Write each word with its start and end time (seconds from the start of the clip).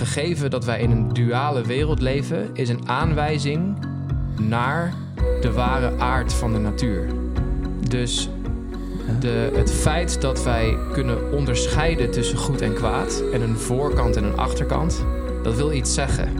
Gegeven 0.00 0.50
dat 0.50 0.64
wij 0.64 0.80
in 0.80 0.90
een 0.90 1.08
duale 1.08 1.62
wereld 1.62 2.00
leven 2.00 2.50
is 2.52 2.68
een 2.68 2.88
aanwijzing 2.88 3.76
naar 4.38 4.94
de 5.40 5.52
ware 5.52 5.98
aard 5.98 6.32
van 6.32 6.52
de 6.52 6.58
natuur. 6.58 7.06
Dus 7.88 8.28
de, 9.20 9.52
het 9.54 9.72
feit 9.72 10.20
dat 10.20 10.44
wij 10.44 10.76
kunnen 10.92 11.32
onderscheiden 11.32 12.10
tussen 12.10 12.38
goed 12.38 12.60
en 12.60 12.74
kwaad 12.74 13.22
en 13.32 13.40
een 13.40 13.56
voorkant 13.56 14.16
en 14.16 14.24
een 14.24 14.36
achterkant, 14.36 15.04
dat 15.42 15.56
wil 15.56 15.72
iets 15.72 15.94
zeggen. 15.94 16.34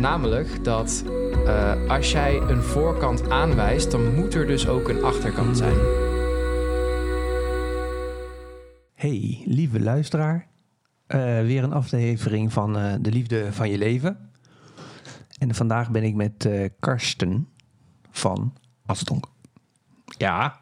Namelijk 0.00 0.64
dat 0.64 1.04
uh, 1.44 1.72
als 1.88 2.12
jij 2.12 2.40
een 2.40 2.62
voorkant 2.62 3.30
aanwijst, 3.30 3.90
dan 3.90 4.14
moet 4.14 4.34
er 4.34 4.46
dus 4.46 4.68
ook 4.68 4.88
een 4.88 5.04
achterkant 5.04 5.56
zijn. 5.56 5.76
Hey, 8.94 9.42
lieve 9.44 9.80
luisteraar. 9.80 10.55
Uh, 11.08 11.40
weer 11.40 11.62
een 11.62 11.72
aflevering 11.72 12.52
van 12.52 12.78
uh, 12.78 12.94
De 13.00 13.10
Liefde 13.10 13.52
van 13.52 13.70
Je 13.70 13.78
Leven. 13.78 14.30
En 15.38 15.54
vandaag 15.54 15.90
ben 15.90 16.02
ik 16.02 16.14
met 16.14 16.48
Karsten 16.80 17.48
van 18.10 18.54
Astonk. 18.86 19.26
Ja. 20.18 20.60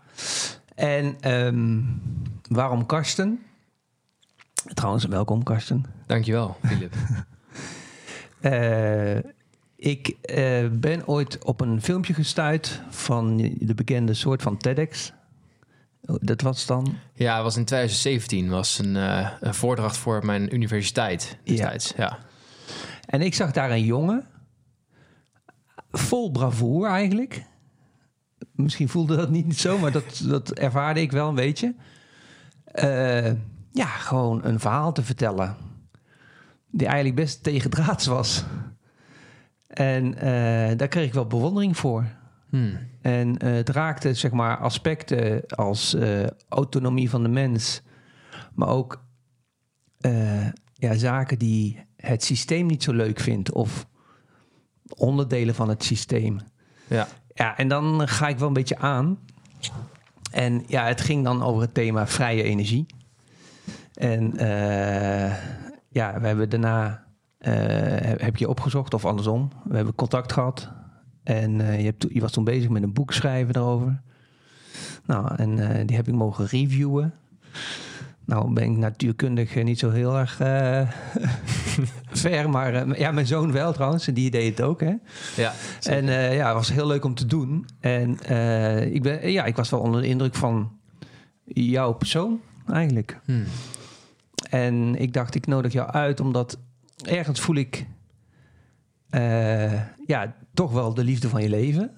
En 0.74 1.32
um, 1.34 2.02
waarom 2.48 2.86
Karsten? 2.86 3.42
Trouwens, 4.74 5.04
welkom 5.04 5.42
Karsten. 5.42 5.84
Dankjewel, 6.06 6.56
Philip. 6.62 6.94
uh, 8.40 9.16
ik 9.92 10.16
ben 10.80 11.06
ooit 11.06 11.44
op 11.44 11.60
een 11.60 11.82
filmpje 11.82 12.14
gestuurd 12.14 12.82
van 12.90 13.36
de 13.58 13.74
bekende 13.74 14.14
soort 14.14 14.42
van 14.42 14.56
TEDx. 14.56 15.12
Dat 16.06 16.40
was 16.40 16.66
dan? 16.66 16.98
Ja, 17.14 17.34
het 17.34 17.42
was 17.42 17.56
in 17.56 17.64
2017. 17.64 18.48
was 18.48 18.78
een, 18.78 18.94
uh, 18.94 19.30
een 19.40 19.54
voordracht 19.54 19.96
voor 19.96 20.24
mijn 20.24 20.54
universiteit 20.54 21.38
destijds. 21.44 21.92
Ja. 21.96 22.04
ja. 22.04 22.18
En 23.06 23.22
ik 23.22 23.34
zag 23.34 23.52
daar 23.52 23.70
een 23.70 23.84
jongen, 23.84 24.26
vol 25.90 26.30
bravoer 26.30 26.86
eigenlijk. 26.86 27.44
Misschien 28.52 28.88
voelde 28.88 29.16
dat 29.16 29.30
niet 29.30 29.58
zo, 29.58 29.78
maar 29.78 29.92
dat, 29.92 30.22
dat 30.28 30.50
ervaarde 30.50 31.00
ik 31.00 31.12
wel 31.12 31.28
een 31.28 31.34
beetje. 31.34 31.74
Uh, 32.74 33.32
ja, 33.72 33.86
gewoon 33.86 34.44
een 34.44 34.60
verhaal 34.60 34.92
te 34.92 35.02
vertellen. 35.02 35.56
Die 36.70 36.86
eigenlijk 36.86 37.16
best 37.16 37.42
tegendraads 37.42 38.06
was. 38.06 38.44
En 39.66 40.14
uh, 40.14 40.78
daar 40.78 40.88
kreeg 40.88 41.06
ik 41.06 41.14
wel 41.14 41.26
bewondering 41.26 41.76
voor. 41.76 42.06
Hmm. 42.54 42.78
En 43.00 43.28
uh, 43.28 43.52
het 43.52 43.68
raakte 43.68 44.14
zeg 44.14 44.30
maar 44.30 44.56
aspecten 44.58 45.46
als 45.46 45.94
uh, 45.94 46.26
autonomie 46.48 47.10
van 47.10 47.22
de 47.22 47.28
mens, 47.28 47.82
maar 48.54 48.68
ook 48.68 49.02
ja, 50.72 50.94
zaken 50.94 51.38
die 51.38 51.86
het 51.96 52.24
systeem 52.24 52.66
niet 52.66 52.82
zo 52.82 52.92
leuk 52.92 53.20
vindt 53.20 53.52
of 53.52 53.86
onderdelen 54.96 55.54
van 55.54 55.68
het 55.68 55.84
systeem. 55.84 56.40
Ja. 56.86 57.08
ja, 57.28 57.56
en 57.56 57.68
dan 57.68 58.08
ga 58.08 58.28
ik 58.28 58.38
wel 58.38 58.48
een 58.48 58.54
beetje 58.54 58.78
aan. 58.78 59.18
En 60.30 60.64
ja, 60.66 60.86
het 60.86 61.00
ging 61.00 61.24
dan 61.24 61.42
over 61.42 61.62
het 61.62 61.74
thema 61.74 62.06
vrije 62.06 62.42
energie. 62.42 62.86
En 63.94 64.32
ja, 65.88 66.20
we 66.20 66.26
hebben 66.26 66.50
daarna 66.50 67.04
heb 68.18 68.36
je 68.36 68.48
opgezocht 68.48 68.94
of 68.94 69.04
andersom. 69.04 69.50
We 69.64 69.76
hebben 69.76 69.94
contact 69.94 70.32
gehad. 70.32 70.73
En 71.24 71.60
uh, 71.60 71.78
je, 71.78 71.84
hebt, 71.84 72.06
je, 72.08 72.20
was 72.20 72.32
toen 72.32 72.44
bezig 72.44 72.68
met 72.68 72.82
een 72.82 72.92
boek 72.92 73.12
schrijven 73.12 73.52
daarover. 73.52 74.00
Nou, 75.04 75.34
en 75.36 75.58
uh, 75.58 75.68
die 75.86 75.96
heb 75.96 76.08
ik 76.08 76.14
mogen 76.14 76.46
reviewen. 76.46 77.14
Nou 78.24 78.52
ben 78.52 78.70
ik 78.70 78.76
natuurkundig 78.76 79.62
niet 79.62 79.78
zo 79.78 79.90
heel 79.90 80.18
erg 80.18 80.36
ver, 82.24 82.50
maar 82.50 82.98
ja, 82.98 83.10
mijn 83.10 83.26
zoon 83.26 83.52
wel 83.52 83.72
trouwens. 83.72 84.08
En 84.08 84.14
die 84.14 84.30
deed 84.30 84.58
het 84.58 84.66
ook, 84.66 84.80
hè? 84.80 84.94
Ja. 85.36 85.52
En 85.82 86.04
ja, 86.34 86.46
het 86.46 86.54
was 86.54 86.72
heel 86.72 86.86
leuk 86.86 87.04
om 87.04 87.14
te 87.14 87.26
doen. 87.26 87.66
En 87.80 88.10
ik, 88.92 89.02
ben, 89.02 89.32
ja, 89.32 89.44
ik 89.44 89.56
was 89.56 89.70
wel 89.70 89.80
onder 89.80 90.00
de 90.00 90.08
indruk 90.08 90.34
van 90.34 90.78
jouw 91.44 91.92
persoon, 91.92 92.40
eigenlijk. 92.72 93.20
Hmm. 93.24 93.44
En 94.50 95.00
ik 95.00 95.12
dacht, 95.12 95.34
ik 95.34 95.46
nodig 95.46 95.72
jou 95.72 95.90
uit, 95.90 96.20
omdat 96.20 96.58
ergens 97.02 97.40
voel 97.40 97.56
ik 97.56 97.86
ja, 100.06 100.34
toch 100.54 100.72
wel 100.72 100.94
de 100.94 101.04
liefde 101.04 101.28
van 101.28 101.42
je 101.42 101.48
leven. 101.48 101.90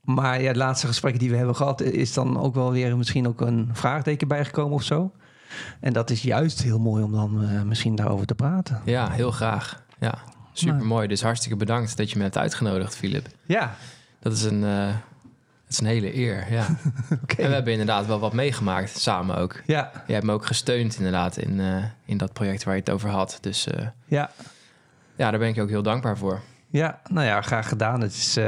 Maar 0.00 0.40
ja, 0.40 0.46
het 0.46 0.56
laatste 0.56 0.86
gesprek 0.86 1.18
die 1.18 1.30
we 1.30 1.36
hebben 1.36 1.56
gehad, 1.56 1.80
is 1.80 2.12
dan 2.12 2.40
ook 2.40 2.54
wel 2.54 2.72
weer 2.72 2.96
misschien 2.96 3.28
ook 3.28 3.40
een 3.40 3.68
vraagteken 3.72 4.28
bijgekomen 4.28 4.74
of 4.74 4.82
zo. 4.82 5.12
En 5.80 5.92
dat 5.92 6.10
is 6.10 6.22
juist 6.22 6.62
heel 6.62 6.78
mooi 6.78 7.02
om 7.02 7.12
dan 7.12 7.44
uh, 7.44 7.62
misschien 7.62 7.94
daarover 7.94 8.26
te 8.26 8.34
praten. 8.34 8.80
Ja, 8.84 9.10
heel 9.10 9.30
graag. 9.30 9.82
Ja, 9.98 10.18
super 10.52 10.86
mooi. 10.86 11.08
Dus 11.08 11.22
hartstikke 11.22 11.56
bedankt 11.56 11.96
dat 11.96 12.10
je 12.10 12.16
me 12.16 12.22
hebt 12.22 12.38
uitgenodigd, 12.38 12.96
Filip. 12.96 13.26
Ja. 13.46 13.74
Dat 14.20 14.32
is 14.32 14.42
een, 14.42 14.62
uh, 14.62 14.86
dat 14.86 15.68
is 15.68 15.80
een 15.80 15.86
hele 15.86 16.16
eer, 16.16 16.52
ja. 16.52 16.66
okay. 17.22 17.44
En 17.44 17.48
we 17.48 17.54
hebben 17.54 17.72
inderdaad 17.72 18.06
wel 18.06 18.18
wat 18.18 18.32
meegemaakt, 18.32 18.98
samen 18.98 19.36
ook. 19.36 19.62
Ja. 19.66 19.90
Je 20.06 20.12
hebt 20.12 20.24
me 20.24 20.32
ook 20.32 20.46
gesteund 20.46 20.96
inderdaad 20.96 21.36
in, 21.36 21.58
uh, 21.58 21.84
in 22.04 22.16
dat 22.16 22.32
project 22.32 22.64
waar 22.64 22.74
je 22.74 22.80
het 22.80 22.90
over 22.90 23.10
had. 23.10 23.38
Dus 23.40 23.68
ja. 24.06 24.30
ja, 25.16 25.30
daar 25.30 25.38
ben 25.38 25.48
ik 25.48 25.60
ook 25.60 25.68
heel 25.68 25.82
dankbaar 25.82 26.18
voor. 26.18 26.40
Ja, 26.70 27.00
nou 27.10 27.26
ja, 27.26 27.42
graag 27.42 27.68
gedaan. 27.68 28.00
Het 28.00 28.12
is, 28.12 28.38
uh, 28.38 28.44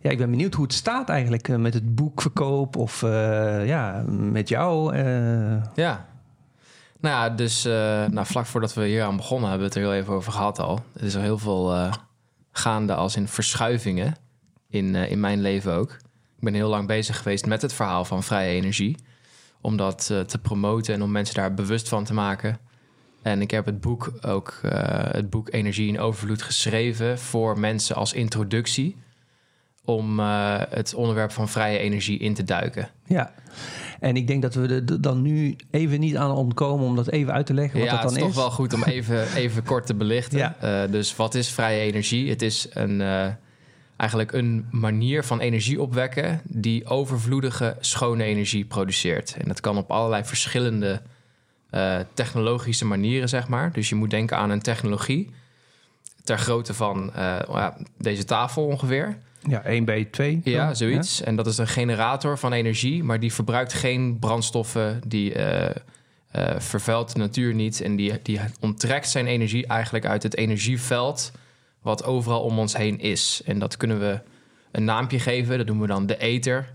ja, 0.00 0.10
ik 0.10 0.18
ben 0.18 0.30
benieuwd 0.30 0.54
hoe 0.54 0.64
het 0.64 0.74
staat 0.74 1.08
eigenlijk 1.08 1.48
met 1.48 1.74
het 1.74 1.94
boekverkoop 1.94 2.76
of 2.76 3.00
ja, 3.64 4.04
met 4.08 4.48
jou. 4.48 4.96
Ja. 5.74 6.06
Nou 7.00 7.14
ja, 7.14 7.30
dus 7.30 7.64
nou, 8.10 8.26
vlak 8.26 8.46
voordat 8.46 8.74
we 8.74 8.86
hier 8.86 9.02
aan 9.02 9.16
begonnen 9.16 9.50
hebben 9.50 9.68
we 9.68 9.74
het 9.74 9.84
er 9.84 9.90
heel 9.90 10.00
even 10.00 10.14
over 10.14 10.32
gehad 10.32 10.58
al. 10.58 10.80
Er 10.94 11.04
is 11.04 11.14
er 11.14 11.20
heel 11.20 11.38
veel 11.38 11.90
gaande 12.52 12.94
als 12.94 13.16
in 13.16 13.28
verschuivingen 13.28 14.14
in, 14.68 14.94
in 14.94 15.20
mijn 15.20 15.40
leven 15.40 15.72
ook. 15.72 15.90
Ik 16.36 16.40
ben 16.48 16.54
heel 16.54 16.68
lang 16.68 16.86
bezig 16.86 17.16
geweest 17.16 17.46
met 17.46 17.62
het 17.62 17.72
verhaal 17.72 18.04
van 18.04 18.22
vrije 18.22 18.54
energie. 18.54 18.96
Om 19.60 19.76
dat 19.76 20.06
te 20.26 20.38
promoten 20.42 20.94
en 20.94 21.02
om 21.02 21.10
mensen 21.10 21.34
daar 21.34 21.54
bewust 21.54 21.88
van 21.88 22.04
te 22.04 22.14
maken. 22.14 22.58
En 23.22 23.40
ik 23.40 23.50
heb 23.50 23.66
het 23.66 23.80
boek 23.80 24.12
ook, 24.20 24.60
uh, 24.64 24.72
het 25.10 25.30
boek 25.30 25.52
Energie 25.52 25.88
in 25.88 26.00
Overvloed, 26.00 26.42
geschreven 26.42 27.18
voor 27.18 27.58
mensen 27.58 27.96
als 27.96 28.12
introductie. 28.12 28.96
Om 29.84 30.20
uh, 30.20 30.60
het 30.68 30.94
onderwerp 30.94 31.30
van 31.30 31.48
vrije 31.48 31.78
energie 31.78 32.18
in 32.18 32.34
te 32.34 32.44
duiken. 32.44 32.88
Ja. 33.06 33.32
En 34.00 34.16
ik 34.16 34.26
denk 34.26 34.42
dat 34.42 34.54
we 34.54 34.68
er 34.68 35.00
dan 35.00 35.22
nu 35.22 35.56
even 35.70 36.00
niet 36.00 36.16
aan 36.16 36.30
ontkomen 36.30 36.86
om 36.86 36.96
dat 36.96 37.08
even 37.08 37.32
uit 37.32 37.46
te 37.46 37.54
leggen. 37.54 37.78
Wat 37.78 37.88
ja, 37.88 37.94
dat 37.94 38.02
dan 38.02 38.12
het 38.12 38.20
is, 38.20 38.26
toch 38.26 38.42
wel 38.42 38.50
goed 38.50 38.72
om 38.72 38.82
even, 38.82 39.32
even 39.42 39.62
kort 39.62 39.86
te 39.86 39.94
belichten. 39.94 40.38
Ja. 40.38 40.56
Uh, 40.84 40.92
dus 40.92 41.16
wat 41.16 41.34
is 41.34 41.48
vrije 41.48 41.80
energie? 41.80 42.30
Het 42.30 42.42
is 42.42 42.66
een, 42.70 43.00
eigenlijk 43.96 44.32
een 44.32 44.66
manier 44.70 45.24
van 45.24 45.40
energie 45.40 45.80
opwekken 45.80 46.40
die 46.44 46.86
overvloedige 46.86 47.76
schone 47.80 48.24
energie 48.24 48.64
produceert. 48.64 49.36
En 49.38 49.48
dat 49.48 49.60
kan 49.60 49.76
op 49.76 49.90
allerlei 49.90 50.24
verschillende 50.24 51.02
uh, 51.74 51.98
technologische 52.14 52.84
manieren, 52.84 53.28
zeg 53.28 53.48
maar. 53.48 53.72
Dus 53.72 53.88
je 53.88 53.94
moet 53.94 54.10
denken 54.10 54.36
aan 54.36 54.50
een 54.50 54.62
technologie 54.62 55.30
ter 56.24 56.38
grootte 56.38 56.74
van 56.74 57.06
uh, 57.16 57.40
ja, 57.48 57.76
deze 57.98 58.24
tafel 58.24 58.66
ongeveer. 58.66 59.18
Ja, 59.48 59.62
1 59.62 59.84
bij 59.84 60.04
2. 60.04 60.40
Ja, 60.44 60.74
zoiets. 60.74 61.18
Ja? 61.18 61.24
En 61.24 61.36
dat 61.36 61.46
is 61.46 61.58
een 61.58 61.68
generator 61.68 62.38
van 62.38 62.52
energie, 62.52 63.04
maar 63.04 63.20
die 63.20 63.32
verbruikt 63.32 63.72
geen 63.72 64.18
brandstoffen, 64.18 65.00
die 65.06 65.34
uh, 65.34 65.70
vervuilt 66.58 67.12
de 67.12 67.18
natuur 67.18 67.54
niet 67.54 67.80
en 67.80 67.96
die, 67.96 68.22
die 68.22 68.40
onttrekt 68.60 69.08
zijn 69.08 69.26
energie 69.26 69.66
eigenlijk 69.66 70.06
uit 70.06 70.22
het 70.22 70.36
energieveld 70.36 71.32
wat 71.82 72.04
overal 72.04 72.42
om 72.42 72.58
ons 72.58 72.76
heen 72.76 72.98
is. 72.98 73.42
En 73.44 73.58
dat 73.58 73.76
kunnen 73.76 73.98
we 73.98 74.20
een 74.70 74.84
naampje 74.84 75.18
geven, 75.18 75.58
dat 75.58 75.66
doen 75.66 75.80
we 75.80 75.86
dan 75.86 76.06
de 76.06 76.18
ether. 76.18 76.72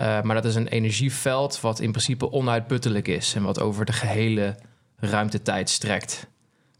Uh, 0.00 0.22
maar 0.22 0.34
dat 0.34 0.44
is 0.44 0.54
een 0.54 0.68
energieveld 0.68 1.60
wat 1.60 1.80
in 1.80 1.90
principe 1.90 2.32
onuitputtelijk 2.32 3.08
is 3.08 3.34
en 3.34 3.42
wat 3.42 3.60
over 3.60 3.84
de 3.84 3.92
gehele 3.92 4.56
ruimtetijd 4.96 5.70
strekt. 5.70 6.26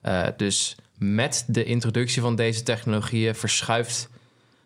Uh, 0.02 0.26
dus 0.36 0.76
met 0.98 1.44
de 1.46 1.64
introductie 1.64 2.22
van 2.22 2.36
deze 2.36 2.62
technologieën 2.62 3.34
verschuift 3.34 4.08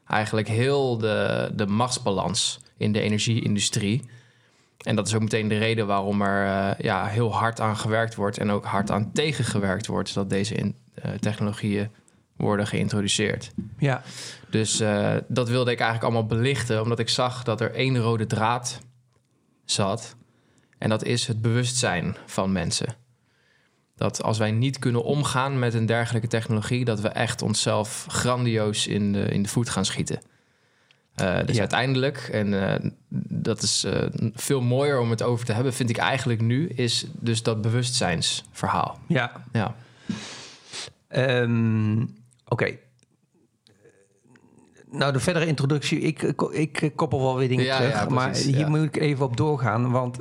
eigenlijk 0.07 0.49
heel 0.49 0.99
de, 0.99 1.51
de 1.55 1.67
machtsbalans 1.67 2.59
in 2.77 2.93
de 2.93 3.01
energieindustrie. 3.01 4.03
En 4.79 4.97
dat 4.97 5.07
is 5.07 5.15
ook 5.15 5.23
meteen 5.23 5.49
de 5.49 5.59
reden 5.59 5.87
waarom 5.87 6.23
er 6.23 6.47
uh, 6.47 6.85
ja, 6.85 7.07
heel 7.07 7.35
hard 7.35 7.61
aan 7.61 7.77
gewerkt 7.77 8.15
wordt 8.15 8.39
en 8.39 8.51
ook 8.51 8.65
hard 8.65 8.91
aan 8.91 9.13
tegengewerkt 9.13 9.87
wordt, 9.87 10.09
zodat 10.09 10.31
deze 10.31 10.75
technologieën 11.21 11.91
worden 12.39 12.67
geïntroduceerd. 12.67 13.53
Ja. 13.79 14.03
Dus 14.51 14.81
uh, 14.81 15.15
dat 15.29 15.49
wilde 15.49 15.71
ik 15.71 15.81
eigenlijk 15.81 16.13
allemaal 16.13 16.39
belichten, 16.39 16.83
omdat 16.83 16.99
ik 16.99 17.09
zag 17.09 17.43
dat 17.43 17.61
er 17.61 17.75
één 17.75 17.99
rode 17.99 18.27
draad 18.27 18.81
zat. 19.65 20.17
En 20.79 20.89
dat 20.89 21.05
is 21.05 21.27
het 21.27 21.43
bewustzijn 21.43 22.17
van 22.27 22.53
mensen. 22.53 22.95
Dat 23.97 24.23
als 24.23 24.39
wij 24.39 24.51
niet 24.51 24.79
kunnen 24.79 25.05
omgaan 25.05 25.59
met 25.59 25.75
een 25.75 25.87
dergelijke 25.87 26.29
technologie, 26.29 26.85
dat 26.85 27.01
we 27.01 27.09
echt 27.09 27.43
onszelf 27.43 28.07
grandioos 28.09 28.87
in 28.87 29.13
de, 29.13 29.23
in 29.23 29.43
de 29.43 29.49
voet 29.49 29.69
gaan 29.69 29.85
schieten. 29.85 30.21
Uh, 31.21 31.39
dus 31.45 31.55
ja. 31.55 31.61
uiteindelijk, 31.61 32.29
en 32.33 32.53
uh, 32.53 32.75
dat 33.29 33.63
is 33.63 33.85
uh, 33.85 34.03
veel 34.35 34.61
mooier 34.61 35.01
om 35.01 35.11
het 35.11 35.23
over 35.23 35.45
te 35.47 35.53
hebben, 35.53 35.75
vind 35.75 35.91
ik 35.91 35.97
eigenlijk 35.97 36.41
nu, 36.41 36.69
is 36.69 37.07
dus 37.13 37.43
dat 37.43 37.63
bewustzijnsverhaal. 37.63 38.99
Ja. 39.09 39.33
ja. 39.53 39.75
Ehm, 41.09 42.05
Oké. 42.49 42.79
Nou, 44.91 45.13
de 45.13 45.21
verdere 45.21 45.47
introductie, 45.47 46.01
ik, 46.01 46.23
ik 46.51 46.93
koppel 46.95 47.21
wel 47.21 47.37
weer 47.37 47.49
dingen 47.49 47.65
Ja, 47.65 47.77
terug. 47.77 47.93
ja, 47.93 48.09
maar 48.09 48.35
hier 48.37 48.59
ja. 48.59 48.69
moet 48.69 48.83
ik 48.83 48.97
even 48.97 49.25
op 49.25 49.37
doorgaan, 49.37 49.91
want 49.91 50.19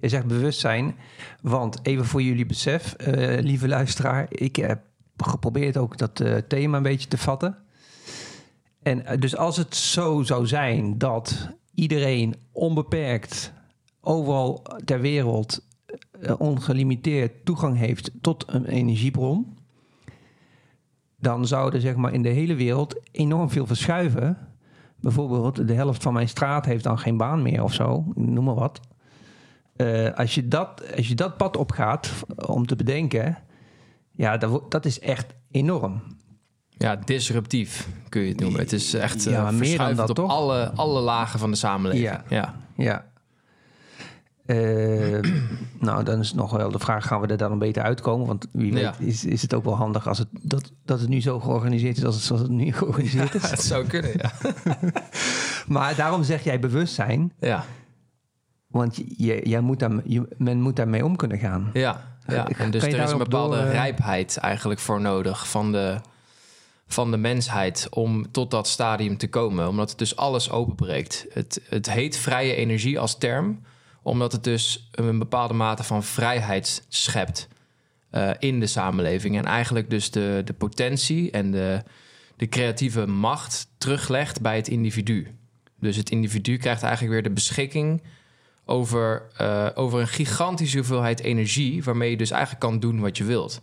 je 0.00 0.08
zegt 0.08 0.26
bewustzijn. 0.26 0.96
Want 1.42 1.78
even 1.82 2.04
voor 2.04 2.22
jullie 2.22 2.46
besef, 2.46 2.92
eh, 2.92 3.42
lieve 3.42 3.68
luisteraar, 3.68 4.26
ik 4.28 4.56
heb 4.56 4.80
geprobeerd 5.16 5.76
ook 5.76 5.98
dat 5.98 6.20
eh, 6.20 6.36
thema 6.36 6.76
een 6.76 6.82
beetje 6.82 7.08
te 7.08 7.18
vatten. 7.18 7.56
En 8.82 9.06
eh, 9.06 9.20
dus 9.20 9.36
als 9.36 9.56
het 9.56 9.76
zo 9.76 10.22
zou 10.22 10.46
zijn 10.46 10.98
dat 10.98 11.48
iedereen 11.74 12.34
onbeperkt 12.52 13.52
overal 14.00 14.62
ter 14.84 15.00
wereld 15.00 15.66
ongelimiteerd 16.38 17.44
toegang 17.44 17.76
heeft 17.76 18.10
tot 18.20 18.44
een 18.46 18.64
energiebron, 18.64 19.57
dan 21.20 21.46
zou 21.46 21.74
er 21.74 21.80
zeg 21.80 21.96
maar 21.96 22.12
in 22.12 22.22
de 22.22 22.28
hele 22.28 22.54
wereld 22.54 23.00
enorm 23.12 23.50
veel 23.50 23.66
verschuiven. 23.66 24.38
Bijvoorbeeld 25.00 25.66
de 25.68 25.74
helft 25.74 26.02
van 26.02 26.12
mijn 26.12 26.28
straat 26.28 26.64
heeft 26.64 26.84
dan 26.84 26.98
geen 26.98 27.16
baan 27.16 27.42
meer 27.42 27.62
of 27.62 27.72
zo, 27.74 28.04
noem 28.14 28.44
maar 28.44 28.54
wat. 28.54 28.80
Eh, 29.76 30.14
als, 30.14 30.34
je 30.34 30.48
dat, 30.48 30.82
als 30.96 31.08
je 31.08 31.14
dat 31.14 31.36
pad 31.36 31.56
opgaat 31.56 32.06
f- 32.06 32.24
om 32.46 32.66
te 32.66 32.76
bedenken, 32.76 33.38
ja, 34.12 34.36
dat, 34.36 34.70
dat 34.70 34.84
is 34.84 35.00
echt 35.00 35.34
enorm. 35.50 36.02
Ja, 36.70 36.96
disruptief 36.96 37.88
kun 38.08 38.22
je 38.22 38.28
het 38.28 38.40
noemen. 38.40 38.60
Het 38.60 38.72
is 38.72 38.94
echt 38.94 39.24
Ja, 39.24 39.30
ja, 39.30 39.38
meer 39.42 39.50
dan 39.50 39.58
verschuivend 39.58 39.98
dat, 39.98 40.08
op 40.08 40.16
toch? 40.16 40.30
alle, 40.30 40.70
alle 40.74 41.00
lagen 41.00 41.38
van 41.38 41.50
de 41.50 41.56
samenleving. 41.56 42.06
Ja. 42.08 42.24
Ja. 42.28 42.54
Ja. 42.76 43.07
Eh, 44.48 45.18
nou, 45.88 46.04
dan 46.04 46.20
is 46.20 46.32
nog 46.32 46.50
wel 46.50 46.70
de 46.70 46.78
vraag: 46.78 47.06
gaan 47.06 47.20
we 47.20 47.26
er 47.26 47.36
dan 47.36 47.58
beter 47.58 47.82
uitkomen? 47.82 48.26
Want 48.26 48.46
wie 48.52 48.72
weet 48.72 48.82
Ja. 48.82 48.94
is, 48.98 49.24
is 49.24 49.42
het 49.42 49.54
ook 49.54 49.64
wel 49.64 49.76
handig 49.76 50.08
als 50.08 50.18
het, 50.18 50.28
dat, 50.30 50.72
dat 50.84 51.00
het 51.00 51.08
nu 51.08 51.20
zo 51.20 51.40
georganiseerd 51.40 51.96
is 51.96 52.04
als 52.04 52.14
het, 52.14 52.24
zoals 52.24 52.42
het 52.42 52.50
nu 52.50 52.72
georganiseerd 52.78 53.34
is. 53.34 53.50
Het 53.50 53.62
zou 53.62 53.86
kunnen, 53.86 54.10
ja. 54.16 54.32
Maar 55.74 55.94
daarom 55.96 56.22
zeg 56.22 56.44
jij 56.44 56.60
bewustzijn, 56.60 57.32
Ja, 57.40 57.64
want 58.66 58.96
je, 59.16 59.40
jij 59.48 59.60
moet 59.60 59.78
daar, 59.78 59.92
je, 60.04 60.28
men 60.36 60.60
moet 60.60 60.76
daarmee 60.76 61.04
om 61.04 61.16
kunnen 61.16 61.38
gaan. 61.38 61.70
ja. 61.72 62.16
ja. 62.26 62.48
En 62.48 62.70
dus 62.70 62.82
er 62.82 62.98
is 63.02 63.10
een 63.10 63.18
bepaalde 63.18 63.56
door, 63.56 63.64
eh, 63.64 63.72
rijpheid 63.72 64.36
eigenlijk 64.36 64.80
voor 64.80 65.00
nodig 65.00 65.48
van 65.48 65.72
de, 65.72 65.96
van 66.86 67.10
de 67.10 67.16
mensheid 67.16 67.86
om 67.90 68.30
tot 68.30 68.50
dat 68.50 68.68
stadium 68.68 69.16
te 69.16 69.28
komen. 69.28 69.68
Omdat 69.68 69.90
het 69.90 69.98
dus 69.98 70.16
alles 70.16 70.50
openbreekt. 70.50 71.26
Het, 71.32 71.60
het 71.68 71.90
heet 71.90 72.16
vrije 72.16 72.54
energie 72.54 72.98
als 72.98 73.18
term, 73.18 73.60
omdat 74.08 74.32
het 74.32 74.44
dus 74.44 74.88
een 74.92 75.18
bepaalde 75.18 75.54
mate 75.54 75.82
van 75.82 76.04
vrijheid 76.04 76.84
schept 76.88 77.48
eh, 78.10 78.30
in 78.38 78.60
de 78.60 78.66
samenleving. 78.66 79.36
En 79.36 79.44
eigenlijk 79.44 79.90
dus 79.90 80.10
de, 80.10 80.42
de 80.44 80.52
potentie 80.52 81.30
en 81.30 81.50
de, 81.50 81.82
de 82.36 82.48
creatieve 82.48 83.06
macht 83.06 83.68
teruglegt 83.78 84.40
bij 84.40 84.56
het 84.56 84.68
individu. 84.68 85.34
Dus 85.80 85.96
het 85.96 86.10
individu 86.10 86.56
krijgt 86.56 86.82
eigenlijk 86.82 87.12
weer 87.12 87.22
de 87.22 87.30
beschikking 87.30 88.02
over, 88.64 89.22
eh, 89.36 89.66
over 89.74 90.00
een 90.00 90.08
gigantische 90.08 90.76
hoeveelheid 90.76 91.20
energie, 91.20 91.84
waarmee 91.84 92.10
je 92.10 92.16
dus 92.16 92.30
eigenlijk 92.30 92.60
kan 92.62 92.80
doen 92.80 93.00
wat 93.00 93.16
je 93.16 93.24
wilt. 93.24 93.60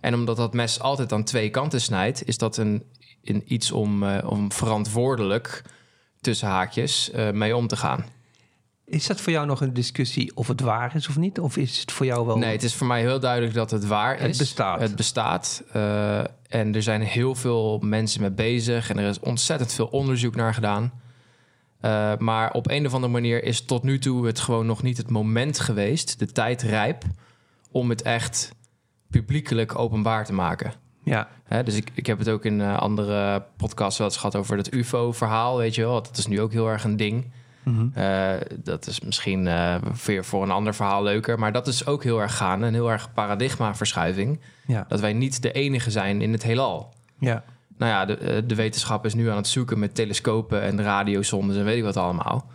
En 0.00 0.14
omdat 0.14 0.36
dat 0.36 0.54
mes 0.54 0.80
altijd 0.80 1.12
aan 1.12 1.24
twee 1.24 1.50
kanten 1.50 1.80
snijdt, 1.80 2.26
is 2.26 2.38
dat 2.38 2.56
een, 2.56 2.82
een 3.22 3.42
iets 3.46 3.72
om, 3.72 4.02
eh, 4.02 4.30
om 4.30 4.52
verantwoordelijk 4.52 5.62
tussen 6.20 6.48
haakjes 6.48 7.10
mee 7.32 7.56
om 7.56 7.66
te 7.66 7.76
gaan. 7.76 8.04
Is 8.90 9.06
dat 9.06 9.20
voor 9.20 9.32
jou 9.32 9.46
nog 9.46 9.60
een 9.60 9.72
discussie 9.72 10.36
of 10.36 10.48
het 10.48 10.60
waar 10.60 10.96
is 10.96 11.08
of 11.08 11.16
niet? 11.16 11.38
Of 11.40 11.56
is 11.56 11.80
het 11.80 11.92
voor 11.92 12.06
jou 12.06 12.26
wel... 12.26 12.38
Nee, 12.38 12.52
het 12.52 12.62
is 12.62 12.74
voor 12.74 12.86
mij 12.86 13.00
heel 13.00 13.20
duidelijk 13.20 13.54
dat 13.54 13.70
het 13.70 13.86
waar 13.86 14.14
is. 14.14 14.22
Het 14.22 14.38
bestaat. 14.38 14.80
Het 14.80 14.96
bestaat. 14.96 15.62
eh, 15.72 16.18
en 16.48 16.74
er 16.74 16.82
zijn 16.82 17.00
heel 17.02 17.34
veel 17.34 17.78
mensen 17.78 18.20
mee 18.20 18.30
bezig. 18.30 18.90
En 18.90 18.98
er 18.98 19.08
is 19.08 19.20
ontzettend 19.20 19.72
veel 19.72 19.86
onderzoek 19.86 20.34
naar 20.34 20.54
gedaan. 20.54 20.92
Eh, 21.80 22.16
maar 22.18 22.52
op 22.52 22.70
een 22.70 22.86
of 22.86 22.94
andere 22.94 23.12
manier 23.12 23.44
is 23.44 23.64
tot 23.64 23.82
nu 23.82 23.98
toe 23.98 24.26
het 24.26 24.40
gewoon 24.40 24.66
nog 24.66 24.82
niet 24.82 24.96
het 24.96 25.10
moment 25.10 25.58
geweest, 25.58 26.18
de 26.18 26.26
tijd 26.26 26.62
rijp, 26.62 27.04
om 27.70 27.90
het 27.90 28.02
echt 28.02 28.52
publiekelijk 29.10 29.78
openbaar 29.78 30.24
te 30.24 30.32
maken. 30.32 30.72
Ja, 31.04 31.28
Hè, 31.44 31.62
dus 31.62 31.74
ik, 31.74 31.90
ik 31.94 32.06
heb 32.06 32.18
het 32.18 32.28
ook 32.28 32.44
in 32.44 32.60
eh, 32.60 32.78
andere 32.78 33.44
podcasts 33.56 33.98
wel 33.98 34.06
eens 34.06 34.16
gehad 34.16 34.36
over 34.36 34.56
dat 34.56 34.72
UFO-verhaal, 34.72 35.56
weet 35.56 35.74
je 35.74 35.82
wel. 35.82 36.02
Dat 36.02 36.16
is 36.16 36.26
nu 36.26 36.40
ook 36.40 36.52
heel 36.52 36.68
erg 36.68 36.84
een 36.84 36.96
ding. 36.96 37.32
Mhm. 37.62 37.88
Eh, 37.94 38.32
dat 38.56 38.86
is 38.86 39.00
misschien 39.00 39.46
eh, 39.46 39.74
weer 40.04 40.24
voor 40.24 40.42
een 40.42 40.50
ander 40.50 40.74
verhaal 40.74 41.02
leuker. 41.02 41.38
Maar 41.38 41.52
dat 41.52 41.66
is 41.66 41.86
ook 41.86 42.02
heel 42.02 42.20
erg 42.20 42.36
gaande. 42.36 42.66
Een 42.66 42.74
heel 42.74 42.90
erg 42.90 43.12
paradigmaverschuiving. 43.12 44.40
ja, 44.66 44.84
Dat 44.88 45.00
wij 45.00 45.12
niet 45.12 45.42
de 45.42 45.52
enige 45.52 45.90
zijn 45.90 46.22
in 46.22 46.32
het 46.32 46.42
heelal. 46.42 46.94
ja. 47.18 47.42
Nou 47.76 47.92
ja, 47.92 48.04
de, 48.04 48.16
eh, 48.16 48.42
de 48.46 48.54
wetenschap 48.54 49.04
is 49.04 49.14
nu 49.14 49.30
aan 49.30 49.36
het 49.36 49.48
zoeken 49.48 49.78
met 49.78 49.94
telescopen 49.94 50.62
en 50.62 50.82
radiosondes 50.82 51.56
en 51.56 51.64
weet 51.64 51.76
ik 51.76 51.82
wat 51.82 51.96
allemaal. 51.96 52.46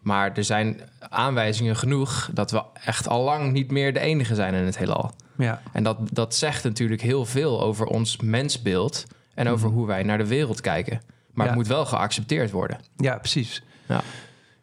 Maar 0.00 0.32
er 0.36 0.44
zijn 0.44 0.80
aanwijzingen 1.08 1.76
genoeg 1.76 2.30
dat 2.32 2.50
we 2.50 2.62
echt 2.84 3.08
al 3.08 3.22
lang 3.24 3.52
niet 3.52 3.70
meer 3.70 3.92
de 3.92 4.00
enige 4.00 4.34
zijn 4.34 4.54
in 4.54 4.64
het 4.64 4.78
heelal. 4.78 5.10
ja. 5.36 5.62
En 5.72 5.82
dat, 5.82 5.96
dat 6.12 6.34
zegt 6.34 6.64
natuurlijk 6.64 7.02
heel 7.02 7.24
veel 7.24 7.62
over 7.62 7.86
ons 7.86 8.16
mensbeeld 8.16 9.04
en 9.34 9.48
over 9.48 9.68
hoe 9.68 9.86
wij 9.86 10.02
naar 10.02 10.18
de 10.18 10.26
wereld 10.26 10.60
kijken. 10.60 11.00
Maar 11.32 11.44
Ja. 11.46 11.52
het 11.52 11.60
moet 11.60 11.68
wel 11.68 11.86
geaccepteerd 11.86 12.50
worden. 12.50 12.78
Ja, 12.96 13.16
precies. 13.18 13.62
Ja. 13.88 14.00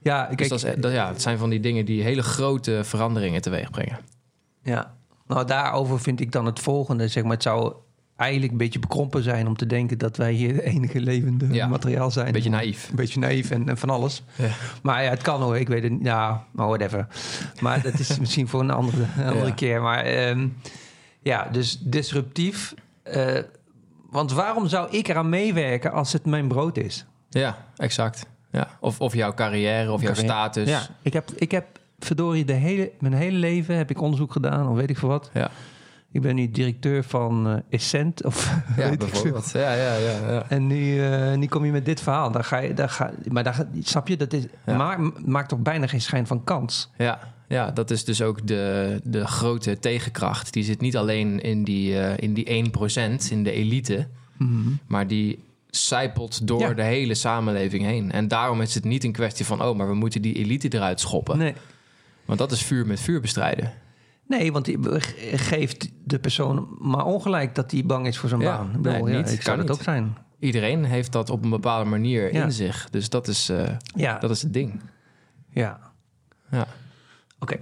Ja, 0.01 0.25
kijk, 0.25 0.37
dus 0.37 0.47
dat 0.49 0.63
is, 0.63 0.81
dat, 0.81 0.91
ja, 0.91 1.07
het 1.07 1.21
zijn 1.21 1.37
van 1.37 1.49
die 1.49 1.59
dingen 1.59 1.85
die 1.85 2.03
hele 2.03 2.21
grote 2.23 2.79
veranderingen 2.83 3.41
teweeg 3.41 3.71
brengen. 3.71 3.99
Ja, 4.63 4.93
nou 5.27 5.45
daarover 5.45 5.99
vind 5.99 6.19
ik 6.19 6.31
dan 6.31 6.45
het 6.45 6.59
volgende. 6.59 7.07
Zeg 7.07 7.23
maar, 7.23 7.31
het 7.31 7.43
zou 7.43 7.73
eigenlijk 8.15 8.51
een 8.51 8.57
beetje 8.57 8.79
bekrompen 8.79 9.23
zijn 9.23 9.47
om 9.47 9.55
te 9.57 9.65
denken 9.65 9.97
dat 9.97 10.17
wij 10.17 10.31
hier 10.31 10.53
de 10.53 10.63
enige 10.63 10.99
levende 10.99 11.47
Ja, 11.53 11.67
materiaal 11.67 12.11
zijn. 12.11 12.27
Een 12.27 12.33
beetje 12.33 12.49
naïef. 12.49 12.89
Een 12.89 12.95
beetje 12.95 13.19
naïef 13.19 13.51
en, 13.51 13.69
en 13.69 13.77
van 13.77 13.89
alles. 13.89 14.23
Ja. 14.35 14.49
Maar 14.83 15.03
ja, 15.03 15.09
het 15.09 15.21
kan 15.21 15.41
hoor. 15.41 15.57
Ik 15.57 15.67
weet 15.67 15.83
het 15.83 15.91
niet. 15.91 16.03
Ja, 16.03 16.45
maar 16.51 16.67
whatever. 16.67 17.07
Maar 17.59 17.81
dat 17.81 17.99
is 17.99 18.17
misschien 18.19 18.47
voor 18.47 18.59
een 18.59 18.71
andere, 18.71 19.05
een 19.17 19.25
andere 19.27 19.45
Ja. 19.45 19.51
keer. 19.53 19.81
Maar 19.81 20.03
ehm, 20.03 20.47
ja, 21.21 21.47
dus 21.51 21.79
disruptief. 21.79 22.73
Eh, 23.03 23.37
want 24.09 24.31
waarom 24.31 24.67
zou 24.67 24.91
ik 24.91 25.07
eraan 25.07 25.29
meewerken 25.29 25.91
als 25.91 26.13
het 26.13 26.25
mijn 26.25 26.47
brood 26.47 26.77
is? 26.77 27.05
Ja, 27.29 27.65
exact. 27.75 28.25
Ja. 28.51 28.67
Of, 28.79 28.99
of 29.01 29.13
jouw 29.15 29.33
carrière 29.33 29.91
of 29.91 30.01
jouw 30.01 30.11
Carrière. 30.13 30.33
status. 30.33 30.69
Ja, 30.69 30.81
ik 31.01 31.13
heb, 31.13 31.31
ik 31.35 31.51
heb 31.51 31.65
verdorie 31.99 32.45
de 32.45 32.53
hele, 32.53 32.91
mijn 32.99 33.13
hele 33.13 33.37
leven 33.37 33.75
heb 33.77 33.89
ik 33.89 34.01
onderzoek 34.01 34.31
gedaan, 34.31 34.67
of 34.67 34.75
weet 34.77 34.89
ik 34.89 34.97
veel 34.97 35.09
wat. 35.09 35.29
Ja. 35.33 35.51
Ik 36.13 36.21
ben 36.21 36.35
nu 36.35 36.51
directeur 36.51 37.03
van 37.03 37.47
eh 37.47 37.55
Essent. 37.69 38.23
Of 38.25 38.45
Ja, 38.77 38.83
weet 38.89 38.93
ik 38.93 38.99
veel. 38.99 39.09
bijvoorbeeld. 39.09 39.51
Ja, 39.53 39.73
ja, 39.73 39.95
ja, 39.95 40.31
ja. 40.31 40.43
En 40.49 40.67
nu, 40.67 41.03
eh, 41.05 41.33
nu 41.33 41.45
kom 41.47 41.65
je 41.65 41.71
met 41.71 41.85
dit 41.85 42.01
verhaal. 42.01 42.31
Dan 42.31 42.43
ga 42.43 42.57
je, 42.57 42.73
dan 42.73 42.89
ga, 42.89 43.11
maar 43.31 43.43
dan, 43.43 43.53
ga- 43.53 43.67
snap 43.83 44.07
je, 44.07 44.17
dat 44.17 44.33
is, 44.33 44.43
Ja. 44.65 44.75
maakt, 44.77 45.25
maakt 45.27 45.49
toch 45.49 45.59
bijna 45.59 45.87
geen 45.87 46.01
schijn 46.01 46.27
van 46.27 46.43
kans. 46.43 46.89
Ja, 46.97 47.19
ja, 47.47 47.71
dat 47.71 47.91
is 47.91 48.03
dus 48.05 48.21
ook 48.21 48.47
de, 48.47 48.99
de 49.03 49.27
grote 49.27 49.79
tegenkracht. 49.79 50.53
Die 50.53 50.63
zit 50.63 50.81
niet 50.81 50.97
alleen 50.97 51.39
in 51.41 51.63
die, 51.63 51.99
eh, 51.99 52.13
in 52.17 52.33
die 52.33 52.45
1%, 52.45 53.31
in 53.31 53.43
de 53.43 53.51
elite, 53.51 54.07
maar 54.87 55.07
die 55.07 55.43
zijpelt 55.71 56.47
door 56.47 56.59
Ja. 56.59 56.73
de 56.73 56.81
hele 56.83 57.13
samenleving 57.15 57.83
heen. 57.83 58.11
En 58.11 58.27
daarom 58.27 58.61
is 58.61 58.73
het 58.75 58.83
niet 58.83 59.03
een 59.03 59.11
kwestie 59.11 59.45
van, 59.45 59.63
oh, 59.63 59.77
maar 59.77 59.87
we 59.87 59.93
moeten 59.95 60.21
die 60.21 60.33
elite 60.35 60.73
eruit 60.73 60.99
schoppen. 60.99 61.37
Nee. 61.37 61.53
Want 62.25 62.39
dat 62.39 62.51
is 62.51 62.63
vuur 62.63 62.85
met 62.85 62.99
vuur 62.99 63.21
bestrijden. 63.21 63.73
Nee, 64.27 64.51
want 64.51 64.65
die 64.65 64.77
ge- 64.81 65.37
geeft 65.37 65.89
de 66.03 66.19
persoon 66.19 66.75
maar 66.79 67.05
ongelijk 67.05 67.55
dat 67.55 67.71
hij 67.71 67.83
bang 67.85 68.07
is 68.07 68.17
voor 68.17 68.29
zijn 68.29 68.41
Ja, 68.41 68.57
baan. 68.57 68.65
Ik 68.75 68.81
bedoel, 68.81 69.03
nee, 69.03 69.13
ja, 69.13 69.19
niet. 69.19 69.29
ik 69.29 69.35
Kan 69.35 69.43
zou 69.43 69.57
dat 69.57 69.67
niet. 69.67 69.75
ook 69.77 69.83
zijn. 69.83 70.17
Iedereen 70.39 70.83
heeft 70.85 71.11
dat 71.11 71.29
op 71.29 71.43
een 71.43 71.49
bepaalde 71.49 71.89
manier 71.89 72.33
Ja. 72.33 72.43
in 72.43 72.51
zich. 72.51 72.89
Dus 72.89 73.09
dat 73.09 73.27
is, 73.27 73.49
eh, 73.49 73.67
Ja, 73.95 74.17
dat 74.17 74.29
is 74.29 74.41
het 74.41 74.53
ding. 74.53 74.81
ja. 75.49 75.79
Ja. 76.51 76.67
Oké. 77.39 77.57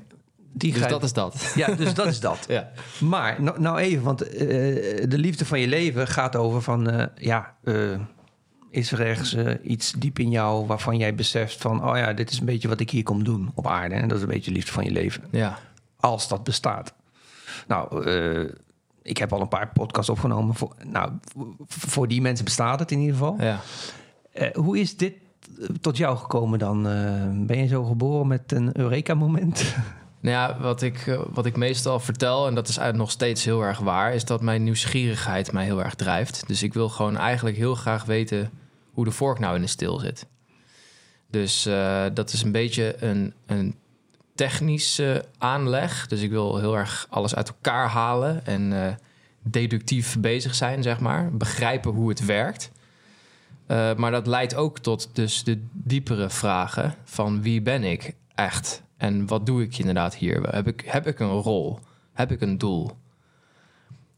Die 0.54 0.74
Dus 0.74 0.88
dat 0.88 1.04
is 1.04 1.14
dat. 1.14 1.52
Ja, 1.56 1.76
dus 1.76 1.94
dat 1.94 2.08
is 2.08 2.20
dat. 2.20 2.46
Ja. 2.48 2.70
Maar 3.00 3.42
nou, 3.42 3.62
nou 3.62 3.78
even, 3.78 4.04
want 4.04 4.22
eh, 4.22 4.48
de 5.10 5.18
liefde 5.18 5.46
van 5.46 5.60
je 5.60 5.68
leven 5.68 6.08
gaat 6.08 6.36
over 6.36 6.62
van, 6.62 6.90
eh, 6.90 7.06
ja, 7.16 7.56
eh, 7.64 8.00
is 8.70 8.92
er 8.92 9.02
ergens 9.02 9.36
iets 9.64 9.92
diep 9.92 10.20
in 10.20 10.30
jou 10.30 10.66
waarvan 10.66 10.98
jij 10.98 11.16
beseft 11.16 11.62
van, 11.62 11.90
oh 11.90 11.98
ja, 11.98 12.14
dit 12.14 12.32
is 12.32 12.40
een 12.40 12.46
beetje 12.46 12.68
wat 12.68 12.80
ik 12.80 12.90
hier 12.90 13.04
kom 13.04 13.24
doen 13.24 13.52
op 13.54 13.68
aarde. 13.68 13.96
En 13.96 14.08
dat 14.08 14.18
is 14.18 14.24
een 14.24 14.30
beetje 14.30 14.50
de 14.50 14.56
liefde 14.56 14.72
van 14.72 14.84
je 14.84 14.92
leven. 14.92 15.24
ja. 15.32 15.60
Als 16.00 16.28
dat 16.28 16.44
bestaat. 16.44 16.94
Nou, 17.68 18.06
ik 19.02 19.18
heb 19.18 19.34
al 19.34 19.42
een 19.42 19.48
paar 19.48 19.70
podcasts 19.74 20.10
opgenomen. 20.10 20.56
Voor, 20.56 20.76
nou, 20.84 21.12
voor 21.68 22.08
die 22.08 22.22
mensen 22.22 22.46
bestaat 22.46 22.80
het 22.80 22.92
in 22.92 23.00
ieder 23.00 23.16
geval. 23.16 23.36
ja. 23.40 23.62
Hoe 24.54 24.80
is 24.80 24.98
dit 24.98 25.14
tot 25.82 25.98
jou 25.98 26.18
gekomen 26.18 26.60
dan? 26.60 26.84
Ben 27.48 27.58
je 27.58 27.68
zo 27.68 27.84
geboren 27.84 28.28
met 28.28 28.52
een 28.52 28.78
Eureka-moment? 28.78 29.64
Nou 30.22 30.36
ja, 30.36 30.60
wat 30.60 30.82
ik, 30.82 31.08
eh, 31.08 31.22
wat 31.30 31.46
ik 31.46 31.58
meestal 31.58 32.00
vertel, 32.00 32.48
en 32.48 32.56
dat 32.56 32.68
is 32.68 32.78
eigenlijk 32.78 33.08
nog 33.08 33.12
steeds 33.12 33.46
heel 33.46 33.62
erg 33.62 33.80
waar, 33.80 34.14
is 34.14 34.26
dat 34.26 34.42
mijn 34.42 34.64
nieuwsgierigheid 34.64 35.52
mij 35.52 35.66
heel 35.66 35.84
erg 35.84 35.96
drijft. 35.96 36.48
Dus 36.48 36.64
ik 36.64 36.74
wil 36.74 36.90
gewoon 36.90 37.18
eigenlijk 37.18 37.58
heel 37.58 37.76
graag 37.76 38.06
weten 38.06 38.52
hoe 38.92 39.06
de 39.06 39.12
vork 39.12 39.40
nou 39.40 39.56
in 39.56 39.62
de 39.62 39.68
steel 39.68 40.00
zit. 40.00 40.28
Dus 41.28 41.66
eh, 41.66 42.06
dat 42.14 42.34
is 42.34 42.44
een 42.44 42.52
beetje 42.52 43.04
een, 43.04 43.34
een 43.46 43.76
technische 44.36 45.26
aanleg. 45.38 46.08
Dus 46.08 46.22
ik 46.22 46.30
wil 46.30 46.58
heel 46.58 46.78
erg 46.78 47.08
alles 47.10 47.36
uit 47.36 47.48
elkaar 47.48 47.88
halen 47.88 48.46
en 48.46 48.86
eh, 48.86 48.94
deductief 49.42 50.20
bezig 50.20 50.56
zijn, 50.56 50.84
zeg 50.84 51.00
maar. 51.00 51.32
Begrijpen 51.32 51.92
hoe 51.92 52.10
het 52.10 52.26
werkt. 52.26 52.72
Maar 53.98 54.12
dat 54.12 54.28
leidt 54.28 54.56
ook 54.56 54.80
tot 54.80 55.10
dus 55.14 55.44
de 55.44 55.62
diepere 55.72 56.30
vragen 56.30 56.96
van 57.04 57.42
wie 57.42 57.62
ben 57.62 57.84
ik 57.84 58.14
echt? 58.36 58.84
En 59.00 59.28
wat 59.28 59.46
doe 59.46 59.62
ik 59.62 59.78
inderdaad 59.78 60.16
hier? 60.16 60.42
Heb 60.42 60.68
ik, 60.68 60.84
heb 60.86 61.08
ik 61.08 61.20
een 61.20 61.30
rol? 61.30 61.80
Heb 62.14 62.32
ik 62.32 62.42
een 62.42 62.58
doel? 62.58 62.92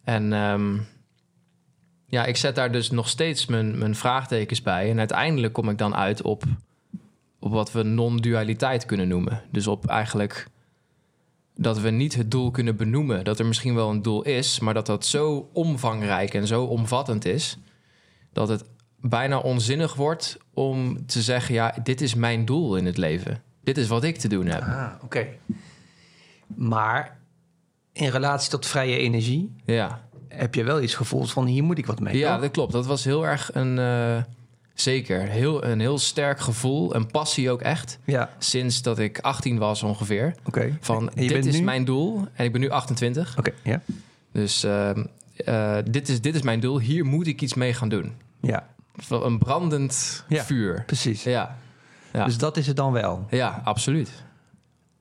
En 0.03 0.33
um, 0.33 0.87
ja, 2.05 2.25
ik 2.25 2.37
zet 2.37 2.55
daar 2.55 2.71
dus 2.71 2.91
nog 2.91 3.09
steeds 3.09 3.45
mijn, 3.45 3.77
mijn 3.77 3.95
vraagtekens 3.95 4.61
bij. 4.61 4.89
En 4.89 4.99
uiteindelijk 4.99 5.53
kom 5.53 5.69
ik 5.69 5.77
dan 5.77 5.95
uit 5.95 6.21
op, 6.21 6.43
op 7.39 7.51
wat 7.51 7.71
we 7.71 7.83
non-dualiteit 7.83 8.85
kunnen 8.85 9.07
noemen. 9.07 9.41
Dus 9.51 9.67
op 9.67 9.87
eigenlijk 9.87 10.47
dat 11.55 11.79
we 11.79 11.89
niet 11.89 12.15
het 12.15 12.31
doel 12.31 12.51
kunnen 12.51 12.75
benoemen. 12.75 13.23
Dat 13.23 13.39
er 13.39 13.45
misschien 13.45 13.75
wel 13.75 13.89
een 13.89 14.01
doel 14.01 14.21
is, 14.21 14.59
maar 14.59 14.73
dat 14.73 14.85
dat 14.85 15.05
zo 15.05 15.49
omvangrijk 15.53 16.33
en 16.33 16.47
zo 16.47 16.63
omvattend 16.63 17.25
is. 17.25 17.57
Dat 18.33 18.47
het 18.47 18.63
bijna 18.99 19.39
onzinnig 19.39 19.95
wordt 19.95 20.37
om 20.53 21.05
te 21.05 21.21
zeggen: 21.21 21.53
ja, 21.53 21.75
dit 21.83 22.01
is 22.01 22.15
mijn 22.15 22.45
doel 22.45 22.75
in 22.75 22.85
het 22.85 22.97
leven. 22.97 23.41
Dit 23.63 23.77
is 23.77 23.87
wat 23.87 24.03
ik 24.03 24.17
te 24.17 24.27
doen 24.27 24.45
heb. 24.45 24.61
Ah, 24.61 24.91
oké. 25.03 25.27
Maar 26.55 27.17
in 27.93 28.09
relatie 28.09 28.49
tot 28.49 28.65
vrije 28.65 28.97
energie, 28.97 29.55
ja. 29.65 30.01
heb 30.27 30.55
je 30.55 30.63
wel 30.63 30.81
iets 30.81 30.95
gevoeld 30.95 31.31
van 31.31 31.45
hier 31.45 31.63
moet 31.63 31.77
ik 31.77 31.85
wat 31.85 31.99
mee. 31.99 32.17
Ja, 32.17 32.37
dat 32.37 32.51
klopt. 32.51 32.71
Dat 32.71 32.85
was 32.85 33.03
heel 33.03 33.25
erg 33.27 33.49
een. 33.53 33.77
Uh, 33.77 34.23
zeker. 34.73 35.27
Heel, 35.27 35.65
een 35.65 35.79
heel 35.79 35.97
sterk 35.97 36.39
gevoel. 36.39 36.95
Een 36.95 37.07
passie 37.07 37.51
ook 37.51 37.61
echt. 37.61 37.99
Ja. 38.05 38.29
Sinds 38.37 38.81
dat 38.81 38.99
ik 38.99 39.19
18 39.19 39.57
was 39.57 39.83
ongeveer. 39.83 40.35
Oké. 40.43 40.77
Van 40.79 41.11
dit 41.13 41.45
is 41.45 41.61
mijn 41.61 41.85
doel. 41.85 42.27
En 42.33 42.45
ik 42.45 42.51
ben 42.51 42.61
nu 42.61 42.69
28. 42.69 43.37
Oké, 43.37 43.51
ja. 43.63 43.81
Dus 44.31 44.63
uh, 44.63 44.89
uh, 45.47 45.77
dit, 45.89 46.09
is, 46.09 46.21
dit 46.21 46.35
is 46.35 46.41
mijn 46.41 46.59
doel. 46.59 46.79
Hier 46.79 47.05
moet 47.05 47.27
ik 47.27 47.41
iets 47.41 47.53
mee 47.53 47.73
gaan 47.73 47.89
doen. 47.89 48.13
Ja. 48.41 48.67
Een 49.09 49.37
brandend 49.37 50.23
ja, 50.27 50.43
vuur. 50.43 50.83
Precies. 50.85 51.23
Ja. 51.23 51.57
Ja. 52.13 52.25
Dus 52.25 52.37
dat 52.37 52.57
is 52.57 52.67
het 52.67 52.75
dan 52.75 52.91
wel. 52.91 53.25
Ja, 53.29 53.61
absoluut. 53.63 54.23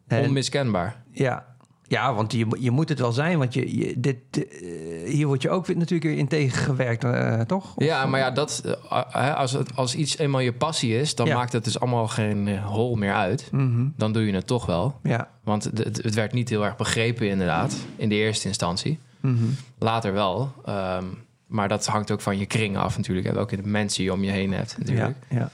En, 0.07 0.25
Onmiskenbaar. 0.25 1.02
Ja. 1.11 1.49
Ja, 1.83 2.14
want 2.14 2.33
je, 2.33 2.47
je 2.59 2.71
moet 2.71 2.88
het 2.88 2.99
wel 2.99 3.12
zijn, 3.12 3.38
want 3.38 3.55
je, 3.55 3.76
je 3.76 4.00
dit, 4.00 4.17
uh, 4.33 5.09
hier 5.09 5.26
word 5.26 5.43
je 5.43 5.50
ook 5.50 5.75
natuurlijk 5.75 6.19
in 6.19 6.29
tegengewerkt, 6.29 7.05
uh, 7.05 7.40
toch? 7.40 7.76
Of? 7.76 7.85
Ja, 7.85 8.07
maar 8.07 8.21
ja, 8.21 8.31
dat, 8.31 8.62
uh, 8.67 9.37
als, 9.37 9.52
het, 9.52 9.76
als 9.76 9.95
iets 9.95 10.19
eenmaal 10.19 10.40
je 10.40 10.52
passie 10.52 10.99
is, 10.99 11.14
dan 11.14 11.26
ja. 11.26 11.37
maakt 11.37 11.52
het 11.52 11.64
dus 11.64 11.81
allemaal 11.81 12.09
geen 12.09 12.59
hol 12.59 12.97
meer 12.97 13.14
uit. 13.14 13.49
Mm 13.52 13.75
-hmm. 13.75 13.93
Dan 13.97 14.12
doe 14.12 14.26
je 14.26 14.33
het 14.33 14.47
toch 14.47 14.67
wel. 14.67 14.99
Ja. 15.02 15.29
Want 15.45 15.64
het, 15.64 16.02
het, 16.02 16.14
werd 16.14 16.33
niet 16.33 16.49
heel 16.49 16.64
erg 16.64 16.76
begrepen, 16.76 17.29
inderdaad, 17.29 17.76
in 17.97 18.09
de 18.09 18.14
eerste 18.14 18.49
instantie. 18.49 18.99
Mm 19.21 19.37
-hmm. 19.37 19.57
Later 19.79 20.12
wel. 20.12 20.52
Um, 20.69 21.19
maar 21.47 21.69
dat 21.69 21.87
hangt 21.87 22.11
ook 22.11 22.21
van 22.21 22.38
je 22.38 22.47
kring 22.47 22.76
af 22.76 22.97
natuurlijk. 22.97 23.26
En 23.26 23.37
ook 23.37 23.52
in 23.52 23.62
de 23.62 23.69
mensen 23.69 23.97
die 23.97 24.07
je 24.07 24.12
om 24.12 24.25
je 24.25 24.31
heen 24.31 24.52
hebt 24.52 24.79
natuurlijk. 24.79 25.17
Ja, 25.29 25.50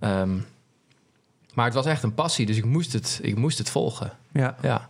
ja. 0.00 0.20
Um, 0.20 0.46
maar 1.54 1.64
het 1.64 1.74
was 1.74 1.86
echt 1.86 2.02
een 2.02 2.14
passie, 2.14 2.46
dus 2.46 2.56
ik 2.56 2.64
moest 2.64 2.92
het, 2.92 3.20
ik 3.22 3.36
moest 3.36 3.58
het 3.58 3.70
volgen. 3.70 4.12
Ja. 4.32 4.56
ja. 4.62 4.88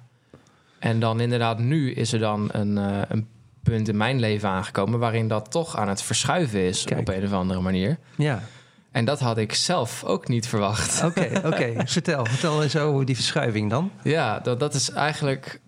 En 0.78 1.00
dan 1.00 1.20
inderdaad, 1.20 1.58
nu 1.58 1.92
is 1.92 2.12
er 2.12 2.18
dan 2.18 2.48
een, 2.52 2.76
uh, 2.76 3.02
een 3.08 3.28
punt 3.62 3.88
in 3.88 3.96
mijn 3.96 4.20
leven 4.20 4.48
aangekomen... 4.48 4.98
waarin 4.98 5.28
dat 5.28 5.50
toch 5.50 5.76
aan 5.76 5.88
het 5.88 6.02
verschuiven 6.02 6.60
is 6.60 6.84
Kijk. 6.84 7.00
op 7.00 7.08
een 7.08 7.24
of 7.24 7.32
andere 7.32 7.60
manier. 7.60 7.98
Ja. 8.16 8.42
En 8.90 9.04
dat 9.04 9.20
had 9.20 9.38
ik 9.38 9.54
zelf 9.54 10.04
ook 10.04 10.28
niet 10.28 10.48
verwacht. 10.48 11.04
Oké, 11.04 11.20
okay, 11.20 11.36
oké. 11.36 11.46
Okay. 11.46 11.86
vertel, 11.86 12.26
vertel 12.26 12.62
eens 12.62 12.76
over 12.76 13.04
die 13.04 13.14
verschuiving 13.14 13.70
dan. 13.70 13.90
Ja, 14.02 14.38
dat, 14.38 14.60
dat 14.60 14.74
is 14.74 14.90
eigenlijk... 14.90 15.60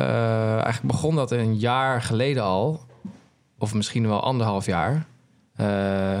Uh, 0.00 0.52
eigenlijk 0.52 0.82
begon 0.82 1.14
dat 1.14 1.30
een 1.30 1.58
jaar 1.58 2.02
geleden 2.02 2.42
al 2.42 2.86
of 3.58 3.74
misschien 3.74 4.08
wel 4.08 4.22
anderhalf 4.22 4.66
jaar. 4.66 5.06
Uh, 5.60 6.16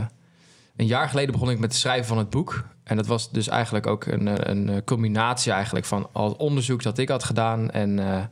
een 0.76 0.86
jaar 0.86 1.08
geleden 1.08 1.32
begon 1.32 1.50
ik 1.50 1.58
met 1.58 1.70
het 1.70 1.80
schrijven 1.80 2.06
van 2.06 2.18
het 2.18 2.30
boek. 2.30 2.64
En 2.84 2.96
dat 2.96 3.06
was 3.06 3.30
dus 3.30 3.48
eigenlijk 3.48 3.86
ook 3.86 4.06
een, 4.06 4.50
een 4.50 4.84
combinatie 4.84 5.52
eigenlijk 5.52 5.86
van 5.86 6.08
al 6.12 6.28
het 6.28 6.38
onderzoek 6.38 6.82
dat 6.82 6.98
ik 6.98 7.08
had 7.08 7.24
gedaan. 7.24 7.70
En 7.70 7.98
uh, 7.98 8.22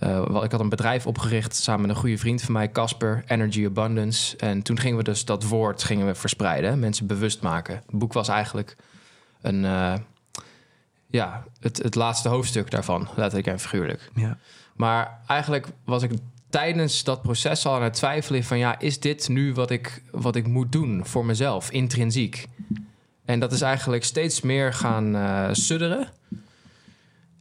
uh, 0.00 0.42
ik 0.42 0.50
had 0.50 0.60
een 0.60 0.68
bedrijf 0.68 1.06
opgericht 1.06 1.54
samen 1.54 1.80
met 1.80 1.90
een 1.90 1.96
goede 1.96 2.18
vriend 2.18 2.42
van 2.42 2.52
mij, 2.52 2.70
Casper, 2.70 3.24
Energy 3.26 3.64
Abundance. 3.66 4.36
En 4.36 4.62
toen 4.62 4.78
gingen 4.78 4.96
we 4.96 5.02
dus 5.02 5.24
dat 5.24 5.44
woord 5.44 5.82
gingen 5.82 6.06
we 6.06 6.14
verspreiden, 6.14 6.78
mensen 6.78 7.06
bewust 7.06 7.42
maken. 7.42 7.74
Het 7.74 7.98
boek 7.98 8.12
was 8.12 8.28
eigenlijk 8.28 8.76
een, 9.40 9.64
uh, 9.64 9.94
ja, 11.06 11.44
het, 11.60 11.82
het 11.82 11.94
laatste 11.94 12.28
hoofdstuk 12.28 12.70
daarvan, 12.70 13.08
letterlijk 13.16 13.46
en 13.46 13.60
figuurlijk. 13.60 14.10
Ja. 14.14 14.38
Maar 14.76 15.18
eigenlijk 15.26 15.66
was 15.84 16.02
ik 16.02 16.10
tijdens 16.48 17.04
dat 17.04 17.22
proces 17.22 17.66
al 17.66 17.74
aan 17.74 17.82
het 17.82 17.94
twijfelen 17.94 18.44
van 18.44 18.58
ja, 18.58 18.78
is 18.78 19.00
dit 19.00 19.28
nu 19.28 19.54
wat 19.54 19.70
ik, 19.70 20.02
wat 20.10 20.36
ik 20.36 20.46
moet 20.46 20.72
doen 20.72 21.06
voor 21.06 21.24
mezelf, 21.24 21.70
intrinsiek? 21.70 22.46
En 23.30 23.40
dat 23.40 23.52
is 23.52 23.60
eigenlijk 23.60 24.04
steeds 24.04 24.40
meer 24.40 24.72
gaan 24.72 25.16
uh, 25.16 25.48
sudderen. 25.52 26.08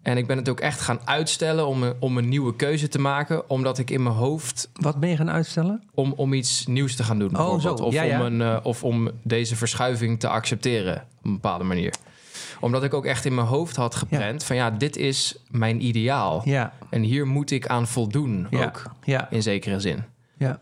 En 0.02 0.18
ik 0.18 0.28
ben 0.28 0.38
het 0.38 0.50
ook 0.50 0.60
echt 0.60 0.82
gaan 0.82 1.00
uitstellen 1.06 1.68
om 1.68 1.84
een, 1.84 1.94
om 2.00 2.18
een 2.18 2.30
nieuwe 2.30 2.56
keuze 2.56 2.88
te 2.88 3.00
maken, 3.00 3.50
omdat 3.50 3.78
ik 3.78 3.90
in 3.90 4.04
mijn 4.04 4.16
hoofd. 4.16 4.70
Wat 4.74 5.00
ben 5.00 5.10
je 5.10 5.16
gaan 5.16 5.30
uitstellen? 5.30 5.84
Om, 5.94 6.14
om 6.16 6.34
iets 6.34 6.66
nieuws 6.68 6.96
te 6.96 7.04
gaan 7.04 7.20
doen. 7.20 7.40
Oh, 7.40 7.60
zo. 7.60 7.74
Of, 7.74 7.94
ja, 7.94 8.04
ja. 8.04 8.20
Om 8.20 8.26
een, 8.26 8.40
uh, 8.40 8.58
of 8.64 8.84
om 8.84 9.12
deze 9.24 9.56
verschuiving 9.56 10.20
te 10.20 10.28
accepteren 10.28 10.96
op 10.96 11.26
een 11.26 11.34
bepaalde 11.34 11.64
manier 11.64 11.94
omdat 12.62 12.84
ik 12.84 12.94
ook 12.94 13.06
echt 13.06 13.26
in 13.26 13.36
mijn 13.36 13.48
hoofd 13.48 13.76
had 13.76 13.96
geprent 13.96 14.42
ja. 14.42 14.48
van 14.48 14.56
ja, 14.56 14.72
dit 14.72 14.98
is 14.98 15.36
mijn 15.52 15.86
ideaal. 15.86 16.42
Ja. 16.46 16.74
En 16.90 17.02
hier 17.02 17.28
moet 17.28 17.52
ik 17.52 17.68
aan 17.68 17.88
voldoen 17.88 18.48
ja. 18.50 18.66
ook. 18.66 18.84
Ja. 19.04 19.28
In 19.30 19.42
zekere 19.42 19.80
zin. 19.80 20.04
Ja. 20.38 20.60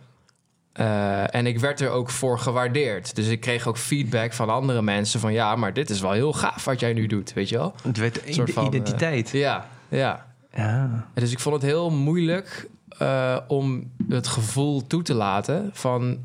Uh, 0.80 1.36
en 1.36 1.46
ik 1.48 1.60
werd 1.60 1.82
er 1.82 1.90
ook 1.90 2.10
voor 2.10 2.40
gewaardeerd. 2.40 3.16
Dus 3.16 3.28
ik 3.28 3.40
kreeg 3.40 3.68
ook 3.68 3.78
feedback 3.78 4.34
van 4.34 4.50
andere 4.50 4.82
mensen 4.82 5.20
van 5.20 5.34
ja, 5.34 5.56
maar 5.56 5.74
dit 5.74 5.90
is 5.90 6.02
wel 6.02 6.12
heel 6.12 6.34
gaaf 6.34 6.66
wat 6.66 6.80
jij 6.80 6.94
nu 6.94 7.08
doet, 7.08 7.34
weet 7.34 7.50
je 7.50 7.58
wel? 7.58 7.74
Het 7.84 7.98
werd 7.98 8.28
een 8.28 8.34
soort 8.34 8.52
van 8.52 8.66
identiteit. 8.66 9.34
Uh, 9.34 9.42
ja, 9.42 9.68
ja. 9.88 10.26
ja. 10.54 11.08
En 11.14 11.22
dus 11.22 11.32
ik 11.32 11.40
vond 11.40 11.56
het 11.56 11.64
heel 11.64 11.90
moeilijk 11.90 12.70
uh, 13.02 13.38
om 13.48 13.92
het 14.10 14.28
gevoel 14.28 14.88
toe 14.88 15.02
te 15.02 15.14
laten 15.14 15.70
van 15.74 16.18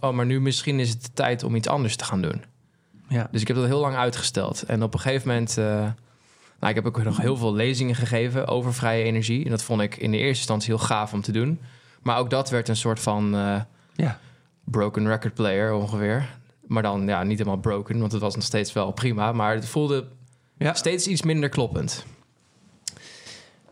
oh, 0.00 0.12
maar 0.14 0.26
nu 0.26 0.40
misschien 0.40 0.80
is 0.80 0.88
het 0.88 1.10
tijd 1.14 1.42
om 1.42 1.54
iets 1.54 1.68
anders 1.68 1.96
te 1.96 2.04
gaan 2.04 2.22
doen. 2.22 2.42
Ja. 3.08 3.28
Dus 3.30 3.40
ik 3.40 3.48
heb 3.48 3.56
dat 3.56 3.66
heel 3.66 3.80
lang 3.80 3.96
uitgesteld. 3.96 4.62
En 4.62 4.82
op 4.82 4.94
een 4.94 5.00
gegeven 5.00 5.28
moment... 5.28 5.56
Nou, 6.60 6.74
ik 6.74 6.84
heb 6.84 6.86
ook 6.86 7.04
nog 7.04 7.16
heel 7.16 7.36
veel 7.36 7.54
lezingen 7.54 7.94
gegeven 7.94 8.46
over 8.46 8.74
vrije 8.74 9.04
energie. 9.04 9.44
En 9.44 9.50
dat 9.50 9.62
vond 9.62 9.80
ik 9.80 9.96
in 9.96 10.10
de 10.10 10.16
eerste 10.16 10.38
instantie 10.38 10.74
heel 10.74 10.84
gaaf 10.84 11.12
om 11.12 11.20
te 11.20 11.32
doen. 11.32 11.60
Maar 12.02 12.18
ook 12.18 12.30
dat 12.30 12.50
werd 12.50 12.68
een 12.68 12.76
soort 12.76 13.00
van 13.00 13.34
ja. 13.94 14.18
broken 14.64 15.06
record 15.06 15.34
player 15.34 15.72
ongeveer. 15.72 16.40
Maar 16.66 16.82
dan 16.82 17.06
ja, 17.06 17.22
niet 17.22 17.38
helemaal 17.38 17.60
broken, 17.60 17.98
want 17.98 18.12
het 18.12 18.20
was 18.20 18.34
nog 18.34 18.44
steeds 18.44 18.72
wel 18.72 18.92
prima. 18.92 19.32
Maar 19.32 19.54
het 19.54 19.68
voelde 19.68 20.08
ja. 20.58 20.74
steeds 20.74 21.06
iets 21.06 21.22
minder 21.22 21.48
kloppend. 21.48 22.06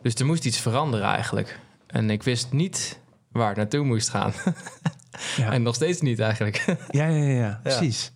Dus 0.03 0.15
er 0.15 0.27
moest 0.27 0.45
iets 0.45 0.59
veranderen 0.59 1.07
eigenlijk. 1.07 1.59
En 1.87 2.11
ik 2.11 2.23
wist 2.23 2.53
niet 2.53 2.99
waar 3.33 3.49
het 3.49 3.57
naartoe 3.57 3.85
moest 3.85 4.09
gaan. 4.09 4.33
ja. 5.37 5.53
En 5.53 5.63
nog 5.63 5.75
steeds 5.75 6.01
niet 6.01 6.19
eigenlijk. 6.19 6.65
ja, 6.91 7.07
ja, 7.07 7.25
ja, 7.25 7.41
ja, 7.41 7.61
precies. 7.63 8.13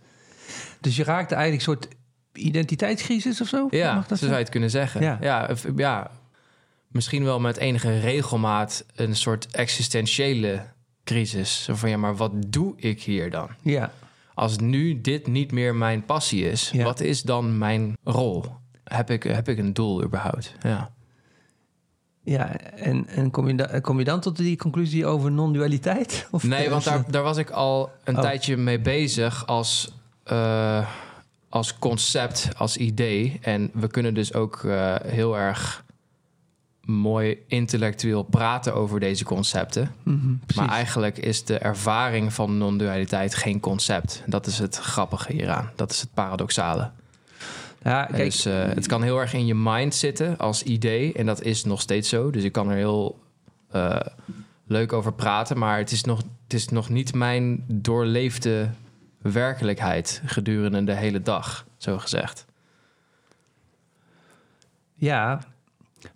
Dus 0.81 0.97
je 0.97 1.05
raakte 1.05 1.35
eigenlijk 1.35 1.67
een 1.67 1.75
soort 1.75 1.89
identiteitscrisis 2.33 3.41
of 3.41 3.49
zo? 3.49 3.67
Ja, 3.71 3.95
Mag 3.95 4.07
dat 4.07 4.19
zo 4.19 4.25
zou 4.25 4.37
je 4.37 4.43
het 4.43 4.53
kunnen 4.53 4.71
zeggen. 4.71 5.03
Ja. 5.03 5.19
Ja, 5.77 6.11
misschien 6.89 7.25
wel 7.25 7.41
met 7.41 7.57
enige 7.57 8.01
regelmaat 8.01 8.85
een 8.95 9.17
soort 9.17 9.47
existentiële 9.51 10.63
crisis. 11.05 11.65
Zo 11.65 11.75
van, 11.75 11.91
ja, 11.91 11.97
maar 11.97 12.17
wat 12.17 12.33
doe 12.47 12.73
ik 12.77 13.03
hier 13.03 13.31
dan? 13.31 13.49
Ja. 13.63 13.93
Als 14.35 14.59
nu 14.59 15.01
dit 15.01 15.27
niet 15.27 15.53
meer 15.53 15.75
mijn 15.75 16.05
passie 16.05 16.51
is, 16.51 16.71
Ja. 16.71 16.85
wat 16.85 17.01
is 17.01 17.23
dan 17.23 17.59
mijn 17.59 17.97
rol? 18.05 18.45
Heb 18.85 19.11
ik, 19.11 19.23
heb 19.23 19.49
ik 19.49 19.59
een 19.59 19.73
doel 19.73 20.03
überhaupt? 20.05 20.55
Ja. 20.63 20.91
Ja, 22.23 22.57
en, 22.61 23.07
en 23.07 23.31
kom, 23.31 23.49
je 23.49 23.55
da- 23.55 23.81
kom 23.81 23.99
je 23.99 24.05
dan 24.05 24.21
tot 24.21 24.37
die 24.37 24.57
conclusie 24.57 25.07
over 25.07 25.31
non-dualiteit? 25.33 26.27
Of 26.31 26.43
Nee, 26.43 26.71
want 26.71 26.85
daar, 26.85 27.11
daar 27.11 27.23
was 27.23 27.37
ik 27.37 27.51
al 27.51 27.91
een 28.05 28.17
Oh. 28.17 28.21
tijdje 28.23 28.57
mee 28.57 28.81
bezig 28.81 29.47
als, 29.47 29.95
eh, 30.25 30.89
als 31.49 31.79
concept, 31.79 32.49
als 32.57 32.77
idee. 32.77 33.39
En 33.43 33.71
we 33.75 33.87
kunnen 33.89 34.15
dus 34.15 34.35
ook 34.35 34.65
eh, 34.65 34.95
heel 35.05 35.39
erg 35.39 35.84
mooi 36.87 37.39
intellectueel 37.47 38.23
praten 38.23 38.75
over 38.75 39.01
deze 39.01 39.25
concepten. 39.25 39.95
Mhm. 40.03 40.35
Maar 40.55 40.69
eigenlijk 40.69 41.19
is 41.19 41.45
de 41.45 41.59
ervaring 41.59 42.33
van 42.33 42.59
non-dualiteit 42.59 43.35
geen 43.35 43.61
concept. 43.61 44.23
Dat 44.27 44.47
is 44.47 44.59
het 44.59 44.77
grappige 44.77 45.33
hieraan. 45.33 45.71
Dat 45.77 45.91
is 45.91 46.01
het 46.01 46.15
paradoxale. 46.15 46.91
ja, 47.83 48.05
kijk, 48.05 48.25
dus 48.25 48.45
eh, 48.45 48.65
het 48.65 48.87
kan 48.87 49.03
heel 49.03 49.21
erg 49.21 49.33
in 49.33 49.47
je 49.47 49.55
mind 49.55 49.95
zitten 49.95 50.39
als 50.39 50.63
idee. 50.63 51.13
En 51.13 51.27
dat 51.27 51.43
is 51.43 51.65
nog 51.65 51.81
steeds 51.81 52.09
zo. 52.09 52.31
Dus 52.31 52.45
ik 52.45 52.53
kan 52.53 52.71
er 52.71 52.77
heel 52.77 53.19
eh, 53.71 54.01
leuk 54.67 54.93
over 54.93 55.13
praten. 55.13 55.59
Maar 55.59 55.79
het 55.79 55.91
is, 55.91 56.05
nog, 56.05 56.19
het 56.43 56.55
is 56.55 56.69
nog 56.69 56.89
niet 56.89 57.15
mijn 57.15 57.65
doorleefde 57.69 58.71
werkelijkheid 59.23 60.23
gedurende 60.25 60.85
de 60.85 60.95
hele 60.95 61.23
dag, 61.23 61.67
zo 61.77 61.99
gezegd. 61.99 62.47
ja, 64.95 65.41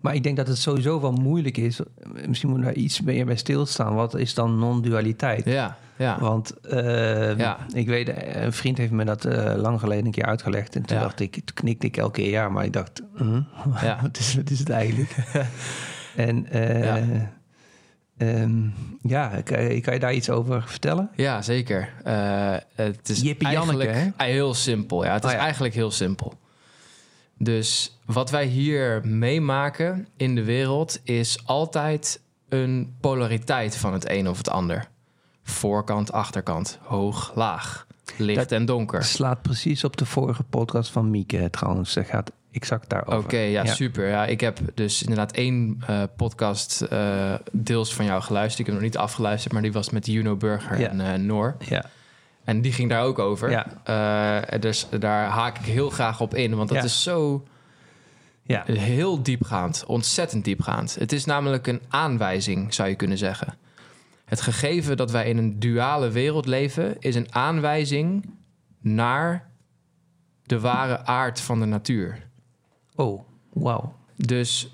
Maar 0.01 0.15
ik 0.15 0.23
denk 0.23 0.37
dat 0.37 0.49
het 0.49 0.59
sowieso 0.59 1.01
wel 1.01 1.13
moeilijk 1.13 1.57
is. 1.57 1.81
Misschien 2.27 2.51
moet 2.51 2.63
daar 2.63 2.75
iets 2.75 3.01
meer 3.01 3.27
bij 3.27 3.37
stilstaan. 3.37 3.95
Wat 3.95 4.15
is 4.15 4.35
dan 4.35 4.59
non-dualiteit? 4.59 5.45
Ja, 5.45 5.77
ja. 5.97 6.17
Want 6.21 6.61
eh, 6.61 7.37
Ja. 7.39 7.57
ik 7.75 7.87
weet, 7.87 8.09
eh, 8.09 8.43
een 8.43 8.53
vriend 8.53 8.79
heeft 8.79 8.93
me 8.93 9.05
dat 9.05 9.25
eh, 9.25 9.55
lang 9.57 9.81
geleden 9.81 10.05
een 10.07 10.11
keer 10.11 10.25
uitgelegd. 10.27 10.75
En 10.77 10.83
toen 10.83 10.97
Ja. 10.97 11.03
dacht 11.03 11.21
ik, 11.21 11.33
toen 11.33 11.55
knikte 11.55 11.87
ik 11.87 11.97
elke 11.97 12.21
keer 12.21 12.31
ja, 12.31 12.49
maar 12.49 12.65
ik 12.65 12.73
dacht, 12.73 13.03
Ja. 13.81 13.99
wat, 14.03 14.19
is, 14.19 14.35
wat 14.35 14.51
is 14.51 14.59
het 14.59 14.71
eigenlijk? 14.71 15.17
en 16.17 16.47
eh, 16.51 16.85
Ja. 16.85 17.31
ehm, 18.17 18.59
ja, 19.03 19.29
kan, 19.45 19.81
kan 19.81 19.95
je 19.95 19.99
daar 20.01 20.15
iets 20.15 20.31
over 20.31 20.63
vertellen? 20.67 21.11
Ja, 21.15 21.43
zeker. 21.43 21.89
Eh, 22.05 22.55
het 22.75 23.09
is 23.09 23.21
Jippie 23.21 23.49
Janneke, 23.49 23.87
eigenlijk 23.87 24.21
heel 24.23 24.55
simpel. 24.55 25.05
Ja, 25.05 25.13
het 25.13 25.25
is 25.25 25.31
Oh 25.31 25.37
ja. 25.37 25.43
eigenlijk 25.43 25.75
heel 25.75 25.91
simpel. 25.91 26.33
Dus 27.39 27.99
wat 28.05 28.31
wij 28.31 28.45
hier 28.45 29.07
meemaken 29.07 30.09
in 30.17 30.35
de 30.35 30.45
wereld 30.45 31.01
is 31.05 31.39
altijd 31.47 32.21
een 32.49 32.95
polariteit 33.01 33.77
van 33.77 33.93
het 33.93 34.11
een 34.11 34.29
of 34.29 34.39
het 34.39 34.51
ander. 34.51 34.89
Voorkant, 35.43 36.13
achterkant, 36.13 36.79
hoog, 36.83 37.33
laag, 37.35 37.87
licht 38.17 38.39
Dat 38.39 38.53
en 38.53 38.65
donker. 38.65 39.05
Slaat 39.05 39.43
precies 39.43 39.85
op 39.85 39.97
de 39.97 40.07
vorige 40.07 40.43
podcast 40.43 40.91
van 40.91 41.11
Mieke 41.11 41.51
trouwens. 41.51 41.95
Dat 41.95 42.07
gaat 42.07 42.33
exact 42.51 42.89
daarover. 42.89 43.19
Oké, 43.25 43.39
ja, 43.39 43.65
super. 43.65 44.09
Ja, 44.09 44.27
ik 44.27 44.41
heb 44.41 44.59
dus 44.75 45.03
inderdaad 45.03 45.33
één 45.33 45.83
eh, 45.87 46.03
podcast 46.17 46.81
eh, 46.83 47.35
deels 47.53 47.95
van 47.95 48.05
jou 48.05 48.23
geluisterd. 48.23 48.59
Ik 48.61 48.67
heb 48.67 48.75
nog 48.75 48.85
niet 48.85 48.97
afgeluisterd, 48.97 49.53
maar 49.53 49.63
die 49.63 49.73
was 49.73 49.91
met 49.91 50.07
Juno 50.07 50.37
Burger 50.37 50.81
Ja. 50.81 50.89
en 50.89 51.01
eh, 51.01 51.19
Noor. 51.19 51.57
Ja, 51.59 51.85
En 52.49 52.61
die 52.61 52.73
ging 52.73 52.89
daar 52.89 53.03
ook 53.03 53.19
over. 53.19 53.51
Ja. 53.51 53.67
Eh, 54.53 54.61
dus 54.61 54.87
daar 54.99 55.27
haak 55.29 55.59
ik 55.59 55.65
heel 55.65 55.91
graag 55.91 56.21
op 56.21 56.35
in, 56.35 56.55
want 56.55 56.69
dat 56.69 56.79
Ja. 56.79 56.85
is 56.85 57.03
zo 57.03 57.47
ja. 58.43 58.65
heel 58.67 59.23
diepgaand, 59.23 59.85
ontzettend 59.87 60.45
diepgaand. 60.45 60.95
Het 60.95 61.13
is 61.13 61.25
namelijk 61.25 61.67
een 61.67 61.81
aanwijzing, 61.89 62.75
zou 62.75 62.89
je 62.89 62.95
kunnen 62.95 63.19
zeggen. 63.19 63.55
Het 64.25 64.41
gegeven 64.41 64.97
dat 64.97 65.11
wij 65.11 65.29
in 65.29 65.39
een 65.39 65.59
duale 65.59 66.11
wereld 66.11 66.47
leven, 66.47 66.97
is 67.01 67.15
een 67.15 67.35
aanwijzing 67.35 68.31
naar 68.81 69.51
de 70.43 70.61
ware 70.61 71.05
aard 71.05 71.41
van 71.41 71.61
de 71.61 71.67
natuur. 71.67 72.27
Oh, 72.95 73.23
wauw. 73.53 73.95
Dus 74.17 74.73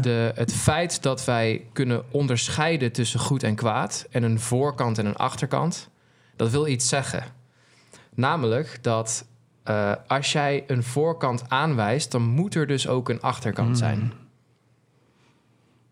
de, 0.00 0.32
het 0.34 0.52
feit 0.52 1.02
dat 1.02 1.24
wij 1.24 1.66
kunnen 1.72 2.04
onderscheiden 2.10 2.92
tussen 2.92 3.20
goed 3.20 3.42
en 3.42 3.54
kwaad 3.54 4.06
en 4.10 4.22
een 4.22 4.40
voorkant 4.40 4.98
en 4.98 5.06
een 5.06 5.16
achterkant, 5.16 5.90
dat 6.42 6.50
wil 6.50 6.66
iets 6.66 6.88
zeggen. 6.88 7.24
Namelijk 8.14 8.78
dat 8.82 9.26
eh, 9.62 9.92
als 10.06 10.32
jij 10.32 10.64
een 10.66 10.82
voorkant 10.82 11.44
aanwijst, 11.48 12.10
dan 12.10 12.22
moet 12.22 12.54
er 12.54 12.66
dus 12.66 12.88
ook 12.88 13.08
een 13.08 13.20
achterkant 13.20 13.68
Mm. 13.68 13.74
zijn. 13.74 14.12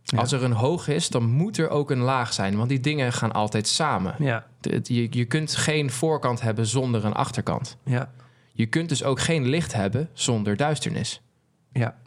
Ja. 0.02 0.18
Als 0.18 0.32
er 0.32 0.42
een 0.44 0.52
hoog 0.52 0.88
is, 0.88 1.08
dan 1.08 1.24
moet 1.24 1.58
er 1.58 1.68
ook 1.68 1.90
een 1.90 1.98
laag 2.00 2.32
zijn, 2.32 2.56
want 2.56 2.68
die 2.68 2.80
dingen 2.80 3.12
gaan 3.12 3.32
altijd 3.32 3.66
samen. 3.68 4.14
Ja, 4.18 4.46
De- 4.60 4.80
Je, 4.82 5.06
je 5.10 5.24
kunt 5.24 5.56
geen 5.56 5.90
voorkant 5.90 6.40
hebben 6.40 6.66
zonder 6.66 7.04
een 7.04 7.12
achterkant. 7.12 7.76
ja, 7.84 8.12
Je 8.52 8.66
kunt 8.66 8.88
dus 8.88 9.04
ook 9.04 9.20
geen 9.20 9.46
licht 9.48 9.72
hebben 9.72 10.08
zonder 10.12 10.56
duisternis. 10.56 11.20
ja. 11.72 11.98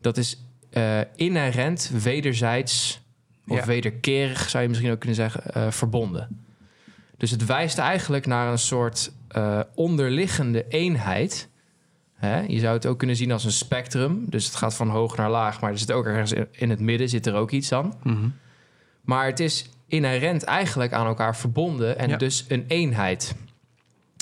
Dat 0.00 0.16
is 0.16 0.40
eh, 0.70 1.00
inherent 1.14 1.90
wederzijds 2.02 3.00
of 3.46 3.56
Ja. 3.58 3.64
wederkerig, 3.66 4.48
zou 4.48 4.62
je 4.62 4.68
misschien 4.68 4.90
ook 4.90 4.98
kunnen 4.98 5.16
zeggen, 5.16 5.44
eh, 5.54 5.70
verbonden. 5.70 6.45
Dus 7.16 7.30
het 7.30 7.44
wijst 7.46 7.78
eigenlijk 7.78 8.26
naar 8.26 8.50
een 8.50 8.58
soort 8.58 9.12
eh, 9.28 9.60
onderliggende 9.74 10.68
eenheid. 10.68 11.48
Hè? 12.14 12.40
Je 12.40 12.58
zou 12.58 12.74
het 12.74 12.86
ook 12.86 12.98
kunnen 12.98 13.16
zien 13.16 13.32
als 13.32 13.44
een 13.44 13.52
spectrum. 13.52 14.24
Dus 14.28 14.44
het 14.46 14.54
gaat 14.54 14.74
van 14.74 14.88
hoog 14.88 15.16
naar 15.16 15.30
laag, 15.30 15.60
maar 15.60 15.70
er 15.70 15.78
zit 15.78 15.92
ook 15.92 16.06
ergens 16.06 16.32
in- 16.50 16.70
het 16.70 16.80
midden 16.80 17.08
zit 17.08 17.26
er 17.26 17.34
ook 17.34 17.50
iets 17.50 17.72
aan. 17.72 17.94
Mhm. 18.02 18.28
Maar 19.02 19.26
het 19.26 19.40
is 19.40 19.68
inherent 19.86 20.42
eigenlijk 20.44 20.92
aan 20.92 21.06
elkaar 21.06 21.36
verbonden 21.36 21.98
en 21.98 22.08
Ja. 22.08 22.16
dus 22.16 22.44
een 22.48 22.64
eenheid, 22.68 23.34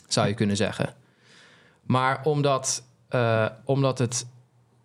zou 0.08 0.28
je 0.28 0.34
kunnen 0.34 0.56
zeggen. 0.56 0.94
Maar 1.82 2.20
omdat, 2.24 2.84
eh, 3.08 3.46
omdat 3.64 3.98
het 3.98 4.26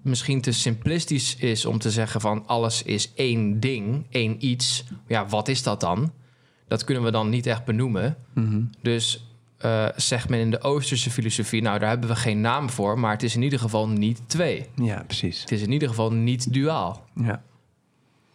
misschien 0.01 0.41
te 0.41 0.51
simplistisch 0.51 1.35
is 1.35 1.65
om 1.65 1.79
te 1.79 1.91
zeggen 1.91 2.21
van 2.21 2.47
alles 2.47 2.83
is 2.83 3.13
één 3.13 3.59
ding, 3.59 4.05
één 4.09 4.45
iets. 4.45 4.83
Ja, 5.07 5.25
wat 5.27 5.47
is 5.47 5.63
dat 5.63 5.79
dan? 5.79 6.11
Dat 6.69 6.83
kunnen 6.83 7.03
we 7.03 7.11
dan 7.11 7.29
niet 7.29 7.45
echt 7.45 7.65
benoemen. 7.65 8.17
Mhm. 8.33 8.61
Dus 8.81 9.23
eh, 9.57 9.87
zegt 9.95 10.29
men 10.29 10.39
in 10.39 10.51
de 10.51 10.61
Oosterse 10.61 11.09
filosofie, 11.11 11.61
nou 11.61 11.79
daar 11.79 11.89
hebben 11.89 12.09
we 12.09 12.15
geen 12.15 12.41
naam 12.41 12.69
voor, 12.69 12.99
maar 12.99 13.11
het 13.11 13.23
is 13.23 13.35
in 13.35 13.41
ieder 13.41 13.59
geval 13.59 13.87
niet 13.89 14.21
twee. 14.27 14.69
Ja, 14.75 15.03
precies. 15.07 15.41
Het 15.41 15.51
is 15.51 15.61
in 15.61 15.71
ieder 15.71 15.87
geval 15.87 16.13
niet 16.13 16.53
duaal. 16.53 17.05
Ja, 17.15 17.41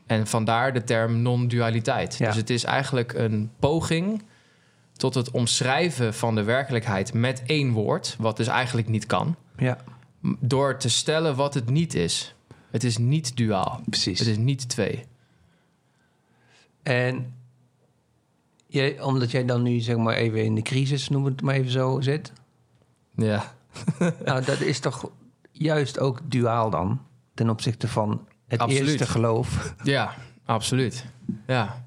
En 0.07 0.27
vandaar 0.27 0.73
de 0.73 0.85
term 0.85 1.23
non-dualiteit. 1.23 2.17
Ja. 2.17 2.27
Dus 2.27 2.37
het 2.37 2.51
is 2.51 2.65
eigenlijk 2.65 3.13
een 3.13 3.51
poging 3.59 4.23
tot 4.97 5.15
het 5.15 5.31
omschrijven 5.31 6.15
van 6.15 6.35
de 6.35 6.43
werkelijkheid 6.43 7.13
met 7.13 7.43
één 7.47 7.73
woord, 7.73 8.17
wat 8.19 8.37
dus 8.37 8.47
eigenlijk 8.47 8.89
niet 8.89 9.07
kan, 9.07 9.37
ja, 9.57 9.79
door 10.41 10.77
te 10.77 10.89
stellen 10.89 11.37
wat 11.37 11.55
het 11.55 11.71
niet 11.71 11.95
is. 11.95 12.35
Het 12.71 12.85
is 12.85 12.99
niet 12.99 13.37
duaal. 13.37 13.81
precies. 13.91 14.19
Het 14.19 14.29
is 14.29 14.37
niet 14.37 14.69
twee. 14.69 15.05
En 16.83 17.35
jij, 18.75 19.01
omdat 19.01 19.31
jij 19.31 19.45
dan 19.45 19.63
nu 19.63 19.81
zeg 19.81 19.97
maar 19.97 20.15
even 20.15 20.45
in 20.45 20.55
de 20.55 20.63
crisis, 20.63 21.09
noem 21.09 21.25
het 21.25 21.43
maar 21.43 21.55
even 21.55 21.71
zo, 21.71 22.01
zit. 22.01 22.33
Ja, 23.17 23.55
nou, 24.25 24.45
dat 24.45 24.61
is 24.61 24.79
toch 24.79 25.11
juist 25.51 25.99
ook 25.99 26.21
duaal 26.25 26.71
dan, 26.71 27.01
ten 27.35 27.51
opzichte 27.51 27.89
van 27.89 28.27
het 28.49 28.61
Absoluut. 28.61 28.89
eerste 28.89 29.07
geloof. 29.07 29.75
ja 29.83 30.15
absoluut. 30.45 31.05
Ja. 31.47 31.85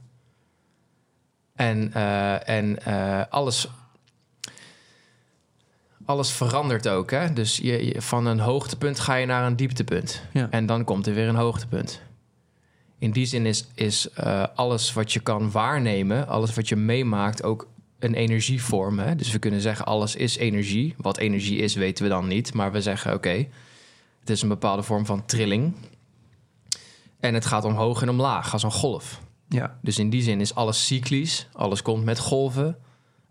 En, 1.56 1.94
eh, 1.94 2.50
en 2.50 2.86
eh, 2.86 3.22
alles, 3.30 3.68
alles 6.06 6.32
verandert 6.32 6.88
ook. 6.88 7.12
Hè? 7.12 7.34
Dus 7.34 7.58
je, 7.58 7.86
je- 7.86 8.02
van 8.02 8.26
een 8.26 8.40
hoogtepunt 8.40 9.00
ga 9.00 9.16
je 9.16 9.26
naar 9.26 9.46
een 9.46 9.56
dieptepunt. 9.56 10.22
Ja. 10.34 10.48
En 10.50 10.66
dan 10.66 10.84
komt 10.84 11.08
er 11.08 11.14
weer 11.14 11.28
een 11.28 11.36
hoogtepunt. 11.36 12.02
In 13.00 13.12
die 13.12 13.26
zin 13.26 13.46
is, 13.46 13.68
is 13.74 14.10
eh, 14.10 14.44
alles 14.56 14.94
wat 14.94 15.14
je 15.14 15.20
kan 15.20 15.52
waarnemen, 15.52 16.28
alles 16.28 16.54
wat 16.54 16.70
je 16.70 16.76
meemaakt, 16.76 17.44
ook 17.44 17.68
een 18.00 18.14
energievorm. 18.14 19.00
Hè? 19.00 19.16
Dus 19.16 19.32
we 19.32 19.40
kunnen 19.40 19.62
zeggen, 19.62 19.86
alles 19.86 20.16
is 20.16 20.38
energie. 20.38 20.96
Wat 20.98 21.18
energie 21.18 21.58
is, 21.58 21.76
weten 21.76 22.04
we 22.04 22.10
dan 22.10 22.28
niet. 22.28 22.54
Maar 22.54 22.72
we 22.72 22.82
zeggen, 22.82 23.14
oké, 23.14 23.48
het 24.20 24.30
is 24.30 24.42
een 24.42 24.50
bepaalde 24.50 24.84
vorm 24.84 25.06
van 25.06 25.26
trilling. 25.26 25.76
En 27.20 27.34
het 27.34 27.46
gaat 27.46 27.64
omhoog 27.64 28.02
en 28.02 28.10
omlaag, 28.10 28.54
als 28.54 28.64
een 28.64 28.72
golf. 28.72 29.22
Ja, 29.50 29.78
Dus 29.82 30.00
in 30.00 30.10
die 30.10 30.22
zin 30.22 30.42
is 30.42 30.56
alles 30.56 30.86
cyclisch. 30.86 31.48
Alles 31.54 31.82
komt 31.82 32.04
met 32.04 32.20
golven. 32.20 32.78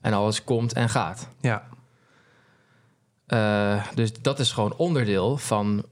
En 0.00 0.12
alles 0.12 0.44
komt 0.44 0.72
en 0.72 0.88
gaat. 0.88 1.28
ja, 1.40 1.66
Eh, 3.26 3.86
dus 3.94 4.12
dat 4.12 4.38
is 4.38 4.52
gewoon 4.52 4.74
onderdeel 4.76 5.36
van, 5.36 5.84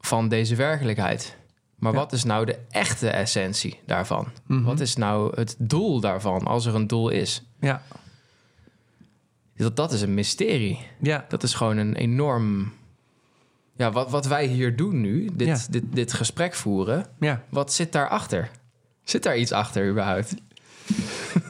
van 0.00 0.28
deze 0.28 0.54
werkelijkheid. 0.54 1.37
Maar 1.78 1.92
Ja. 1.92 1.98
wat 1.98 2.12
is 2.12 2.24
nou 2.24 2.44
de 2.44 2.58
echte 2.70 3.08
essentie 3.10 3.80
daarvan? 3.86 4.28
Mhm. 4.46 4.62
Wat 4.62 4.80
is 4.80 4.96
nou 4.96 5.32
het 5.36 5.56
doel 5.58 6.00
daarvan, 6.00 6.46
als 6.46 6.66
er 6.66 6.74
een 6.74 6.86
doel 6.86 7.08
is? 7.08 7.42
ja, 7.60 7.82
Dat, 9.56 9.76
dat 9.76 9.92
is 9.92 10.02
een 10.02 10.14
mysterie. 10.14 10.78
ja, 11.00 11.24
Dat 11.28 11.42
is 11.42 11.54
gewoon 11.54 11.76
een 11.76 11.94
enorm... 11.94 12.72
Ja, 13.76 13.92
wat, 13.92 14.10
wat 14.10 14.26
wij 14.26 14.46
hier 14.46 14.76
doen 14.76 15.00
nu, 15.00 15.30
dit, 15.32 15.46
Ja. 15.48 15.58
dit, 15.70 15.84
dit 15.90 16.12
gesprek 16.12 16.54
voeren... 16.54 17.06
ja. 17.20 17.42
wat 17.48 17.72
zit 17.72 17.92
daarachter? 17.92 18.50
Zit 19.04 19.22
daar 19.22 19.36
iets 19.36 19.52
achter 19.52 19.88
überhaupt? 19.90 20.34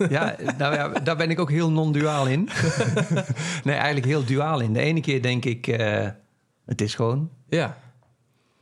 Ja, 0.09 0.37
nou 0.59 0.75
ja, 0.75 0.89
daar 0.89 1.17
ben 1.17 1.31
ik 1.31 1.39
ook 1.41 1.51
heel 1.51 1.71
non-duaal 1.71 2.27
in. 2.27 2.49
nee, 3.65 3.75
eigenlijk 3.75 4.07
heel 4.07 4.25
duaal 4.25 4.61
in. 4.61 4.73
De 4.73 4.81
ene 4.81 5.01
keer 5.01 5.23
denk 5.23 5.45
ik, 5.45 5.67
eh, 5.67 6.09
het 6.67 6.81
is 6.81 6.95
gewoon. 6.95 7.31
Ja, 7.49 7.79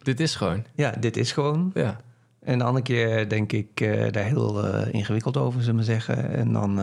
dit 0.07 0.21
is 0.21 0.35
gewoon. 0.35 0.65
Ja, 0.75 0.91
dit 0.91 1.17
is 1.17 1.33
gewoon. 1.33 1.71
Ja, 1.75 1.97
En 2.41 2.59
de 2.59 2.65
andere 2.65 2.85
keer 2.85 3.29
denk 3.29 3.53
ik 3.53 3.81
eh, 3.81 4.13
daar 4.13 4.25
heel 4.25 4.65
eh, 4.67 4.95
ingewikkeld 4.95 5.37
over, 5.37 5.61
zullen 5.63 5.77
we 5.79 5.85
zeggen. 5.85 6.31
En 6.31 6.53
dan, 6.53 6.77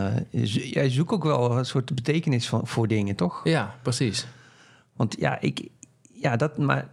zo- 0.43 0.59
jij 0.59 0.89
zoekt 0.89 1.11
ook 1.11 1.23
wel 1.23 1.57
een 1.57 1.65
soort 1.65 1.95
betekenis 1.95 2.47
van, 2.47 2.67
voor 2.67 2.87
dingen, 2.87 3.15
toch? 3.15 3.41
ja 3.43 3.75
precies. 3.81 4.27
Want 4.95 5.15
ja, 5.19 5.41
ik, 5.41 5.67
ja, 6.13 6.35
dat, 6.35 6.57
maar 6.57 6.87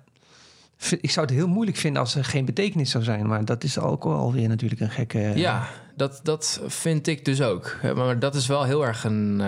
ik 1.01 1.11
zou 1.11 1.27
het 1.27 1.35
heel 1.35 1.49
moeilijk 1.49 1.77
vinden 1.77 2.01
als 2.03 2.15
er 2.15 2.25
geen 2.25 2.45
betekenis 2.45 2.91
zou 2.91 3.05
zijn. 3.05 3.27
Maar 3.27 3.45
dat 3.45 3.65
is 3.65 3.79
ook 3.79 4.05
alweer 4.05 4.49
natuurlijk 4.49 4.81
een 4.81 4.91
gekke... 4.91 5.19
Ja, 5.35 5.69
dat, 5.97 6.21
dat 6.23 6.61
vind 6.67 7.07
ik 7.07 7.25
dus 7.25 7.43
ook. 7.43 7.77
Maar 7.95 8.19
dat 8.19 8.35
is 8.35 8.47
wel 8.47 8.63
heel 8.65 8.87
erg 8.87 9.05
een, 9.05 9.43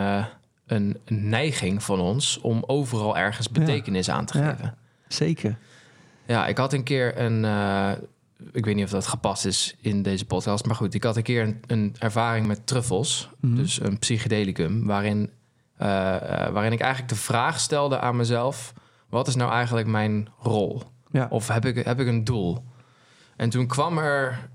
een 0.66 0.96
neiging 1.08 1.82
van 1.82 2.00
ons 2.00 2.40
om 2.40 2.64
overal 2.66 3.16
ergens 3.16 3.50
betekenis 3.50 4.10
aan 4.10 4.24
te 4.24 4.38
Ja. 4.38 4.50
geven. 4.50 4.74
Zeker. 5.08 5.58
Ja, 6.26 6.46
ik 6.46 6.56
had 6.58 6.72
een 6.72 6.82
keer 6.82 7.18
een. 7.20 7.44
eh, 7.44 7.92
ik 8.52 8.64
weet 8.64 8.74
niet 8.74 8.84
of 8.84 8.90
dat 8.90 9.06
gepast 9.06 9.44
is 9.46 9.76
in 9.80 10.02
deze 10.02 10.26
podcast, 10.26 10.66
maar 10.66 10.74
goed, 10.74 10.94
ik 10.94 11.02
had 11.04 11.16
een 11.16 11.22
keer 11.22 11.42
een, 11.42 11.60
een 11.66 11.94
ervaring 11.98 12.46
met 12.46 12.66
truffels, 12.66 13.30
Mhm. 13.40 13.56
dus 13.56 13.80
een 13.80 13.98
psychedelicum, 13.98 14.86
waarin, 14.86 15.30
eh, 15.76 16.14
eh, 16.46 16.52
waarin 16.52 16.72
ik 16.72 16.80
eigenlijk 16.80 17.12
de 17.12 17.18
vraag 17.20 17.60
stelde 17.60 17.98
aan 17.98 18.16
mezelf: 18.16 18.72
wat 19.08 19.28
is 19.28 19.34
nou 19.34 19.50
eigenlijk 19.52 19.86
mijn 19.86 20.28
rol? 20.38 20.82
Ja. 21.10 21.26
Of 21.30 21.48
heb 21.48 21.64
ik, 21.64 21.84
heb 21.84 22.00
ik 22.00 22.06
een 22.06 22.24
doel? 22.24 22.64
En 23.36 23.50
toen 23.50 23.66
kwam 23.66 23.98
er 23.98 24.48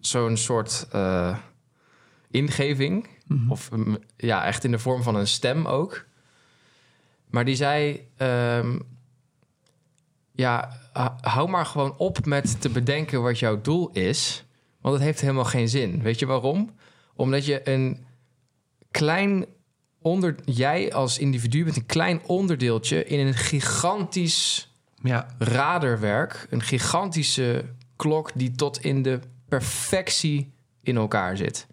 zo'n 0.00 0.36
soort 0.36 0.86
ingeving. 2.30 3.08
Of 3.48 3.70
mm, 3.70 3.98
ja, 4.16 4.44
echt 4.44 4.64
in 4.64 4.70
de 4.70 4.78
vorm 4.78 5.02
van 5.02 5.14
een 5.14 5.26
stem 5.26 5.66
ook. 5.66 6.04
Maar 7.30 7.44
die 7.44 7.54
zei: 7.54 8.06
ehm, 8.16 8.78
Ja, 10.40 10.80
hou 11.20 11.48
maar 11.48 11.66
gewoon 11.66 11.96
op 11.96 12.24
met 12.24 12.60
te 12.60 12.68
bedenken 12.68 13.22
wat 13.22 13.38
jouw 13.38 13.60
doel 13.60 13.90
is. 13.90 14.44
Want 14.80 14.94
het 14.94 15.04
heeft 15.04 15.20
helemaal 15.20 15.44
geen 15.44 15.68
zin. 15.68 16.02
Weet 16.02 16.18
je 16.18 16.26
waarom? 16.26 16.70
Omdat 17.14 17.44
je 17.46 17.68
een 17.68 18.04
klein 18.90 19.46
onder. 20.02 20.34
Jij 20.44 20.92
als 20.92 21.18
individu 21.18 21.64
bent 21.64 21.76
een 21.76 21.86
klein 21.86 22.20
onderdeeltje 22.26 23.04
in 23.04 23.26
een 23.26 23.34
gigantisch 23.34 24.68
Ja, 25.02 25.26
raderwerk. 25.38 26.46
Een 26.50 26.62
gigantische 26.62 27.64
klok 27.96 28.30
die 28.34 28.50
tot 28.50 28.84
in 28.84 29.02
de 29.02 29.20
perfectie 29.48 30.52
in 30.82 30.96
elkaar 30.96 31.36
zit. 31.36 31.66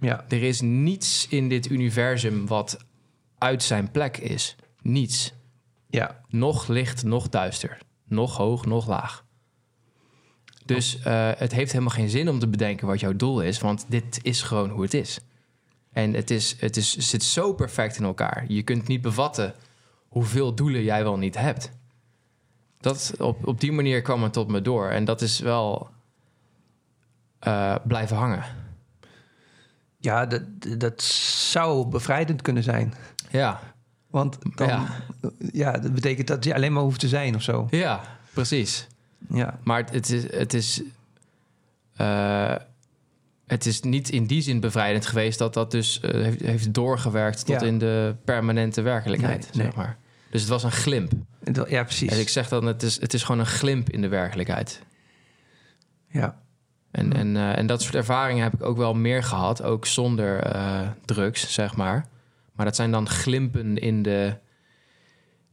ja, 0.00 0.24
Er 0.28 0.42
is 0.42 0.60
niets 0.60 1.26
in 1.28 1.48
dit 1.48 1.70
universum 1.70 2.46
wat 2.46 2.78
uit 3.38 3.62
zijn 3.62 3.90
plek 3.90 4.16
is. 4.16 4.56
Niets. 4.82 5.32
ja. 5.90 6.20
Nog 6.28 6.68
licht, 6.68 7.04
nog 7.04 7.28
duister. 7.28 7.78
Nog 8.08 8.36
hoog, 8.36 8.66
nog 8.66 8.86
laag. 8.86 9.24
Dus 10.64 10.98
eh, 10.98 11.30
het 11.36 11.52
heeft 11.52 11.72
helemaal 11.72 11.94
geen 11.94 12.08
zin 12.08 12.28
om 12.28 12.38
te 12.38 12.48
bedenken 12.48 12.86
wat 12.86 13.00
jouw 13.00 13.16
doel 13.16 13.42
is, 13.42 13.60
want 13.60 13.84
dit 13.88 14.18
is 14.22 14.42
gewoon 14.42 14.70
hoe 14.70 14.82
het 14.82 14.94
is. 14.94 15.20
En 15.92 16.14
het, 16.14 16.30
is, 16.30 16.56
het 16.60 16.76
is, 16.76 16.96
zit 16.96 17.22
zo 17.22 17.52
perfect 17.52 17.98
in 17.98 18.04
elkaar. 18.04 18.44
Je 18.48 18.62
kunt 18.62 18.86
niet 18.86 19.02
bevatten 19.02 19.54
hoeveel 20.08 20.54
doelen 20.54 20.82
jij 20.82 21.02
wel 21.02 21.16
niet 21.18 21.38
hebt. 21.38 21.70
Dat, 22.80 23.14
op, 23.18 23.46
op 23.46 23.60
die 23.60 23.72
manier 23.72 24.02
kwam 24.02 24.22
het 24.22 24.32
tot 24.32 24.48
me 24.48 24.62
door. 24.62 24.88
En 24.88 25.04
dat 25.04 25.20
is 25.20 25.38
wel 25.38 25.88
eh, 27.38 27.74
blijven 27.84 28.16
hangen. 28.16 28.44
Ja, 29.98 30.26
dat, 30.26 30.42
dat 30.78 31.02
zou 31.02 31.86
bevrijdend 31.88 32.42
kunnen 32.42 32.62
zijn. 32.62 32.94
Ja, 33.30 33.60
Want 34.10 34.38
dan, 34.56 34.68
ja. 34.68 34.86
Ja. 35.52 35.72
dat 35.72 35.94
betekent 35.94 36.26
dat 36.28 36.44
je 36.44 36.54
alleen 36.54 36.72
maar 36.72 36.82
hoeft 36.82 37.00
te 37.00 37.08
zijn 37.08 37.34
of 37.34 37.42
zo. 37.42 37.66
ja 37.70 38.00
precies. 38.32 38.86
Ja, 39.30 39.58
Maar 39.64 39.84
het- 39.90 40.10
is, 40.10 40.30
het 40.32 40.54
is, 40.54 40.82
eh, 41.96 42.54
het 43.46 43.66
is 43.66 43.80
niet 43.80 44.08
in 44.08 44.26
die 44.26 44.42
zin 44.42 44.60
bevrijdend 44.60 45.06
geweest 45.06 45.38
dat 45.38 45.54
dat 45.54 45.70
dus 45.70 46.00
eh, 46.00 46.10
heeft, 46.22 46.40
heeft 46.40 46.74
doorgewerkt 46.74 47.46
tot 47.46 47.60
Ja. 47.60 47.66
in 47.66 47.78
de 47.78 48.14
permanente 48.24 48.82
werkelijkheid, 48.82 49.40
Nee, 49.40 49.50
nee. 49.52 49.64
zeg 49.64 49.74
maar. 49.74 49.96
Dus 50.30 50.40
het 50.40 50.50
was 50.50 50.62
een 50.62 50.72
glimp. 50.72 51.12
Ja 51.68 51.84
precies. 51.84 52.10
En 52.10 52.18
ik 52.20 52.28
zeg 52.28 52.48
dan, 52.48 52.66
het 52.66 52.82
is, 52.82 53.00
het 53.00 53.14
is 53.14 53.22
gewoon 53.22 53.40
een 53.40 53.46
glimp 53.46 53.90
in 53.90 54.00
de 54.00 54.08
werkelijkheid. 54.08 54.82
Ja, 56.08 56.40
En, 56.90 57.12
en, 57.12 57.36
eh, 57.36 57.58
en 57.58 57.66
dat 57.66 57.82
soort 57.82 57.94
ervaringen 57.94 58.42
heb 58.42 58.54
ik 58.54 58.62
ook 58.62 58.76
wel 58.76 58.94
meer 58.94 59.22
gehad, 59.22 59.62
ook 59.62 59.86
zonder 59.86 60.46
drugs, 61.04 61.52
zeg 61.52 61.76
maar. 61.76 62.06
Maar 62.58 62.66
dat 62.66 62.76
zijn 62.76 62.90
dan 62.90 63.08
glimpen 63.08 63.76
in 63.76 64.02
de, 64.02 64.36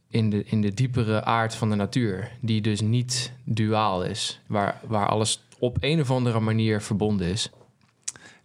in, 0.08 0.30
de, 0.30 0.44
in 0.44 0.60
de 0.60 0.74
diepere 0.74 1.24
aard 1.24 1.54
van 1.54 1.70
de 1.70 1.74
natuur, 1.74 2.30
die 2.40 2.60
dus 2.60 2.80
niet 2.80 3.32
duaal 3.44 4.04
is, 4.04 4.40
waar, 4.46 4.80
waar 4.86 5.06
alles 5.08 5.46
op 5.58 5.76
een 5.80 6.00
of 6.00 6.10
andere 6.10 6.40
manier 6.40 6.80
verbonden 6.82 7.26
is. 7.26 7.50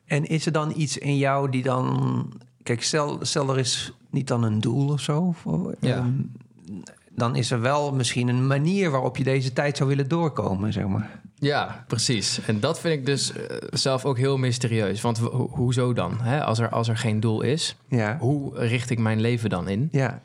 En 0.05 0.25
is 0.25 0.45
er 0.45 0.51
dan 0.51 0.73
iets 0.75 0.97
in 0.97 1.17
jou 1.17 1.49
die 1.49 1.63
dan... 1.63 2.33
Kijk, 2.63 2.83
stel, 2.83 3.17
stel 3.21 3.49
er 3.49 3.59
is 3.59 3.91
niet 4.09 4.27
dan 4.27 4.43
een 4.43 4.59
doel 4.59 4.89
of 4.89 5.01
zo. 5.01 5.31
Voor, 5.31 5.75
Ja. 5.79 5.95
ehm, 5.97 6.11
dan 7.09 7.35
is 7.35 7.51
er 7.51 7.61
wel 7.61 7.93
misschien 7.93 8.27
een 8.27 8.47
manier 8.47 8.89
waarop 8.91 9.17
je 9.17 9.23
deze 9.23 9.53
tijd 9.53 9.77
zou 9.77 9.89
willen 9.89 10.07
doorkomen, 10.07 10.73
zeg 10.73 10.87
maar. 10.87 11.20
Ja, 11.41 11.83
precies. 11.87 12.39
En 12.45 12.59
dat 12.59 12.79
vind 12.79 12.93
ik 12.99 13.05
dus 13.05 13.33
eh, 13.33 13.57
zelf 13.69 14.05
ook 14.05 14.17
heel 14.17 14.37
mysterieus. 14.37 15.01
Want 15.01 15.17
ho- 15.17 15.49
hoezo 15.51 15.93
dan? 15.93 16.19
Hè? 16.21 16.43
Als, 16.43 16.59
er, 16.59 16.69
als 16.69 16.87
er 16.87 16.97
geen 16.97 17.19
doel 17.19 17.41
is, 17.41 17.75
Ja, 17.87 18.17
hoe 18.19 18.59
richt 18.59 18.89
ik 18.89 18.99
mijn 18.99 19.21
leven 19.21 19.49
dan 19.49 19.67
in? 19.67 19.89
ja, 19.91 20.21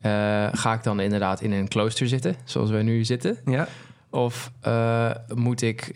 Eh, 0.00 0.48
ga 0.52 0.72
ik 0.74 0.82
dan 0.82 1.00
inderdaad 1.00 1.40
in 1.40 1.52
een 1.52 1.68
klooster 1.68 2.08
zitten, 2.08 2.36
zoals 2.44 2.70
wij 2.70 2.82
nu 2.82 3.04
zitten? 3.04 3.36
ja. 3.44 3.68
Of 4.10 4.52
eh, 4.60 5.10
moet 5.34 5.62
ik 5.62 5.90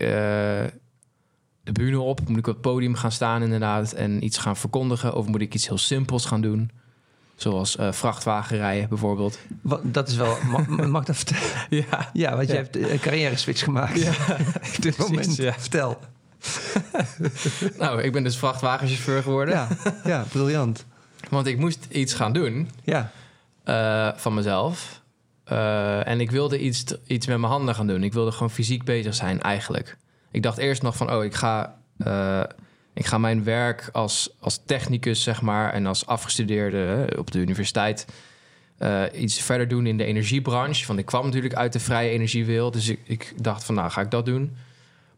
de 1.62 1.72
bühne 1.72 2.00
op? 2.00 2.28
Moet 2.28 2.38
ik 2.38 2.46
op 2.46 2.52
het 2.52 2.62
podium 2.62 2.94
gaan 2.94 3.12
staan 3.12 3.42
inderdaad 3.42 3.92
en 3.92 4.24
iets 4.24 4.38
gaan 4.38 4.56
verkondigen? 4.56 5.14
Of 5.14 5.26
moet 5.26 5.40
ik 5.40 5.54
iets 5.54 5.68
heel 5.68 5.78
simpels 5.78 6.24
gaan 6.24 6.40
doen? 6.40 6.70
Zoals 7.36 7.76
eh 7.76 7.92
vrachtwagenrijden 7.92 8.88
bijvoorbeeld. 8.88 9.38
Wat, 9.62 9.80
dat 9.84 10.08
is 10.08 10.16
wel... 10.16 10.36
Mag, 10.88 11.04
dat 11.04 11.16
vertellen? 11.16 11.66
Ja, 11.68 12.10
Ja, 12.12 12.36
want 12.36 12.48
je 12.48 12.54
hebt 12.54 12.76
een 12.76 13.00
carrière 13.00 13.36
switch 13.36 13.64
gemaakt. 13.64 14.02
Ja, 14.02 14.12
op 14.76 14.82
dit 14.82 14.96
moment. 14.96 15.36
ja. 15.36 15.52
Vertel. 15.52 15.98
nou, 17.78 18.02
ik 18.02 18.12
ben 18.12 18.22
dus 18.22 18.36
vrachtwagenchauffeur 18.36 19.22
geworden. 19.22 19.54
Ja, 19.54 19.68
ja, 20.04 20.24
briljant. 20.30 20.84
Want 21.30 21.46
ik 21.46 21.58
moest 21.58 21.86
iets 21.88 22.14
gaan 22.14 22.32
doen 22.32 22.68
Ja, 22.84 23.10
eh, 23.64 24.08
van 24.16 24.34
mezelf. 24.34 25.02
Eh, 25.44 26.06
en 26.06 26.20
ik 26.20 26.30
wilde 26.30 26.58
iets, 26.58 26.84
iets 27.06 27.26
met 27.26 27.38
mijn 27.38 27.52
handen 27.52 27.74
gaan 27.74 27.86
doen. 27.86 28.02
Ik 28.02 28.12
wilde 28.12 28.32
gewoon 28.32 28.50
fysiek 28.50 28.84
bezig 28.84 29.14
zijn 29.14 29.42
eigenlijk. 29.42 29.96
Ik 30.30 30.42
dacht 30.42 30.58
eerst 30.58 30.82
nog 30.82 30.96
van, 30.96 31.12
oh, 31.12 31.24
ik 31.24 31.34
ga, 31.34 31.78
ik 32.96 33.06
ga 33.06 33.18
mijn 33.18 33.44
werk 33.44 33.88
als, 33.92 34.30
als 34.40 34.60
technicus, 34.66 35.22
zeg 35.22 35.42
maar... 35.42 35.72
en 35.72 35.86
als 35.86 36.06
afgestudeerde 36.06 37.08
op 37.18 37.30
de 37.30 37.38
universiteit... 37.38 38.06
eh, 38.78 39.02
iets 39.14 39.40
verder 39.42 39.68
doen 39.68 39.86
in 39.86 39.96
de 39.96 40.04
energiebranche. 40.04 40.86
Want 40.86 40.98
ik 40.98 41.06
kwam 41.06 41.24
natuurlijk 41.24 41.54
uit 41.54 41.72
de 41.72 41.80
vrije 41.80 42.10
energiewereld. 42.10 42.72
Dus 42.72 42.88
ik, 42.88 43.00
ik 43.04 43.32
dacht 43.42 43.64
van, 43.64 43.74
nou, 43.74 43.90
ga 43.90 44.00
ik 44.00 44.10
dat 44.10 44.26
doen. 44.26 44.56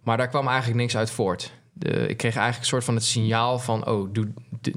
Maar 0.02 0.16
daar 0.16 0.28
kwam 0.28 0.46
eigenlijk 0.48 0.78
niks 0.80 0.96
uit 0.96 1.10
voort. 1.10 1.52
De, 1.72 1.88
ik 1.90 2.16
kreeg 2.16 2.34
eigenlijk 2.34 2.58
een 2.58 2.64
soort 2.68 2.84
van 2.84 2.94
het 2.94 3.04
signaal 3.04 3.58
van... 3.58 3.86
oh, 3.86 4.08
doe, 4.12 4.28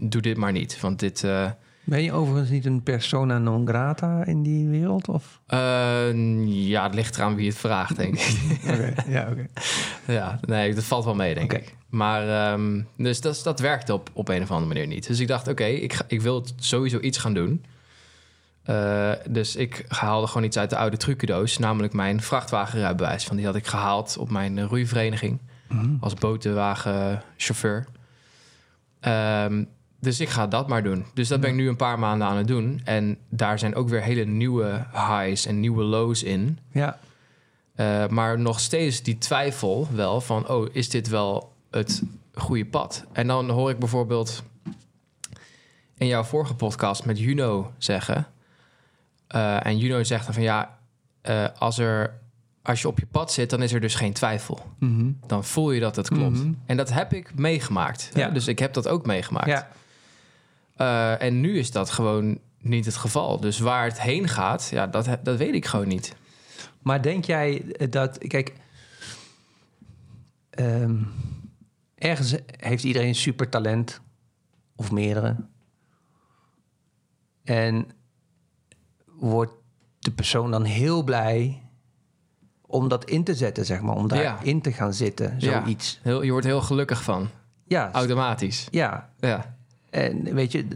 doe 0.01 0.21
dit 0.21 0.37
maar 0.37 0.51
niet. 0.51 0.79
Want 0.79 0.99
dit... 0.99 1.23
eh, 1.23 1.49
Ben 1.83 2.03
je 2.03 2.11
overigens 2.11 2.49
niet 2.49 2.65
een 2.65 2.83
persona 2.83 3.37
non 3.37 3.67
grata 3.67 4.25
in 4.25 4.43
die 4.43 4.67
wereld? 4.67 5.07
Of? 5.07 5.39
Eh, 5.47 5.57
ja, 6.45 6.83
het 6.83 6.93
ligt 6.95 7.15
eraan 7.17 7.35
wie 7.35 7.47
het 7.47 7.57
vraagt, 7.57 7.95
denk 7.97 8.13
ik. 8.19 8.37
Ja, 9.07 9.27
oké. 9.31 9.47
ja, 10.13 10.39
nee, 10.41 10.73
dat 10.73 10.83
valt 10.83 11.05
wel 11.05 11.15
mee, 11.15 11.33
denk 11.33 11.53
ik. 11.53 11.75
Maar 11.91 12.51
ehm, 12.53 12.81
dus 12.97 13.21
dat, 13.21 13.41
dat 13.43 13.59
werkte 13.59 13.93
op, 13.93 14.09
op 14.13 14.27
een 14.29 14.41
of 14.41 14.51
andere 14.51 14.67
manier 14.73 14.87
niet. 14.87 15.07
Dus 15.07 15.19
ik 15.19 15.27
dacht, 15.27 15.47
oké, 15.47 15.63
ik, 15.65 15.93
ga- 15.93 16.05
ik 16.07 16.21
wil 16.21 16.45
sowieso 16.59 16.99
iets 16.99 17.17
gaan 17.17 17.33
doen. 17.33 17.65
Eh, 18.63 19.11
dus 19.29 19.55
ik 19.55 19.85
haalde 19.87 20.27
gewoon 20.27 20.43
iets 20.43 20.57
uit 20.57 20.69
de 20.69 20.77
oude 20.77 20.97
trucendoos, 20.97 21.57
namelijk 21.57 21.93
mijn 21.93 22.21
vrachtwagenrijbewijs. 22.21 23.23
Van 23.23 23.35
die 23.35 23.45
had 23.45 23.55
ik 23.55 23.67
gehaald 23.67 24.17
op 24.17 24.29
mijn 24.31 24.57
eh, 24.57 24.63
roeivereniging 24.65 25.39
Mhm. 25.67 25.95
als 25.99 26.13
botenwagenchauffeur. 26.13 27.85
Ehm, 28.99 29.63
dus 29.99 30.19
ik 30.19 30.29
ga 30.29 30.47
dat 30.47 30.67
maar 30.67 30.83
doen. 30.83 31.05
Dus 31.13 31.27
dat 31.27 31.39
ben 31.39 31.49
ik 31.49 31.55
nu 31.55 31.67
een 31.67 31.75
paar 31.75 31.99
maanden 31.99 32.27
aan 32.27 32.37
het 32.37 32.47
doen. 32.47 32.81
En 32.83 33.17
daar 33.29 33.59
zijn 33.59 33.75
ook 33.75 33.89
weer 33.89 34.01
hele 34.01 34.25
nieuwe 34.25 34.85
highs 34.93 35.45
en 35.45 35.59
nieuwe 35.59 35.83
lows 35.83 36.23
in. 36.23 36.59
Ja, 36.71 36.99
Uh, 37.75 38.07
maar 38.07 38.39
nog 38.39 38.59
steeds 38.59 39.01
die 39.03 39.17
twijfel 39.17 39.87
wel 39.93 40.21
van... 40.21 40.47
oh, 40.49 40.67
is 40.71 40.89
dit 40.89 41.07
wel 41.09 41.50
het 41.71 42.01
goede 42.33 42.65
pad? 42.65 43.05
En 43.11 43.27
dan 43.27 43.49
hoor 43.49 43.69
ik 43.69 43.79
bijvoorbeeld 43.79 44.43
in 45.97 46.07
jouw 46.07 46.23
vorige 46.23 46.55
podcast 46.55 47.05
met 47.05 47.19
Juno 47.19 47.73
zeggen... 47.77 48.27
uh, 49.35 49.65
en 49.65 49.77
Juno 49.77 50.03
zegt 50.03 50.25
dan 50.25 50.33
van 50.33 50.43
ja, 50.43 50.77
uh, 51.23 51.45
als, 51.57 51.77
er, 51.77 52.19
als 52.61 52.81
je 52.81 52.87
op 52.87 52.99
je 52.99 53.05
pad 53.05 53.31
zit... 53.31 53.49
dan 53.49 53.61
is 53.61 53.73
er 53.73 53.79
dus 53.79 53.95
geen 53.95 54.13
twijfel. 54.13 54.59
Mhm. 54.79 55.11
Dan 55.27 55.43
voel 55.43 55.71
je 55.71 55.79
dat 55.79 55.95
het 55.95 56.09
klopt. 56.09 56.37
Mhm. 56.37 56.53
En 56.65 56.77
dat 56.77 56.93
heb 56.93 57.13
ik 57.13 57.35
meegemaakt. 57.35 58.09
Ja. 58.13 58.29
Dus 58.29 58.47
ik 58.47 58.59
heb 58.59 58.73
dat 58.73 58.87
ook 58.87 59.05
meegemaakt. 59.05 59.47
ja. 59.47 59.67
Uh, 60.77 61.21
en 61.21 61.41
nu 61.41 61.57
is 61.57 61.71
dat 61.71 61.89
gewoon 61.89 62.39
niet 62.59 62.85
het 62.85 62.95
geval. 62.95 63.39
Dus 63.39 63.59
waar 63.59 63.83
het 63.83 64.01
heen 64.01 64.27
gaat, 64.27 64.69
ja, 64.71 64.87
dat, 64.87 65.07
dat 65.23 65.37
weet 65.37 65.53
ik 65.53 65.65
gewoon 65.65 65.87
niet. 65.87 66.15
Maar 66.81 67.01
denk 67.01 67.25
jij 67.25 67.75
dat... 67.89 68.17
Kijk, 68.17 68.53
ehm, 70.49 70.95
ergens 72.01 72.35
heeft 72.57 72.83
iedereen 72.83 73.15
supertalent. 73.15 74.01
Of 74.75 74.91
meerdere. 74.91 75.35
En 77.43 77.87
wordt 79.05 79.53
de 79.99 80.11
persoon 80.11 80.51
dan 80.51 80.63
heel 80.63 81.03
blij 81.03 81.61
om 82.61 82.87
dat 82.87 83.05
in 83.09 83.23
te 83.23 83.35
zetten, 83.35 83.65
zeg 83.65 83.81
maar. 83.81 83.95
Om 83.95 84.07
daarin 84.07 84.55
Ja. 84.55 84.61
te 84.61 84.71
gaan 84.71 84.93
zitten, 84.93 85.35
Ja. 85.39 85.61
zoiets. 85.61 85.99
Heel, 86.01 86.21
je 86.21 86.31
wordt 86.31 86.45
heel 86.45 86.61
gelukkig 86.61 87.03
van, 87.03 87.29
Ja, 87.67 87.91
automatisch. 87.91 88.67
ja. 88.71 89.09
Ja, 89.19 89.55
En 89.89 90.33
weet 90.33 90.51
je, 90.51 90.67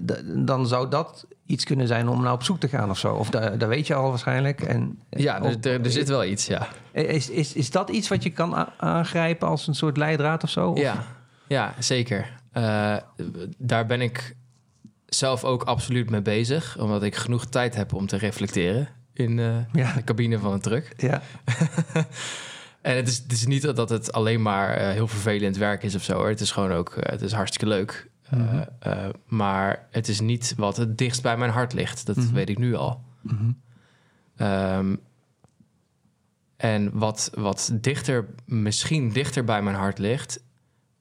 dan 0.46 0.68
zou 0.68 0.90
dat 0.90 1.28
iets 1.46 1.64
kunnen 1.64 1.88
zijn 1.88 2.08
om 2.08 2.22
naar 2.22 2.34
op 2.34 2.44
zoek 2.44 2.60
te 2.60 2.68
gaan 2.68 2.90
of 2.90 2.98
zo. 3.00 3.14
Of 3.14 3.30
da- 3.30 3.50
dat 3.50 3.70
weet 3.70 3.88
je 3.88 3.94
al 3.94 4.10
waarschijnlijk. 4.10 4.62
En, 4.62 5.00
ja 5.10 5.40
of- 5.42 5.56
er, 5.66 5.72
er, 5.74 5.84
er 5.84 5.92
zit 5.92 6.08
wel 6.08 6.24
iets, 6.26 6.46
ja. 6.46 6.68
Is, 6.92 7.30
is, 7.30 7.54
is 7.54 7.72
dat 7.72 7.90
iets 7.90 8.08
wat 8.08 8.24
je 8.24 8.30
kan 8.30 8.70
aangrijpen 8.78 9.48
als 9.48 9.68
een 9.68 9.76
soort 9.76 9.98
leidraad 9.98 10.44
of 10.44 10.50
zo? 10.50 10.70
Of- 10.70 10.80
Ja, 10.80 11.04
ja 11.48 11.74
zeker. 11.80 12.34
Eh, 12.52 12.96
daar 13.58 13.86
ben 13.86 14.02
ik 14.02 14.36
zelf 15.06 15.44
ook 15.44 15.64
absoluut 15.64 16.10
mee 16.10 16.22
bezig. 16.22 16.78
Omdat 16.80 17.04
ik 17.04 17.16
genoeg 17.16 17.46
tijd 17.46 17.76
heb 17.76 17.94
om 17.94 18.08
te 18.08 18.18
reflecteren 18.18 18.88
in 19.14 19.40
eh, 19.40 19.56
Ja. 19.74 19.94
de 19.94 20.04
cabine 20.04 20.40
van 20.40 20.54
een 20.54 20.62
truck. 20.62 20.94
Ja. 20.98 21.22
En 22.82 22.96
het 22.96 23.08
is, 23.08 23.18
het 23.18 23.32
is 23.32 23.46
niet 23.46 23.76
dat 23.76 23.90
het 23.90 24.12
alleen 24.12 24.42
maar 24.42 24.70
eh, 24.74 24.90
heel 24.90 25.08
vervelend 25.08 25.58
werk 25.58 25.84
is 25.84 25.96
of 25.96 26.04
zo. 26.04 26.14
Hoor. 26.14 26.28
Het 26.28 26.40
is 26.42 26.52
gewoon 26.52 26.72
ook, 26.72 26.90
eh, 26.96 27.12
het 27.12 27.22
is 27.22 27.32
hartstikke 27.32 27.68
leuk. 27.68 28.08
Eh, 28.30 28.40
Mhm. 28.40 28.64
eh, 28.80 29.06
maar 29.28 29.88
het 29.92 30.08
is 30.08 30.20
niet 30.20 30.54
wat 30.58 30.78
het 30.78 30.98
dichtst 30.98 31.22
bij 31.22 31.38
mijn 31.38 31.52
hart 31.52 31.74
ligt. 31.74 32.06
Dat 32.06 32.16
Mhm. 32.16 32.34
weet 32.34 32.50
ik 32.50 32.58
nu 32.58 32.76
al. 32.76 33.02
Mhm. 33.22 33.52
Ehm, 34.36 34.96
en 36.58 36.90
wat, 36.94 37.32
wat 37.34 37.72
dichter, 37.74 38.26
misschien 38.46 39.10
dichter 39.12 39.44
bij 39.44 39.62
mijn 39.62 39.76
hart 39.76 39.98
ligt, 40.00 40.44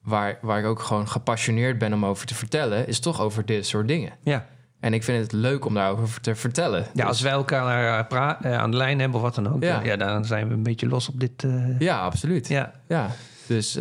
waar, 0.03 0.37
waar 0.41 0.59
ik 0.59 0.65
ook 0.65 0.79
gewoon 0.79 1.07
gepassioneerd 1.07 1.77
ben 1.77 1.93
om 1.93 2.05
over 2.05 2.25
te 2.27 2.35
vertellen, 2.35 2.87
is 2.87 2.99
toch 2.99 3.21
over 3.21 3.45
dit 3.45 3.65
soort 3.67 3.87
dingen. 3.87 4.13
Ja. 4.23 4.45
En 4.79 4.93
ik 4.93 5.03
vind 5.03 5.21
het 5.23 5.31
leuk 5.31 5.65
om 5.65 5.73
daarover 5.73 6.21
te 6.21 6.35
vertellen. 6.35 6.79
Ja, 6.81 6.89
Dus- 6.93 7.03
als 7.03 7.21
wij 7.21 7.31
elkaar 7.31 8.07
eh, 8.41 8.57
aan 8.57 8.71
de 8.71 8.77
lijn 8.77 8.99
hebben 8.99 9.17
of 9.17 9.23
wat 9.23 9.35
dan 9.35 9.53
ook, 9.53 9.63
Ja. 9.63 9.83
ja. 9.83 9.95
dan 9.95 10.25
zijn 10.25 10.47
we 10.47 10.53
een 10.53 10.63
beetje 10.63 10.87
los 10.87 11.09
op 11.09 11.19
dit. 11.19 11.45
ja 11.79 11.99
absoluut. 11.99 12.47
Ja. 12.47 12.71
ja. 12.87 13.09
Dus 13.47 13.77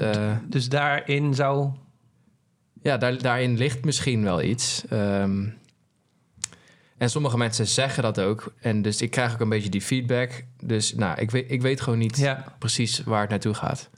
Dus 0.49 0.69
daarin 0.69 1.35
zou. 1.35 1.71
Ja, 2.85 2.97
daar, 2.97 3.19
daarin 3.23 3.57
ligt 3.57 3.85
misschien 3.85 4.23
wel 4.23 4.43
iets. 4.43 4.85
Ehm, 4.89 5.49
en 6.97 7.11
sommige 7.11 7.37
mensen 7.37 7.67
zeggen 7.67 8.03
dat 8.03 8.21
ook. 8.21 8.55
En 8.61 8.83
dus 8.83 9.01
ik 9.03 9.11
krijg 9.11 9.33
ook 9.33 9.41
een 9.41 9.49
beetje 9.49 9.71
die 9.71 9.83
feedback. 9.83 10.45
Dus 10.65 10.95
nou, 10.95 11.21
ik 11.21 11.31
weet, 11.31 11.51
ik 11.51 11.63
weet 11.63 11.81
gewoon 11.81 11.99
niet 11.99 12.17
Ja. 12.17 12.45
precies 12.59 13.03
waar 13.03 13.21
het 13.21 13.31
naartoe 13.31 13.55
gaat. 13.55 13.91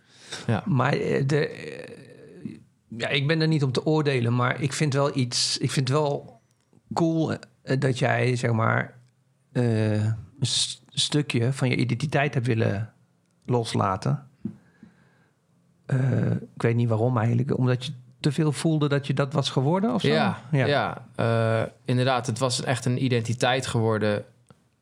Maar 0.65 0.93
eh, 0.93 1.27
de, 1.27 1.49
eh, 1.49 2.55
ja, 2.89 3.09
ik 3.09 3.27
ben 3.27 3.41
er 3.41 3.49
niet 3.49 3.63
om 3.63 3.73
te 3.73 3.87
oordelen, 3.87 4.35
maar 4.37 4.63
ik 4.63 4.73
vind 4.73 4.93
wel 4.93 5.17
iets. 5.17 5.59
Ik 5.59 5.71
vind 5.71 5.89
wel 5.89 6.41
cool 6.93 7.33
eh, 7.63 7.81
dat 7.81 7.99
jij 7.99 8.37
zeg 8.37 8.53
maar 8.53 8.99
een 9.53 10.15
stukje 10.91 11.53
van 11.53 11.69
je 11.69 11.77
identiteit 11.77 12.35
hebt 12.35 12.47
willen 12.47 12.93
loslaten. 13.47 14.29
Ik 16.55 16.63
weet 16.63 16.77
niet 16.77 16.89
waarom 16.89 17.19
eigenlijk, 17.19 17.59
omdat 17.59 17.85
je 17.85 17.93
te 18.27 18.33
veel 18.33 18.53
voelde 18.53 18.89
dat 18.89 19.07
je 19.07 19.15
dat 19.15 19.33
was 19.33 19.51
geworden 19.51 19.95
of 19.95 20.01
zo. 20.01 20.09
Ja, 20.09 20.39
ja. 20.51 20.67
ja. 20.67 21.05
eh, 21.17 21.63
inderdaad. 21.85 22.27
Het 22.27 22.39
was 22.39 22.63
echt 22.63 22.85
een 22.85 23.05
identiteit 23.05 23.67
geworden. 23.67 24.25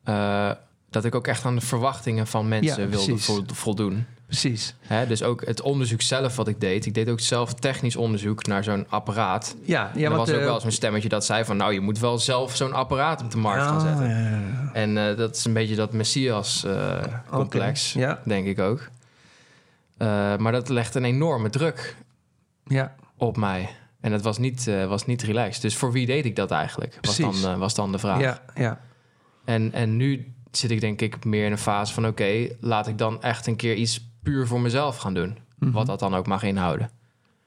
eh, 0.04 0.50
dat 0.90 1.04
ik 1.04 1.14
ook 1.14 1.26
echt 1.26 1.44
aan 1.44 1.54
de 1.54 1.60
verwachtingen 1.60 2.26
van 2.26 2.48
mensen 2.48 2.82
Ja, 2.82 2.88
wilde 2.88 3.18
vo- 3.18 3.42
voldoen. 3.46 4.06
precies. 4.26 4.74
Hè, 4.80 5.06
dus 5.06 5.22
ook 5.22 5.46
het 5.46 5.60
onderzoek 5.60 6.02
zelf 6.02 6.36
wat 6.36 6.48
ik 6.48 6.60
deed. 6.60 6.86
Ik 6.86 6.94
deed 6.94 7.08
ook 7.08 7.20
zelf 7.20 7.54
technisch 7.54 7.96
onderzoek 7.96 8.46
naar 8.46 8.64
zo'n 8.64 8.86
apparaat. 8.88 9.56
Ja, 9.62 9.90
Ja, 9.94 10.10
er 10.10 10.16
was 10.16 10.30
ook 10.30 10.36
eh, 10.38 10.44
wel 10.44 10.54
eens 10.54 10.64
een 10.64 10.72
stemmetje 10.72 11.08
dat 11.08 11.24
zei 11.24 11.44
van... 11.44 11.56
nou, 11.56 11.72
je 11.72 11.80
moet 11.80 11.98
wel 11.98 12.18
zelf 12.18 12.56
zo'n 12.56 12.72
apparaat 12.72 13.22
op 13.22 13.30
de 13.30 13.38
markt 13.38 13.62
gaan 13.62 13.76
ah, 13.76 13.82
zetten. 13.82 14.08
ja. 14.08 14.70
En 14.72 15.16
dat 15.16 15.36
is 15.36 15.44
een 15.44 15.52
beetje 15.52 15.76
dat 15.76 15.92
Messias-complex, 15.92 17.96
denk 18.24 18.46
ik 18.46 18.58
ook. 18.58 18.88
Maar 20.38 20.52
dat 20.52 20.68
legt 20.68 20.94
een 20.94 21.04
enorme 21.04 21.50
druk 21.50 21.96
ja. 22.66 22.94
Op 23.26 23.36
mij. 23.36 23.68
En 24.00 24.10
dat 24.10 24.22
was 24.22 24.38
niet, 24.38 24.66
eh, 24.68 24.86
was 24.86 25.06
niet 25.06 25.22
relaxed. 25.22 25.62
Dus 25.62 25.76
voor 25.76 25.92
wie 25.92 26.06
deed 26.06 26.24
ik 26.24 26.36
dat 26.36 26.50
eigenlijk? 26.50 26.98
Was 27.00 27.16
dan, 27.16 27.34
eh, 27.52 27.58
was 27.58 27.74
dan 27.74 27.92
de 27.92 27.98
vraag. 27.98 28.20
Ja, 28.20 28.42
ja. 28.54 28.80
En, 29.44 29.72
en 29.72 29.96
nu 29.96 30.32
zit 30.50 30.70
ik 30.70 30.80
denk 30.80 31.00
ik 31.00 31.24
meer 31.24 31.44
in 31.46 31.52
een 31.52 31.58
fase 31.58 31.92
van... 31.94 32.06
oké, 32.06 32.48
laat 32.60 32.86
ik 32.88 32.98
dan 32.98 33.22
echt 33.22 33.46
een 33.46 33.56
keer 33.56 33.74
iets 33.74 34.08
puur 34.22 34.46
voor 34.46 34.60
mezelf 34.60 34.96
gaan 34.96 35.14
doen. 35.14 35.38
Mhm. 35.58 35.70
Wat 35.72 35.86
dat 35.86 35.98
dan 35.98 36.14
ook 36.14 36.26
mag 36.26 36.42
inhouden. 36.42 36.90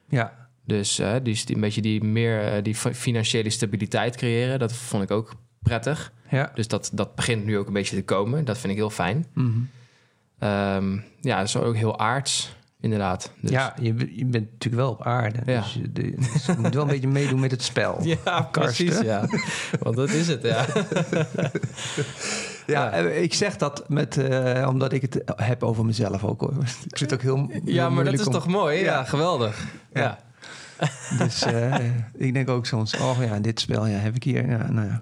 Ja, 0.09 0.47
Dus 0.65 0.99
eh, 0.99 1.13
die, 1.23 1.45
die- 1.45 1.55
een 1.55 1.61
beetje 1.61 1.81
die 1.81 2.03
meer 2.03 2.63
die 2.63 2.75
fi- 2.75 2.93
financiële 2.93 3.49
stabiliteit 3.49 4.15
creëren... 4.15 4.59
dat 4.59 4.73
vond 4.73 5.03
ik 5.03 5.11
ook 5.11 5.33
prettig. 5.59 6.11
ja. 6.29 6.51
Dus 6.55 6.67
dat, 6.67 6.89
dat 6.93 7.15
begint 7.15 7.45
nu 7.45 7.57
ook 7.57 7.67
een 7.67 7.73
beetje 7.73 7.95
te 7.95 8.03
komen. 8.03 8.45
Dat 8.45 8.57
vind 8.57 8.71
ik 8.71 8.77
heel 8.79 8.89
fijn. 8.89 9.25
Mhm. 9.33 9.49
Ehm, 10.39 10.93
ja, 11.21 11.37
dat 11.37 11.47
is 11.47 11.55
ook 11.57 11.75
heel 11.75 11.99
aards, 11.99 12.55
inderdaad. 12.81 13.31
Dus, 13.41 13.49
Ja, 13.51 13.73
je, 13.81 13.93
je 14.17 14.25
bent 14.25 14.51
natuurlijk 14.51 14.81
wel 14.81 14.91
op 14.91 15.03
aarde. 15.03 15.39
Ja. 15.45 15.61
Dus 15.61 15.73
je, 15.73 15.91
de- 15.91 16.15
dus 16.33 16.45
je 16.45 16.55
moet 16.57 16.73
wel 16.73 16.83
een 16.83 16.89
beetje 16.89 17.07
meedoen 17.07 17.39
met 17.39 17.51
het 17.51 17.63
spel. 17.63 17.99
ja 18.25 18.41
precies. 18.41 18.99
Ja. 18.99 19.25
Want 19.79 19.95
dat 19.95 20.09
is 20.09 20.27
het, 20.27 20.43
ja. 20.53 20.65
Ja, 22.67 22.91
eh, 22.91 23.21
ik 23.21 23.33
zeg 23.33 23.57
dat 23.57 23.89
met, 23.89 24.17
eh, 24.17 24.67
omdat 24.67 24.93
ik 24.93 25.01
het 25.01 25.21
heb 25.35 25.63
over 25.63 25.85
mezelf 25.85 26.23
ook 26.23 26.41
hoor. 26.41 26.53
Ik 26.87 26.97
het 26.97 27.13
ook 27.13 27.21
heel 27.21 27.51
Ja, 27.65 27.89
maar 27.89 28.03
dat 28.03 28.13
is 28.13 28.25
om- 28.25 28.31
toch 28.33 28.47
mooi? 28.47 28.77
Ja, 28.79 28.83
Ja. 28.83 29.03
geweldig. 29.03 29.65
Ja. 29.93 30.17
Dus 31.17 31.41
eh, 31.41 31.75
ik 32.13 32.33
denk 32.33 32.49
ook 32.49 32.65
soms, 32.65 32.95
oh 32.97 33.17
ja, 33.19 33.39
dit 33.39 33.59
spel 33.59 33.85
ja, 33.85 33.97
heb 33.97 34.15
ik 34.15 34.23
hier. 34.23 34.49
Ja, 34.49 34.71
nou 34.71 34.87
ja. 34.87 35.01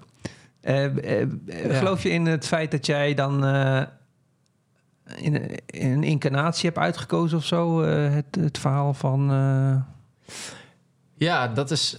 Geloof 1.78 2.02
je 2.02 2.08
in 2.10 2.26
het 2.26 2.46
feit 2.46 2.70
dat 2.70 2.86
jij 2.86 3.14
dan 3.14 3.44
in, 5.16 5.50
in 5.66 5.90
een 5.90 6.04
incarnatie 6.04 6.64
hebt 6.66 6.78
uitgekozen 6.78 7.38
of 7.38 7.44
zo? 7.44 7.82
eh, 7.82 8.14
het, 8.14 8.24
het 8.40 8.58
verhaal 8.58 8.94
van... 8.94 9.30
eh, 9.30 9.76
Ja, 11.14 11.48
dat 11.48 11.70
is... 11.70 11.98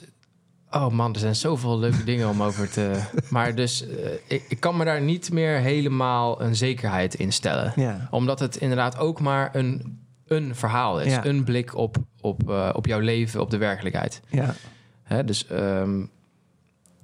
Oh 0.72 0.89
man, 0.89 1.13
er 1.13 1.20
zijn 1.20 1.36
zoveel 1.36 1.80
leuke 1.80 2.04
dingen 2.04 2.30
om 2.30 2.43
over 2.43 2.70
te... 2.70 3.02
Maar 3.30 3.56
dus, 3.56 3.88
eh, 3.88 4.12
ik, 4.28 4.46
ik 4.50 4.60
kan 4.60 4.78
me 4.78 4.86
daar 4.86 5.02
niet 5.02 5.32
meer 5.32 5.58
helemaal 5.60 6.41
een 6.41 6.56
zekerheid 6.56 7.13
in 7.15 7.32
stellen. 7.32 7.74
ja. 7.76 8.08
Omdat 8.12 8.39
het 8.39 8.56
inderdaad 8.56 8.98
ook 8.98 9.20
maar 9.20 9.56
een, 9.56 10.00
een 10.28 10.56
verhaal 10.56 11.02
is. 11.02 11.13
Ja. 11.13 11.26
Een 11.26 11.43
blik 11.43 11.76
op, 11.76 11.98
op, 12.22 12.50
op 12.74 12.86
jouw 12.86 13.00
leven, 13.00 13.41
op 13.41 13.50
de 13.50 13.58
werkelijkheid. 13.58 14.22
Ja. 14.30 14.54
Hè, 15.04 15.24
dus 15.26 15.48
ehm, 15.48 16.06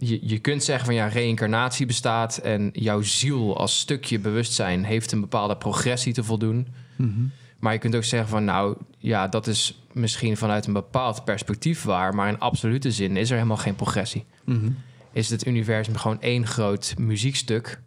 je, 0.07 0.19
je 0.21 0.39
kunt 0.39 0.63
zeggen 0.63 0.85
van 0.85 0.95
ja, 0.95 1.07
reïncarnatie 1.07 1.85
bestaat... 1.85 2.37
en 2.37 2.69
jouw 2.73 3.01
ziel 3.01 3.57
als 3.57 3.79
stukje 3.79 4.19
bewustzijn 4.19 4.83
heeft 4.83 5.11
een 5.11 5.21
bepaalde 5.21 5.57
progressie 5.57 6.13
te 6.13 6.23
voldoen... 6.23 6.67
Mhm. 6.95 7.21
Maar 7.63 7.73
je 7.73 7.79
kunt 7.79 7.95
ook 7.95 8.03
zeggen 8.03 8.29
van 8.29 8.43
nou 8.43 8.77
ja, 8.97 9.27
dat 9.27 9.47
is 9.47 9.83
misschien 9.91 10.37
vanuit 10.37 10.65
een 10.65 10.73
bepaald 10.73 11.23
perspectief 11.23 11.83
waar, 11.83 12.15
maar 12.15 12.27
in 12.27 12.39
absolute 12.39 12.91
zin 12.91 13.17
is 13.17 13.29
er 13.29 13.35
helemaal 13.35 13.57
geen 13.57 13.75
progressie. 13.75 14.25
Mhm. 14.43 14.71
Is 15.11 15.29
het 15.29 15.45
universum 15.45 15.95
gewoon 15.95 16.21
één 16.21 16.47
groot 16.47 16.93
muziekstuk 16.97 17.81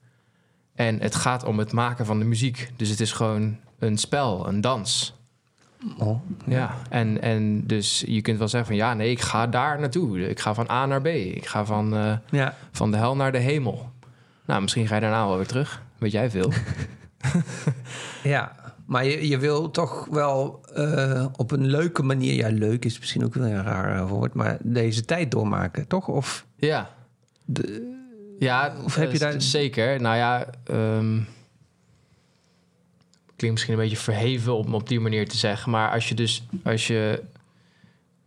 en 0.75 1.01
het 1.01 1.15
gaat 1.15 1.45
om 1.45 1.59
het 1.59 1.73
maken 1.73 2.07
van 2.07 2.19
de 2.19 2.25
muziek. 2.25 2.71
Dus 2.77 2.89
het 2.89 3.01
is 3.01 3.13
gewoon 3.13 3.59
een 3.79 3.99
spel, 3.99 4.49
een 4.49 4.61
dans. 4.61 5.15
Oh. 5.99 6.21
Ja, 6.47 6.75
en, 6.91 7.23
en 7.23 7.67
dus 7.67 8.05
je 8.07 8.21
kunt 8.21 8.39
wel 8.39 8.49
zeggen 8.49 8.69
van 8.69 8.79
ja, 8.79 8.95
nee, 8.95 9.11
ik 9.11 9.21
ga 9.21 9.47
daar 9.47 9.81
naartoe. 9.81 10.29
Ik 10.29 10.41
ga 10.41 10.55
van 10.55 10.71
A 10.71 10.87
naar 10.87 11.01
B. 11.03 11.07
Ik 11.07 11.47
ga 11.47 11.65
van, 11.65 11.97
eh, 11.97 12.13
Ja. 12.31 12.55
van 12.73 12.91
de 12.91 12.97
hel 12.97 13.17
naar 13.17 13.33
de 13.33 13.39
hemel. 13.39 13.91
Nou, 14.47 14.63
misschien 14.63 14.87
ga 14.87 14.95
je 14.95 15.01
daarna 15.01 15.27
wel 15.27 15.37
weer 15.37 15.47
terug. 15.47 15.83
Weet 15.99 16.13
jij 16.13 16.31
veel? 16.31 16.53
Ja, 18.23 18.53
maar 18.87 19.05
je, 19.05 19.29
je 19.29 19.39
wil 19.39 19.71
toch 19.71 20.07
wel 20.11 20.61
eh, 20.75 21.27
op 21.37 21.51
een 21.51 21.67
leuke 21.67 22.03
manier... 22.03 22.35
Ja, 22.35 22.49
leuk 22.49 22.85
is 22.85 22.99
misschien 22.99 23.25
ook 23.25 23.35
wel 23.35 23.47
een 23.47 23.63
raar 23.63 23.97
eh, 23.97 24.09
woord... 24.09 24.35
maar 24.35 24.59
deze 24.63 25.05
tijd 25.05 25.31
doormaken, 25.31 25.87
toch? 25.87 26.09
Of 26.09 26.47
Ja. 26.57 26.91
de, 27.45 27.95
Ja, 28.39 28.75
Of 28.85 28.95
heb 28.95 29.13
je 29.13 29.19
daar- 29.19 29.41
zeker. 29.43 30.01
Nou 30.01 30.17
ja, 30.17 30.47
ehm, 30.65 31.19
klinkt 33.37 33.57
misschien 33.57 33.73
een 33.75 33.81
beetje 33.89 33.97
verheven 34.03 34.57
om 34.57 34.75
op 34.75 34.89
die 34.89 35.01
manier 35.01 35.29
te 35.29 35.37
zeggen, 35.37 35.71
maar 35.71 35.91
als 35.91 36.09
je 36.09 36.15
dus 36.15 36.47
als 36.65 36.87
je 36.87 37.23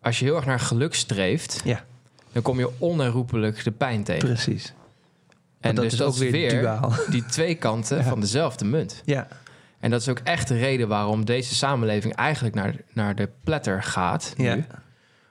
als 0.01 0.19
je 0.19 0.25
heel 0.25 0.35
erg 0.35 0.45
naar 0.45 0.59
geluk 0.59 0.93
streeft, 0.95 1.61
Ja. 1.63 1.85
dan 2.31 2.41
kom 2.41 2.59
je 2.59 2.69
onherroepelijk 2.77 3.63
de 3.63 3.71
pijn 3.71 4.03
tegen. 4.03 4.27
precies. 4.27 4.73
En 5.59 5.75
dat 5.75 5.83
dus 5.83 5.93
is 5.93 5.99
dat 5.99 6.07
ook 6.07 6.13
is 6.13 6.19
weer 6.19 6.31
weer 6.31 6.61
duaal. 6.61 6.93
die 7.09 7.25
twee 7.25 7.55
kanten 7.55 7.97
Ja. 7.97 8.03
van 8.03 8.19
dezelfde 8.19 8.65
munt. 8.65 9.01
Ja, 9.05 9.27
En 9.79 9.89
dat 9.89 10.01
is 10.01 10.09
ook 10.09 10.19
echt 10.23 10.47
de 10.47 10.57
reden 10.57 10.87
waarom 10.87 11.25
deze 11.25 11.55
samenleving 11.55 12.15
eigenlijk 12.15 12.55
naar, 12.55 12.75
naar 12.93 13.15
de 13.15 13.29
pletter 13.43 13.83
gaat. 13.83 14.33
Nu. 14.37 14.45
ja. 14.45 14.65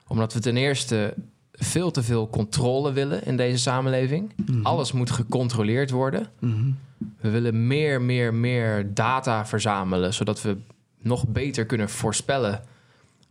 Omdat 0.07 0.33
we 0.33 0.39
ten 0.39 0.57
eerste 0.57 1.13
veel 1.59 1.91
te 1.91 2.03
veel 2.03 2.29
controle 2.29 2.91
willen 2.91 3.25
in 3.25 3.37
deze 3.37 3.57
samenleving. 3.57 4.33
Mhm. 4.45 4.65
Alles 4.65 4.91
moet 4.91 5.11
gecontroleerd 5.11 5.89
worden. 5.89 6.27
Mhm. 6.39 6.71
We 7.19 7.29
willen 7.29 7.67
meer, 7.67 8.01
meer, 8.01 8.33
meer 8.33 8.93
data 8.93 9.45
verzamelen, 9.45 10.13
zodat 10.13 10.41
we 10.41 10.57
nog 11.01 11.27
beter 11.27 11.65
kunnen 11.65 11.89
voorspellen 11.89 12.61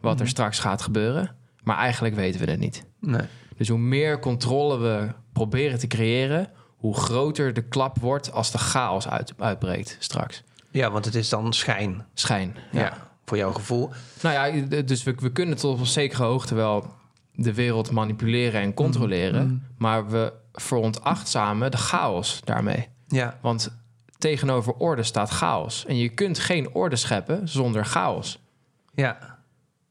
wat 0.00 0.14
er 0.14 0.20
Mhm. 0.20 0.28
straks 0.28 0.58
gaat 0.58 0.82
gebeuren. 0.82 1.34
Maar 1.62 1.76
eigenlijk 1.76 2.14
weten 2.14 2.40
we 2.44 2.50
het 2.50 2.60
niet. 2.60 2.84
Nee. 3.00 3.20
Dus 3.56 3.68
hoe 3.68 3.78
meer 3.78 4.18
controle 4.18 4.78
we 4.78 5.08
proberen 5.32 5.78
te 5.78 5.86
creëren, 5.86 6.50
hoe 6.76 6.94
groter 6.96 7.52
de 7.52 7.62
klap 7.62 7.98
wordt 7.98 8.32
als 8.32 8.50
de 8.52 8.58
chaos 8.58 9.08
uit, 9.08 9.32
uitbreekt 9.38 9.96
straks. 9.98 10.42
Ja, 10.70 10.90
want 10.90 11.04
het 11.04 11.14
is 11.14 11.28
dan 11.28 11.52
schijn. 11.52 12.04
Schijn. 12.14 12.54
Ja. 12.72 12.80
Ja. 12.80 13.06
Voor 13.24 13.36
jouw 13.36 13.52
gevoel. 13.52 13.90
Nou 14.22 14.34
ja, 14.52 14.66
dus 14.82 15.02
we, 15.02 15.14
we 15.18 15.32
kunnen 15.32 15.56
tot 15.56 15.72
op 15.74 15.80
een 15.80 15.86
zekere 15.86 16.22
hoogte 16.24 16.54
wel 16.54 16.94
de 17.40 17.54
wereld 17.54 17.90
manipuleren 17.90 18.60
en 18.60 18.74
controleren. 18.74 19.46
Mhm. 19.46 19.56
Maar 19.76 20.10
we 20.10 20.32
veronachtzamen 20.52 21.70
de 21.70 21.76
chaos 21.76 22.40
daarmee. 22.44 22.88
Ja. 23.08 23.38
Want 23.40 23.76
tegenover 24.18 24.72
orde 24.72 25.02
staat 25.02 25.30
chaos. 25.30 25.86
En 25.86 25.96
je 25.96 26.08
kunt 26.08 26.38
geen 26.38 26.74
orde 26.74 26.96
scheppen 26.96 27.48
zonder 27.48 27.84
chaos. 27.84 28.38
Ja. 28.94 29.38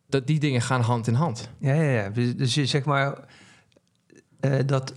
Dat, 0.07 0.27
die 0.27 0.39
dingen 0.39 0.61
gaan 0.61 0.81
hand 0.81 1.07
in 1.07 1.13
hand. 1.13 1.49
Ja, 1.59 1.73
ja, 1.73 2.01
ja. 2.01 2.09
Dus, 2.09 2.35
dus 2.35 2.53
je 2.53 2.65
zeg 2.65 2.85
maar 2.85 3.17
eh, 4.39 4.59
dat 4.65 4.93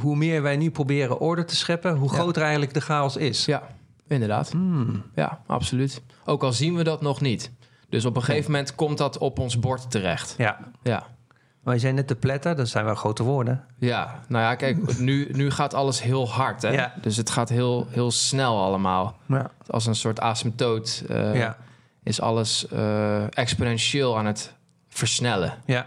hoe 0.00 0.16
meer 0.16 0.42
wij 0.42 0.56
nu 0.56 0.70
proberen 0.70 1.18
orde 1.20 1.44
te 1.44 1.56
scheppen, 1.56 1.96
hoe 1.96 2.10
Ja. 2.10 2.14
groter 2.18 2.42
eigenlijk 2.42 2.74
de 2.74 2.80
chaos 2.80 3.16
is. 3.16 3.44
Ja, 3.44 3.62
Inderdaad. 4.08 4.50
Hmm. 4.50 5.02
Ja, 5.14 5.40
absoluut. 5.46 6.02
Ook 6.24 6.42
al 6.42 6.52
zien 6.52 6.76
we 6.76 6.84
dat 6.84 7.00
nog 7.02 7.20
niet. 7.20 7.50
Dus 7.88 8.04
op 8.04 8.16
een 8.16 8.22
gegeven 8.22 8.50
moment 8.50 8.74
komt 8.74 8.98
dat 8.98 9.18
op 9.18 9.38
ons 9.38 9.58
bord 9.58 9.90
terecht. 9.90 10.34
Ja. 10.38 10.58
Ja. 10.82 11.06
Maar 11.64 11.74
je 11.74 11.80
zei 11.80 11.92
net 11.92 12.08
de 12.08 12.14
pletter, 12.14 12.56
dat 12.56 12.68
zijn 12.68 12.84
wel 12.84 12.94
grote 12.94 13.22
woorden. 13.22 13.64
Ja, 13.78 14.20
nou 14.28 14.44
ja, 14.44 14.54
kijk, 14.54 14.98
nu, 14.98 15.28
nu 15.32 15.50
gaat 15.50 15.74
alles 15.74 16.02
heel 16.02 16.28
hard. 16.28 16.62
Hè? 16.62 16.68
Ja. 16.68 16.94
Dus 17.00 17.16
het 17.16 17.30
gaat 17.30 17.48
heel, 17.48 17.86
heel 17.90 18.10
snel 18.10 18.62
allemaal. 18.62 19.16
Ja. 19.26 19.50
Als 19.66 19.86
een 19.86 19.94
soort 19.94 20.20
asymptoot 20.20 21.04
eh, 21.08 21.34
ja. 21.34 21.56
is 22.02 22.20
alles 22.20 22.68
eh, 22.68 23.38
exponentieel 23.38 24.18
aan 24.18 24.26
het 24.26 24.54
versnellen. 24.88 25.54
Ja. 25.66 25.86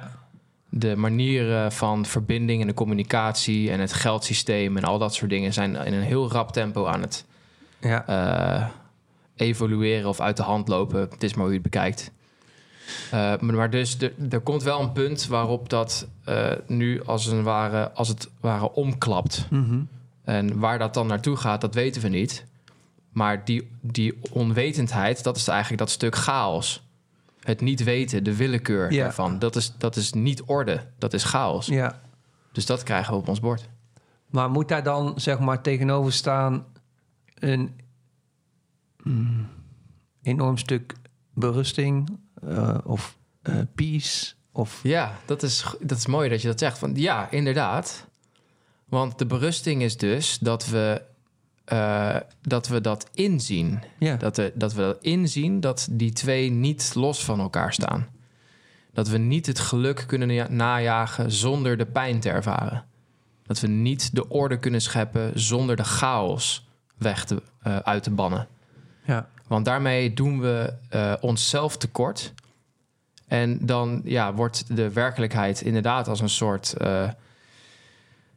De 0.70 0.96
manieren 0.96 1.72
van 1.72 2.06
verbinding 2.06 2.62
en 2.62 2.68
de 2.68 2.74
communicatie 2.74 3.72
en 3.72 3.80
het 3.80 3.94
geldsysteem 3.94 4.78
en 4.78 4.84
al 4.84 4.98
dat 4.98 5.14
soort 5.14 5.30
dingen 5.30 5.54
zijn 5.54 5.76
in 5.76 5.94
een 5.94 6.02
heel 6.02 6.32
rap 6.32 6.52
tempo 6.52 6.86
aan 6.86 7.02
het 7.02 7.26
Ja. 7.80 8.06
eh, 8.08 8.66
evolueren 9.36 10.10
of 10.10 10.20
uit 10.20 10.38
de 10.38 10.44
hand 10.44 10.68
lopen. 10.68 11.00
Het 11.00 11.24
is 11.24 11.34
maar 11.34 11.44
hoe 11.44 11.54
je 11.54 11.60
het 11.62 11.72
bekijkt. 11.72 12.12
Eh, 13.12 13.38
maar, 13.40 13.70
dus 13.70 13.98
er, 14.30 14.40
komt 14.40 14.64
wel 14.64 14.82
een 14.82 14.92
punt 14.92 15.28
waarop 15.28 15.70
dat 15.70 16.08
eh, 16.24 16.52
nu 16.68 17.04
als, 17.04 17.26
een 17.26 17.44
ware, 17.44 17.92
als 17.92 18.08
het 18.08 18.30
ware 18.40 18.72
omklapt. 18.74 19.48
Mhm. 19.50 19.80
En 20.24 20.60
waar 20.60 20.80
dat 20.80 20.94
dan 20.94 21.08
naartoe 21.08 21.36
gaat, 21.36 21.62
dat 21.62 21.74
weten 21.74 22.02
we 22.02 22.08
niet. 22.08 22.46
Maar 23.12 23.46
die, 23.46 23.70
die 23.82 24.20
onwetendheid, 24.32 25.24
dat 25.24 25.38
is 25.38 25.48
eigenlijk 25.48 25.80
dat 25.80 25.90
stuk 25.90 26.16
chaos. 26.16 26.86
Het 27.40 27.62
niet 27.62 27.84
weten, 27.84 28.24
de 28.24 28.36
willekeur 28.36 28.92
Ja. 28.92 29.04
daarvan. 29.04 29.40
Dat 29.40 29.56
is, 29.56 29.74
dat 29.78 29.96
is 29.96 30.14
niet 30.14 30.42
orde, 30.44 30.86
dat 30.98 31.14
is 31.14 31.24
chaos. 31.24 31.66
ja. 31.66 32.00
Dus 32.52 32.66
dat 32.66 32.84
krijgen 32.84 33.14
we 33.14 33.20
op 33.20 33.28
ons 33.28 33.40
bord. 33.40 33.70
Maar 34.30 34.50
moet 34.50 34.68
daar 34.68 34.84
dan 34.84 35.14
zeg 35.16 35.40
maar 35.40 35.62
tegenover 35.62 36.12
staan 36.14 36.66
een 37.40 37.80
mm, 39.04 39.48
enorm 40.24 40.58
stuk 40.58 40.94
berusting 41.34 42.18
eh, 42.46 42.78
of 42.84 43.18
eh, 43.42 43.56
peace 43.76 44.34
of 44.52 44.80
Ja, 44.84 45.18
dat 45.26 45.44
is, 45.44 45.66
dat 45.80 45.98
is 45.98 46.06
mooi 46.06 46.30
dat 46.30 46.42
je 46.42 46.48
dat 46.48 46.60
zegt. 46.60 46.80
Want 46.80 46.98
ja, 46.98 47.32
inderdaad. 47.32 48.06
Want 48.86 49.18
de 49.20 49.26
berusting 49.26 49.82
is 49.82 49.98
dus 49.98 50.38
dat 50.40 50.68
we, 50.68 51.02
eh, 51.66 52.16
dat, 52.42 52.68
we 52.68 52.82
dat 52.82 53.10
inzien. 53.14 53.80
ja 54.00 54.16
Dat 54.16 54.38
we, 54.38 54.52
dat 54.56 54.74
we 54.74 54.82
dat 54.82 55.04
inzien 55.04 55.60
dat 55.60 55.88
die 55.92 56.12
twee 56.14 56.50
niet 56.50 56.96
los 56.96 57.24
van 57.24 57.40
elkaar 57.40 57.74
staan. 57.74 58.08
Dat 58.94 59.08
we 59.08 59.18
niet 59.18 59.46
het 59.46 59.60
geluk 59.60 60.04
kunnen 60.08 60.30
ja- 60.30 60.50
najagen 60.50 61.32
zonder 61.32 61.78
de 61.78 61.86
pijn 61.86 62.20
te 62.20 62.30
ervaren. 62.30 62.86
Dat 63.44 63.60
we 63.60 63.68
niet 63.68 64.16
de 64.16 64.30
orde 64.30 64.58
kunnen 64.60 64.82
scheppen 64.82 65.40
zonder 65.40 65.76
de 65.76 65.84
chaos 65.84 66.68
weg 66.98 67.26
te, 67.26 67.42
uit 67.84 68.04
te 68.04 68.12
bannen. 68.12 68.48
ja 69.06 69.30
Want 69.48 69.66
daarmee 69.66 70.14
doen 70.14 70.40
we 70.42 70.74
eh, 70.90 71.14
onszelf 71.20 71.78
tekort. 71.78 72.34
En 73.28 73.66
dan 73.66 74.02
ja, 74.04 74.34
wordt 74.34 74.76
de 74.76 74.92
werkelijkheid 74.94 75.62
inderdaad 75.62 76.08
als 76.08 76.20
een 76.20 76.30
soort, 76.30 76.74
eh, 76.74 77.10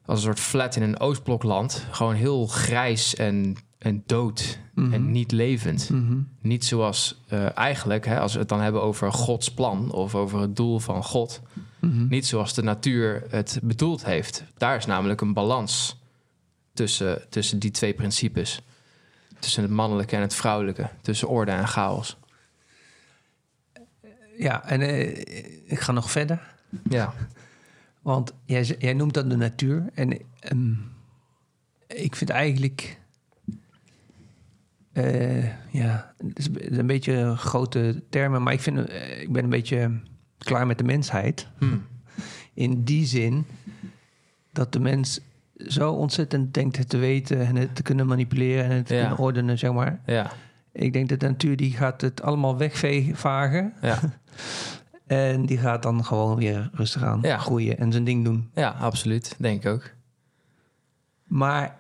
als 0.05 0.19
een 0.19 0.25
soort 0.25 0.41
flat 0.41 0.77
in 0.77 0.83
een 0.83 1.01
Oostblokland. 1.01 1.87
Gewoon 1.91 2.15
heel 2.15 2.47
grijs 2.47 3.15
en, 3.15 3.57
en 3.79 4.03
dood 4.07 4.59
Mhm. 4.75 4.93
en 4.93 5.11
niet 5.11 5.33
levend. 5.33 5.91
Mhm. 5.91 6.19
Niet 6.41 6.65
zoals 6.65 7.21
eh, 7.29 7.57
eigenlijk, 7.57 8.07
hè, 8.07 8.21
als 8.21 8.33
we 8.33 8.39
het 8.39 8.49
dan 8.49 8.61
hebben 8.61 8.83
over 8.83 9.13
Gods 9.13 9.49
plan 9.55 9.93
of 9.93 10.15
over 10.15 10.41
het 10.41 10.57
doel 10.57 10.79
van 10.79 11.05
God. 11.05 11.41
Mhm. 11.79 12.09
Niet 12.09 12.27
zoals 12.27 12.55
de 12.55 12.63
natuur 12.63 13.25
het 13.29 13.61
bedoeld 13.63 14.05
heeft. 14.05 14.45
Daar 14.57 14.77
is 14.77 14.87
namelijk 14.87 15.21
een 15.21 15.33
balans 15.33 15.97
tussen, 16.73 17.23
tussen 17.29 17.59
die 17.59 17.71
twee 17.71 17.95
principes. 17.95 18.61
Tussen 19.41 19.63
het 19.63 19.73
mannelijke 19.73 20.17
en 20.17 20.23
het 20.23 20.35
vrouwelijke. 20.35 20.89
Tussen 21.01 21.29
orde 21.29 21.51
en 21.51 21.69
chaos. 21.69 22.19
ja 24.37 24.65
en 24.65 24.81
eh, 24.81 25.09
ik 25.65 25.81
ga 25.81 25.93
nog 25.93 26.11
verder 26.11 26.55
Ja, 26.89 27.15
want 28.03 28.35
jij, 28.45 28.93
noemt 28.93 29.15
dat 29.15 29.31
de 29.31 29.37
natuur 29.37 29.91
en 29.95 30.19
ehm, 30.41 30.73
ik 31.87 32.17
vind 32.17 32.31
eigenlijk 32.31 32.99
eh, 34.93 35.73
ja 35.73 36.15
het 36.27 36.39
is 36.39 36.49
een 36.55 36.87
beetje 36.87 37.37
grote 37.37 38.03
termen 38.09 38.43
maar 38.43 38.53
ik 38.53 38.61
vind 38.61 38.89
eh, 38.89 39.21
ik 39.21 39.33
ben 39.33 39.45
een 39.45 39.51
beetje 39.51 40.01
klaar 40.39 40.67
met 40.67 40.79
de 40.79 40.85
mensheid 40.85 41.49
Hm. 41.59 41.77
In 42.55 42.85
die 42.85 43.07
zin 43.07 43.47
dat 44.53 44.73
de 44.73 44.81
mens 44.81 45.21
zo 45.69 45.93
ontzettend 45.93 46.55
denkt 46.55 46.77
het 46.77 46.89
te 46.89 46.97
weten 46.99 47.47
en 47.47 47.57
het 47.57 47.75
te 47.75 47.83
kunnen 47.83 48.07
manipuleren 48.07 48.65
en 48.65 48.71
het 48.71 48.87
te 48.87 48.95
Ja. 48.95 49.01
kunnen 49.01 49.19
ordenen, 49.19 49.59
zeg 49.59 49.73
maar. 49.73 50.01
ja, 50.07 50.31
Ik 50.73 50.93
denk 50.93 51.09
dat 51.09 51.21
de 51.21 51.27
natuur 51.29 51.57
die 51.57 51.73
gaat 51.73 52.01
het 52.01 52.23
allemaal 52.23 52.57
wegvagen 52.57 53.73
ja, 53.83 53.99
en 55.07 55.47
die 55.47 55.59
gaat 55.59 55.83
dan 55.83 56.05
gewoon 56.05 56.37
weer 56.37 56.71
rustig 56.73 57.03
aan 57.03 57.19
Ja. 57.23 57.39
groeien 57.39 57.79
en 57.79 57.93
zijn 57.93 58.05
ding 58.05 58.25
doen. 58.25 58.51
ja, 58.55 58.69
absoluut. 58.81 59.35
Denk 59.39 59.65
ik 59.65 59.71
ook. 59.71 59.91
Maar 61.25 61.79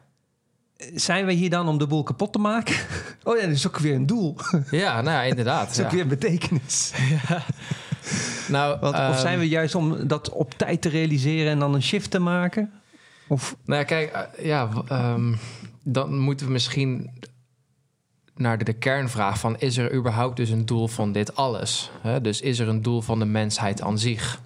zijn 0.94 1.26
we 1.26 1.32
hier 1.32 1.50
dan 1.50 1.68
om 1.68 1.78
de 1.78 1.86
boel 1.86 2.02
kapot 2.02 2.32
te 2.32 2.38
maken? 2.38 2.74
Oh 3.24 3.36
ja, 3.36 3.42
dat 3.46 3.50
is 3.54 3.66
ook 3.66 3.78
weer 3.78 3.94
een 3.94 4.06
doel. 4.06 4.34
Dat 4.50 4.70
Ja, 4.70 4.94
nou 5.00 5.16
ja, 5.16 5.22
inderdaad. 5.22 5.70
is 5.70 5.80
ook 5.80 5.90
ja. 5.90 5.94
weer 5.96 6.06
betekenis. 6.06 6.92
Nou, 8.48 8.80
Want, 8.80 8.94
of 8.94 9.00
ehm, 9.00 9.18
zijn 9.18 9.38
we 9.38 9.48
juist 9.48 9.74
om 9.74 10.08
dat 10.08 10.30
op 10.30 10.54
tijd 10.54 10.82
te 10.82 10.88
realiseren 10.88 11.52
en 11.52 11.58
dan 11.58 11.74
een 11.74 11.82
shift 11.82 12.10
te 12.10 12.18
maken? 12.18 12.70
Of 13.30 13.56
Nou 13.64 13.78
ja, 13.80 13.84
kijk, 13.86 14.12
eh, 14.12 14.44
ja, 14.44 14.68
ehm, 14.88 15.34
dan 15.82 16.18
moeten 16.18 16.46
we 16.46 16.52
misschien 16.52 17.10
naar 18.34 18.58
de, 18.58 18.64
de 18.64 18.72
kernvraag 18.72 19.38
van... 19.38 19.58
is 19.58 19.76
er 19.76 19.94
überhaupt 19.94 20.36
dus 20.36 20.50
een 20.50 20.66
doel 20.66 20.88
van 20.88 21.12
dit 21.12 21.36
alles? 21.36 21.90
Dus 22.22 22.40
is 22.40 22.58
er 22.58 22.68
een 22.68 22.82
doel 22.82 23.00
van 23.00 23.18
de 23.18 23.24
mensheid 23.24 23.82
aan 23.82 23.98
zich? 23.98 24.40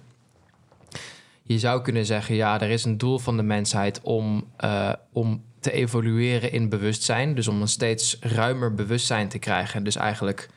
Je 1.43 1.59
zou 1.59 1.81
kunnen 1.81 2.05
zeggen, 2.05 2.35
ja, 2.35 2.61
er 2.61 2.69
is 2.69 2.83
een 2.83 2.97
doel 2.97 3.19
van 3.19 3.37
de 3.37 3.43
mensheid... 3.43 4.01
om, 4.01 4.47
eh, 4.57 4.93
om 5.11 5.43
te 5.59 5.71
evolueren 5.71 6.51
in 6.51 6.69
bewustzijn. 6.69 7.35
Dus 7.35 7.47
om 7.47 7.61
een 7.61 7.67
steeds 7.67 8.17
ruimer 8.19 8.73
bewustzijn 8.73 9.27
te 9.27 9.39
krijgen. 9.39 9.83
Dus 9.83 9.95
eigenlijk 9.95 10.49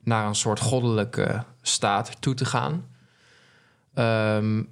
naar 0.00 0.26
een 0.26 0.34
soort 0.34 0.60
goddelijke 0.60 1.44
staat 1.62 2.16
toe 2.20 2.34
te 2.34 2.44
gaan. 2.44 2.86
Ehm, 3.94 4.62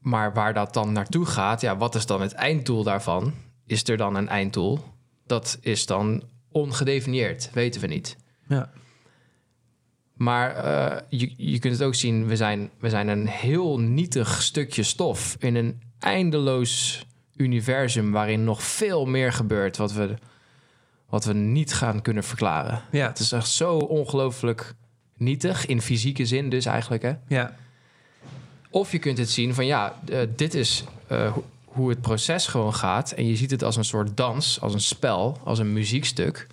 maar 0.00 0.32
waar 0.32 0.54
dat 0.54 0.74
dan 0.74 0.92
naartoe 0.92 1.26
gaat, 1.26 1.60
ja, 1.60 1.76
wat 1.76 1.94
is 1.94 2.06
dan 2.06 2.20
het 2.20 2.32
einddoel 2.32 2.82
daarvan? 2.82 3.34
Is 3.66 3.88
er 3.88 3.96
dan 3.96 4.14
een 4.14 4.28
einddoel? 4.28 4.78
Dat 5.26 5.58
is 5.60 5.86
dan 5.86 6.22
ongedefinieerd, 6.52 7.50
weten 7.52 7.80
we 7.80 7.86
niet. 7.86 8.16
ja, 8.48 8.70
Maar 10.14 10.54
eh, 10.56 11.00
je, 11.08 11.34
je 11.36 11.58
kunt 11.58 11.74
het 11.74 11.82
ook 11.82 11.94
zien, 11.94 12.26
we 12.26 12.36
zijn, 12.36 12.70
we 12.78 12.88
zijn 12.88 13.08
een 13.08 13.26
heel 13.26 13.78
nietig 13.80 14.42
stukje 14.42 14.82
stof 14.82 15.36
in 15.38 15.54
een 15.54 15.82
eindeloos 15.98 17.04
universum 17.36 18.10
waarin 18.10 18.44
nog 18.44 18.62
veel 18.62 19.06
meer 19.06 19.32
gebeurt 19.32 19.76
wat 19.76 19.92
we, 19.92 20.14
wat 21.08 21.24
we 21.24 21.32
niet 21.32 21.72
gaan 21.74 22.02
kunnen 22.02 22.24
verklaren. 22.24 22.82
ja, 22.90 23.06
Het 23.06 23.18
is 23.18 23.32
echt 23.32 23.48
zo 23.48 23.76
ongelooflijk 23.76 24.74
nietig, 25.16 25.66
in 25.66 25.80
fysieke 25.82 26.26
zin 26.26 26.48
dus 26.48 26.64
eigenlijk, 26.64 27.02
hè? 27.02 27.12
ja, 27.28 27.56
Of 28.70 28.92
je 28.92 28.98
kunt 28.98 29.18
het 29.18 29.30
zien 29.30 29.54
van 29.54 29.66
ja, 29.66 29.94
eh, 30.08 30.18
dit 30.36 30.54
is 30.54 30.84
eh, 31.06 31.32
ho- 31.32 31.44
hoe 31.64 31.88
het 31.90 32.00
proces 32.00 32.46
gewoon 32.46 32.74
gaat. 32.74 33.10
En 33.12 33.26
je 33.26 33.36
ziet 33.36 33.50
het 33.50 33.62
als 33.64 33.76
een 33.76 33.84
soort 33.84 34.16
dans, 34.16 34.60
als 34.60 34.74
een 34.74 34.80
spel, 34.80 35.38
als 35.44 35.58
een 35.58 35.72
muziekstuk. 35.72 36.46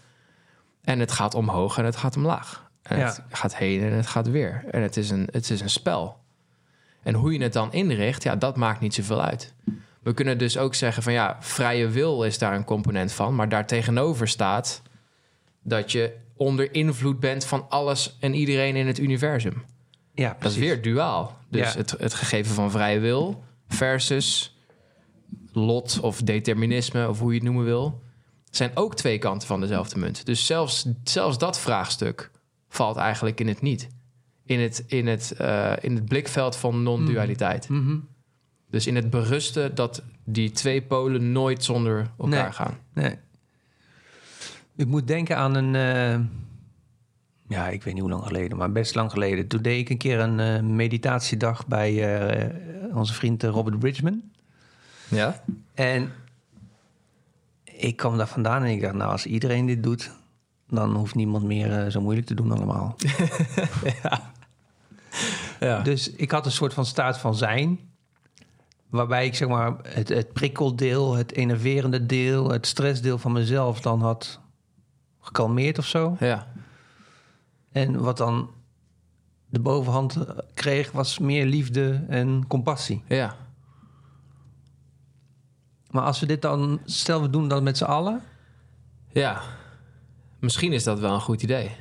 En 0.84 1.00
het 1.00 1.12
gaat 1.12 1.34
omhoog 1.36 1.78
en 1.78 1.86
het 1.86 1.96
gaat 1.96 2.16
omlaag. 2.16 2.70
En 2.82 2.98
Ja. 3.00 3.06
het 3.06 3.22
gaat 3.32 3.56
heen 3.56 3.82
en 3.84 3.94
het 3.94 4.08
gaat 4.08 4.30
weer. 4.30 4.64
En 4.72 4.82
het 4.82 4.98
is, 4.98 5.10
een, 5.10 5.28
het 5.32 5.50
is 5.50 5.62
een 5.62 5.70
spel. 5.70 6.18
En 7.04 7.14
hoe 7.14 7.34
je 7.34 7.42
het 7.44 7.54
dan 7.54 7.74
inricht, 7.74 8.24
ja, 8.24 8.36
dat 8.36 8.56
maakt 8.56 8.80
niet 8.80 8.94
zoveel 8.94 9.22
uit. 9.22 9.54
We 10.02 10.14
kunnen 10.14 10.38
dus 10.38 10.58
ook 10.58 10.76
zeggen 10.76 11.04
van 11.04 11.14
ja, 11.14 11.38
vrije 11.40 11.88
wil 11.88 12.24
is 12.24 12.38
daar 12.38 12.56
een 12.56 12.64
component 12.64 13.12
van. 13.12 13.36
Maar 13.36 13.50
daar 13.50 13.68
tegenover 13.68 14.28
staat 14.28 14.82
dat 15.62 15.92
je 15.92 16.16
onder 16.36 16.74
invloed 16.74 17.20
bent 17.20 17.46
van 17.46 17.66
alles 17.70 18.18
en 18.20 18.34
iedereen 18.34 18.76
in 18.76 18.88
het 18.88 19.00
universum. 19.00 19.64
Ja, 20.18 20.38
Dat 20.40 20.52
is 20.52 20.58
weer 20.58 20.82
duaal. 20.82 21.38
Dus 21.50 21.74
Ja. 21.74 21.78
het, 21.80 21.92
het 21.92 22.14
gegeven 22.14 22.54
van 22.56 22.72
vrije 22.72 23.00
wil 23.00 23.44
versus 23.68 24.58
lot 25.52 26.00
of 26.00 26.22
determinisme 26.22 27.10
of 27.10 27.20
hoe 27.20 27.30
je 27.30 27.36
het 27.36 27.44
noemen 27.46 27.66
wil, 27.66 28.02
zijn 28.50 28.72
ook 28.74 28.96
twee 28.96 29.18
kanten 29.18 29.48
van 29.48 29.60
dezelfde 29.62 30.00
munt. 30.00 30.26
Dus 30.26 30.46
zelfs, 30.46 30.88
zelfs 31.04 31.38
dat 31.38 31.60
vraagstuk 31.60 32.32
valt 32.70 32.98
eigenlijk 32.98 33.40
in 33.40 33.48
het 33.48 33.62
niet. 33.62 33.88
In 34.46 34.60
het, 34.60 34.84
in 34.88 35.08
het, 35.08 35.32
eh, 35.32 35.74
in 35.82 35.96
het 35.96 36.06
blikveld 36.06 36.56
van 36.56 36.84
non-dualiteit. 36.84 37.70
Mhm. 37.70 37.98
Dus 38.70 38.88
in 38.88 38.96
het 38.96 39.10
berusten 39.10 39.76
dat 39.76 40.04
die 40.26 40.52
twee 40.52 40.82
polen 40.82 41.32
nooit 41.32 41.64
zonder 41.64 42.10
elkaar 42.20 42.44
Nee. 42.44 42.52
gaan. 42.52 42.78
Nee. 42.94 43.16
Ik 44.76 44.88
moet 44.88 45.08
denken 45.08 45.38
aan 45.38 45.56
een... 45.56 45.76
eh, 45.76 46.20
ja, 47.48 47.68
ik 47.68 47.84
weet 47.84 47.94
niet 47.94 48.04
hoe 48.04 48.12
lang 48.12 48.24
geleden, 48.24 48.58
maar 48.58 48.72
best 48.72 48.96
lang 48.96 49.12
geleden. 49.12 49.48
Toen 49.48 49.62
deed 49.62 49.80
ik 49.80 49.90
een 49.90 49.98
keer 49.98 50.20
een 50.20 50.40
eh, 50.40 50.62
meditatiedag 50.62 51.68
bij 51.68 52.20
eh, 52.20 52.96
onze 52.96 53.14
vriend 53.14 53.44
eh, 53.44 53.50
Robert 53.50 53.80
Bridgman. 53.80 54.22
Ja? 55.08 55.44
En 55.74 56.12
ik 57.64 57.96
kwam 57.96 58.18
daar 58.18 58.28
vandaan 58.28 58.64
en 58.64 58.72
ik 58.72 58.82
dacht, 58.82 58.94
nou, 58.94 59.12
als 59.12 59.26
iedereen 59.26 59.66
dit 59.66 59.84
doet... 59.84 60.12
dan 60.70 60.96
hoeft 60.96 61.16
niemand 61.16 61.44
meer 61.44 61.92
zo 61.92 62.02
moeilijk 62.02 62.28
te 62.28 62.34
doen 62.34 62.52
allemaal. 62.52 62.96
Ja. 65.60 65.80
Dus 65.82 66.12
ik 66.12 66.32
had 66.32 66.46
een 66.46 66.52
soort 66.52 66.74
van 66.74 66.86
staat 66.86 67.18
van 67.18 67.36
zijn. 67.36 67.80
Waarbij 68.90 69.26
ik 69.26 69.36
zeg 69.36 69.48
maar 69.48 69.76
het, 69.84 70.10
het 70.10 70.34
prikkeldeel, 70.34 71.16
het 71.16 71.32
enerverende 71.32 72.06
deel, 72.06 72.50
het 72.50 72.68
stressdeel 72.68 73.18
van 73.18 73.32
mezelf 73.32 73.82
dan 73.82 74.02
had 74.02 74.40
gekalmeerd 75.20 75.78
of 75.78 75.86
zo. 75.86 76.16
ja. 76.20 76.48
En 77.78 78.00
wat 78.00 78.18
dan 78.18 78.50
de 79.50 79.60
bovenhand 79.60 80.18
kreeg, 80.54 80.92
was 80.92 81.20
meer 81.20 81.46
liefde 81.46 82.06
en 82.10 82.48
compassie. 82.48 83.04
Ja. 83.08 83.36
Maar 85.92 86.04
als 86.04 86.20
we 86.20 86.26
dit 86.26 86.42
dan, 86.42 86.80
stel 86.86 87.22
we 87.22 87.30
doen 87.30 87.48
dat 87.48 87.64
met 87.64 87.78
z'n 87.78 87.84
allen. 87.84 88.22
Ja. 89.12 89.42
Misschien 90.40 90.74
is 90.74 90.84
dat 90.84 91.00
wel 91.00 91.14
een 91.14 91.22
goed 91.22 91.44
idee. 91.44 91.72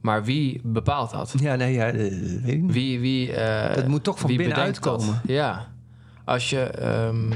Maar 0.00 0.24
wie 0.24 0.60
bepaalt 0.64 1.10
dat? 1.10 1.34
Ja, 1.40 1.54
nee, 1.54 1.72
ja, 1.72 1.86
eh, 1.86 1.92
weet 1.92 2.42
ik 2.46 2.62
niet. 2.62 2.72
Wie, 2.72 3.00
wie, 3.00 3.32
Dat 3.74 3.86
moet 3.88 4.04
toch 4.04 4.18
van 4.18 4.36
binnenuit 4.36 4.82
dat? 4.82 4.98
komen. 4.98 5.20
Ja. 5.26 5.72
Als 6.24 6.50
je... 6.50 6.60
ehm, 6.60 7.32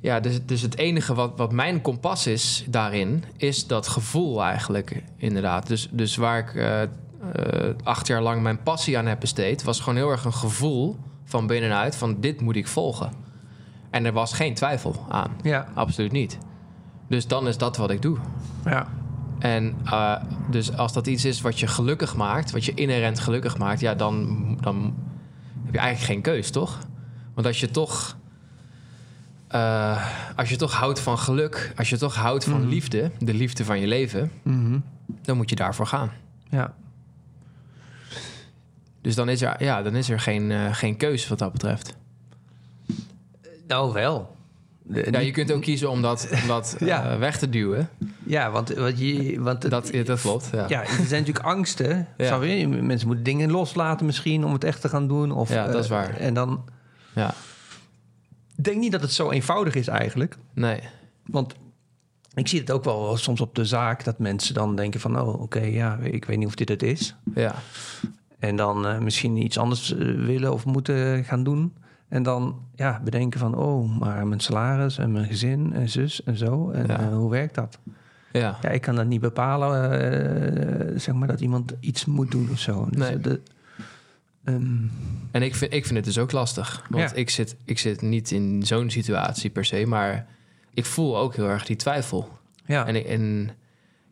ja, 0.00 0.20
dus, 0.20 0.46
dus 0.46 0.62
het 0.62 0.76
enige 0.76 1.14
wat, 1.14 1.32
wat 1.36 1.52
mijn 1.52 1.82
kompas 1.82 2.26
is 2.26 2.64
daarin... 2.68 3.24
is 3.36 3.66
dat 3.66 3.88
gevoel 3.88 4.42
eigenlijk, 4.42 5.02
inderdaad. 5.16 5.66
Dus, 5.66 5.88
dus 5.90 6.16
waar 6.16 6.38
ik 6.38 6.54
eh, 6.54 6.82
eh, 6.82 6.88
acht 7.82 8.06
jaar 8.06 8.22
lang 8.22 8.42
mijn 8.42 8.62
passie 8.62 8.98
aan 8.98 9.06
heb 9.06 9.20
besteed... 9.20 9.62
was 9.62 9.80
gewoon 9.80 9.96
heel 9.96 10.10
erg 10.10 10.24
een 10.24 10.32
gevoel 10.32 10.96
van 11.24 11.46
binnenuit... 11.46 11.96
van 11.96 12.20
dit 12.20 12.40
moet 12.40 12.56
ik 12.56 12.68
volgen. 12.68 13.12
En 13.90 14.04
er 14.04 14.12
was 14.12 14.32
geen 14.32 14.54
twijfel 14.54 15.06
aan. 15.08 15.30
Ja, 15.42 15.66
Absoluut 15.74 16.12
niet. 16.12 16.38
Dus 17.08 17.26
dan 17.26 17.48
is 17.48 17.58
dat 17.58 17.76
wat 17.76 17.90
ik 17.90 18.02
doe. 18.02 18.18
ja. 18.64 18.88
En 19.38 19.76
eh, 19.84 20.14
dus 20.50 20.76
als 20.76 20.92
dat 20.92 21.06
iets 21.06 21.24
is 21.24 21.40
wat 21.40 21.60
je 21.60 21.66
gelukkig 21.66 22.16
maakt, 22.16 22.50
wat 22.50 22.64
je 22.64 22.74
inherent 22.74 23.18
gelukkig 23.20 23.58
maakt, 23.58 23.80
ja, 23.80 23.94
dan, 23.94 24.36
dan 24.60 24.94
heb 25.64 25.74
je 25.74 25.78
eigenlijk 25.78 26.12
geen 26.12 26.34
keus, 26.34 26.50
toch? 26.50 26.78
Want 27.34 27.46
als 27.46 27.60
je 27.60 27.70
toch, 27.70 28.16
eh, 29.48 30.06
als 30.36 30.48
je 30.48 30.56
toch 30.56 30.72
houdt 30.72 31.00
van 31.00 31.18
geluk, 31.18 31.72
als 31.76 31.88
je 31.88 31.98
toch 31.98 32.14
houdt 32.14 32.44
van 32.44 32.60
Mhm. 32.60 32.68
liefde, 32.68 33.10
de 33.18 33.34
liefde 33.34 33.64
van 33.64 33.80
je 33.80 33.86
leven, 33.86 34.30
Mhm. 34.42 34.78
dan 35.22 35.36
moet 35.36 35.50
je 35.50 35.56
daarvoor 35.56 35.86
gaan. 35.86 36.10
ja. 36.50 36.74
Dus 39.02 39.14
dan 39.14 39.28
is 39.28 39.42
er, 39.42 39.62
ja, 39.64 39.82
dan 39.82 39.94
is 39.96 40.10
er 40.10 40.20
geen, 40.20 40.50
eh, 40.50 40.74
geen 40.74 40.96
keus 40.96 41.28
wat 41.28 41.38
dat 41.38 41.52
betreft. 41.52 41.96
Nou, 43.66 43.92
wel. 43.92 44.36
De- 44.82 45.24
je 45.24 45.30
kunt 45.30 45.52
ook 45.52 45.62
kiezen 45.62 45.90
om 45.90 46.02
dat, 46.02 46.28
om 46.42 46.48
dat 46.48 46.76
Ja. 46.84 47.10
eh, 47.10 47.18
weg 47.18 47.38
te 47.38 47.48
duwen. 47.48 47.88
ja 48.24 48.50
want, 48.50 48.74
wat 48.74 48.98
je, 48.98 49.40
want 49.40 49.62
het- 49.62 49.70
Dat, 49.72 49.90
dat 50.06 50.20
klopt. 50.20 50.48
Ja. 50.52 50.64
Ja, 50.68 50.80
er 50.80 50.88
zijn 50.88 51.20
natuurlijk 51.20 51.46
angsten. 51.46 52.06
Ja. 52.16 52.38
Mensen 52.38 53.06
moeten 53.06 53.24
dingen 53.24 53.50
loslaten 53.50 54.06
misschien 54.06 54.44
om 54.44 54.52
het 54.52 54.64
echt 54.64 54.80
te 54.80 54.88
gaan 54.88 55.08
doen. 55.08 55.32
Of, 55.32 55.48
Ja, 55.48 55.66
dat 55.66 55.74
is 55.84 55.90
eh, 55.90 55.90
waar. 55.90 56.14
En 56.16 56.34
dan... 56.34 56.64
ja. 57.14 57.34
Denk 58.60 58.78
niet 58.78 58.92
dat 58.92 59.00
het 59.00 59.12
zo 59.12 59.30
eenvoudig 59.30 59.74
is 59.74 59.88
eigenlijk. 59.88 60.36
Nee. 60.54 60.80
Want 61.26 61.54
ik 62.34 62.48
zie 62.48 62.60
het 62.60 62.70
ook 62.70 62.84
wel 62.84 63.16
soms 63.16 63.40
op 63.40 63.54
de 63.54 63.64
zaak... 63.64 64.04
dat 64.04 64.18
mensen 64.18 64.54
dan 64.54 64.76
denken 64.76 65.00
van... 65.00 65.20
oh, 65.20 65.40
oké, 65.40 65.60
ja, 65.60 65.96
ik 66.02 66.24
weet 66.24 66.38
niet 66.38 66.46
of 66.46 66.54
dit 66.54 66.68
het 66.68 66.82
is. 66.82 67.16
Ja. 67.34 67.54
En 68.38 68.56
dan 68.56 68.86
eh, 68.86 68.98
misschien 68.98 69.36
iets 69.36 69.58
anders 69.58 69.92
eh, 69.94 69.98
willen 70.24 70.52
of 70.52 70.64
moeten 70.64 71.24
gaan 71.24 71.42
doen. 71.44 71.74
En 72.08 72.22
dan 72.22 72.60
ja, 72.74 73.00
bedenken 73.04 73.40
van... 73.40 73.54
oh, 73.54 73.98
maar 73.98 74.26
mijn 74.26 74.40
salaris 74.40 74.98
en 74.98 75.12
mijn 75.12 75.26
gezin 75.26 75.72
en 75.72 75.88
zus 75.88 76.22
en 76.24 76.36
zo. 76.36 76.70
En 76.70 76.86
Ja. 76.86 76.98
eh, 77.00 77.08
hoe 77.16 77.30
werkt 77.30 77.54
dat? 77.54 77.78
Ja. 78.32 78.56
Ja, 78.62 78.68
ik 78.68 78.80
kan 78.80 78.94
dat 78.94 79.06
niet 79.06 79.20
bepalen, 79.20 81.00
zeg 81.00 81.14
maar, 81.14 81.28
dat 81.28 81.40
iemand 81.40 81.72
iets 81.80 82.04
moet 82.04 82.30
doen 82.30 82.48
of 82.52 82.58
zo. 82.58 82.86
Dus 82.90 82.98
Nee. 83.08 83.18
de, 83.20 83.40
ehm, 84.52 84.76
En 85.30 85.42
ik 85.42 85.54
vind, 85.54 85.72
ik 85.72 85.84
vind 85.84 85.96
het 85.96 86.04
dus 86.04 86.18
ook 86.18 86.32
lastig. 86.32 86.86
Want 86.90 87.10
Ja. 87.10 87.16
ik, 87.16 87.30
zit, 87.30 87.56
ik 87.64 87.78
zit 87.78 88.02
niet 88.02 88.30
in 88.30 88.62
zo'n 88.66 88.90
situatie 88.90 89.50
per 89.50 89.64
se, 89.64 89.86
maar 89.86 90.26
ik 90.74 90.84
voel 90.84 91.18
ook 91.18 91.34
heel 91.36 91.48
erg 91.48 91.64
die 91.66 91.76
twijfel. 91.76 92.38
ja, 92.66 92.86
En, 92.86 93.04
en 93.06 93.50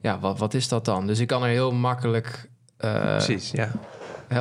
ja, 0.01 0.19
wat, 0.19 0.39
wat 0.39 0.55
is 0.55 0.69
dat 0.69 0.85
dan? 0.85 1.07
Dus 1.07 1.19
ik 1.19 1.27
kan 1.27 1.43
er 1.43 1.49
heel 1.49 1.73
makkelijk 1.73 2.49
eh, 2.77 3.01
precies, 3.17 3.51
ja. 3.51 3.71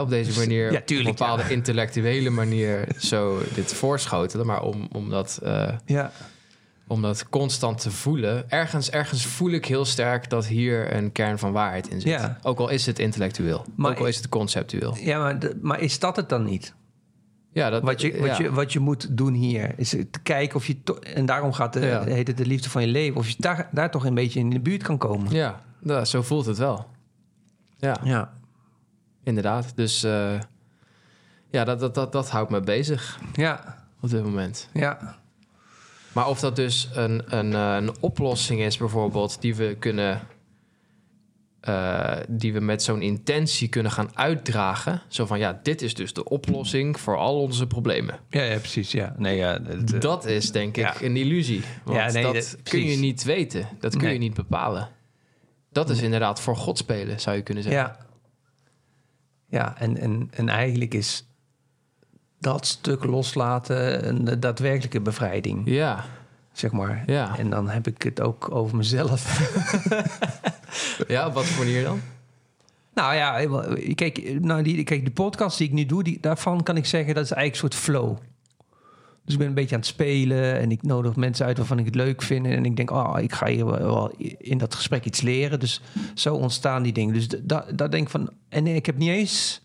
op 0.01 0.09
deze 0.09 0.39
manier, 0.39 0.71
Ja, 0.71 0.81
tuurlijk, 0.85 1.09
op 1.09 1.19
een 1.19 1.25
bepaalde 1.25 1.43
ja. 1.43 1.49
intellectuele 1.49 2.29
manier 2.29 2.87
zo 2.99 3.41
dit 3.53 3.73
voorschotelen. 3.73 4.45
Maar 4.45 4.61
om, 4.61 4.87
om, 4.91 5.09
dat, 5.09 5.39
eh, 5.43 5.73
Ja, 5.85 6.11
om 6.87 7.01
dat 7.01 7.29
constant 7.29 7.81
te 7.81 7.91
voelen, 7.91 8.49
ergens, 8.49 8.89
ergens 8.89 9.25
voel 9.25 9.51
ik 9.51 9.65
heel 9.65 9.85
sterk 9.85 10.29
dat 10.29 10.45
hier 10.45 10.95
een 10.95 11.11
kern 11.11 11.39
van 11.39 11.51
waarheid 11.51 11.87
in 11.87 12.01
zit. 12.01 12.11
Ja. 12.11 12.37
Ook 12.41 12.59
al 12.59 12.69
is 12.69 12.85
het 12.85 12.99
intellectueel, 12.99 13.65
Maar 13.75 13.91
ook 13.91 13.99
al 13.99 14.07
is 14.07 14.17
het 14.17 14.29
conceptueel. 14.29 14.95
ja 14.99 15.19
maar, 15.19 15.37
maar 15.61 15.79
is 15.79 15.99
dat 15.99 16.15
het 16.15 16.29
dan 16.29 16.43
niet? 16.43 16.73
Ja, 17.51 17.69
dat, 17.69 17.83
Wat 17.83 18.01
je, 18.01 18.17
wat, 18.19 18.27
ja. 18.37 18.43
je, 18.43 18.51
wat 18.51 18.73
je 18.73 18.79
moet 18.79 19.17
doen 19.17 19.33
hier, 19.33 19.73
is 19.77 19.89
te 19.89 20.19
kijken 20.23 20.55
of 20.55 20.67
je... 20.67 20.77
en 21.13 21.25
daarom 21.25 21.53
gaat 21.53 21.73
de, 21.73 21.79
Ja. 21.79 22.03
heet 22.03 22.27
het 22.27 22.37
de 22.37 22.45
liefde 22.45 22.69
van 22.69 22.81
je 22.81 22.87
leven... 22.87 23.17
of 23.17 23.29
je 23.29 23.35
daar, 23.37 23.69
daar 23.71 23.91
toch 23.91 24.05
een 24.05 24.13
beetje 24.13 24.39
in 24.39 24.49
de 24.49 24.59
buurt 24.59 24.83
kan 24.83 24.97
komen. 24.97 25.31
Ja, 25.31 25.61
nou, 25.79 26.05
zo 26.05 26.21
voelt 26.21 26.45
het 26.45 26.57
wel. 26.57 26.85
Ja, 27.77 27.97
Ja, 28.03 28.33
inderdaad. 29.23 29.71
Dus 29.75 30.03
eh, 30.03 30.39
ja, 31.49 31.63
dat, 31.63 31.79
dat, 31.79 31.95
dat, 31.95 32.11
dat 32.11 32.29
houdt 32.29 32.49
me 32.51 32.59
bezig 32.59 33.19
ja, 33.33 33.83
op 34.01 34.09
dit 34.09 34.23
moment. 34.23 34.69
ja. 34.73 35.23
Maar 36.15 36.27
of 36.29 36.39
dat 36.39 36.55
dus 36.55 36.89
een, 36.93 37.35
een, 37.37 37.53
eh, 37.53 37.75
een 37.75 37.95
oplossing 37.99 38.61
is, 38.61 38.77
bijvoorbeeld, 38.77 39.41
die 39.41 39.55
we 39.55 39.75
kunnen. 39.79 40.21
eh, 41.59 42.17
die 42.29 42.53
we 42.53 42.59
met 42.59 42.83
zo'n 42.83 43.01
intentie 43.01 43.67
kunnen 43.67 43.91
gaan 43.91 44.17
uitdragen. 44.17 45.01
Zo 45.07 45.25
van 45.25 45.39
ja, 45.39 45.59
dit 45.63 45.81
is 45.81 45.93
dus 45.93 46.13
de 46.13 46.23
oplossing 46.23 46.99
voor 46.99 47.17
al 47.17 47.41
onze 47.41 47.67
problemen. 47.67 48.19
Ja, 48.29 48.41
ja, 48.43 48.57
precies, 48.57 48.91
ja. 48.91 49.15
Nee, 49.17 49.37
ja, 49.37 49.59
eh, 49.59 49.99
Dat 49.99 50.25
is 50.25 50.51
denk 50.51 50.77
ik 50.77 50.83
ja. 50.83 51.01
een 51.01 51.15
illusie. 51.17 51.61
Want 51.83 51.97
Ja, 51.97 52.11
nee, 52.11 52.23
dat 52.23 52.33
dat- 52.33 52.57
kun 52.63 52.83
je 52.85 52.97
niet 52.97 53.23
weten. 53.23 53.67
Dat 53.79 53.97
kun 53.97 54.11
je 54.13 54.17
niet 54.19 54.33
bepalen. 54.33 54.89
Dat 55.71 55.89
is 55.89 56.01
inderdaad 56.01 56.41
voor 56.41 56.55
God 56.55 56.77
spelen, 56.77 57.19
zou 57.19 57.35
je 57.35 57.41
kunnen 57.41 57.63
zeggen. 57.63 57.81
Ja. 57.81 57.97
Ja, 59.49 59.77
en, 59.79 59.97
en, 59.97 60.27
en 60.33 60.49
eigenlijk 60.49 60.93
is 60.93 61.27
dat 62.39 62.65
stuk 62.65 63.03
loslaten 63.03 64.07
een 64.07 64.39
daadwerkelijke 64.39 65.01
bevrijding, 65.01 65.61
Ja, 65.65 66.03
zeg 66.51 66.71
maar. 66.71 67.03
ja. 67.05 67.37
En 67.37 67.49
dan 67.49 67.69
heb 67.69 67.87
ik 67.87 68.01
het 68.01 68.21
ook 68.21 68.51
over 68.51 68.77
mezelf. 68.77 69.39
ja 71.07 71.27
op 71.27 71.33
wat 71.33 71.45
voor 71.45 71.65
manier 71.65 71.83
dan? 71.83 72.01
nou 72.93 73.15
ja, 73.15 73.45
kijk, 73.95 74.39
nou 74.41 74.61
die, 74.63 74.83
kijk, 74.83 75.05
de 75.05 75.11
podcast 75.11 75.57
die 75.57 75.67
ik 75.67 75.73
nu 75.73 75.85
doe, 75.85 76.03
die, 76.03 76.17
daarvan 76.21 76.63
kan 76.63 76.77
ik 76.77 76.85
zeggen 76.85 77.15
dat 77.15 77.23
is 77.23 77.31
eigenlijk 77.31 77.63
een 77.63 77.71
soort 77.79 77.83
flow. 77.97 78.17
Dus 79.23 79.33
ik 79.33 79.39
ben 79.39 79.47
een 79.49 79.53
beetje 79.55 79.75
aan 79.75 79.81
het 79.81 79.89
spelen 79.89 80.59
en 80.59 80.71
ik 80.71 80.81
nodig 80.83 81.15
mensen 81.15 81.45
uit 81.45 81.57
waarvan 81.57 81.79
ik 81.79 81.85
het 81.85 81.95
leuk 81.95 82.21
vind. 82.21 82.45
En 82.45 82.65
ik 82.65 82.75
denk, 82.75 82.91
oh, 82.91 83.15
ik 83.21 83.33
ga 83.33 83.47
hier 83.47 83.65
wel 83.65 84.11
in 84.37 84.57
dat 84.57 84.75
gesprek 84.75 85.05
iets 85.05 85.21
leren. 85.21 85.59
Dus 85.59 85.81
zo 86.13 86.35
ontstaan 86.35 86.83
die 86.83 86.93
dingen. 86.93 87.13
Dus 87.13 87.27
da- 87.27 87.65
daar 87.75 87.91
denk 87.91 88.03
ik 88.03 88.09
van. 88.09 88.29
En 88.49 88.67
ik 88.67 88.85
heb 88.85 88.97
niet 88.97 89.09
eens 89.09 89.61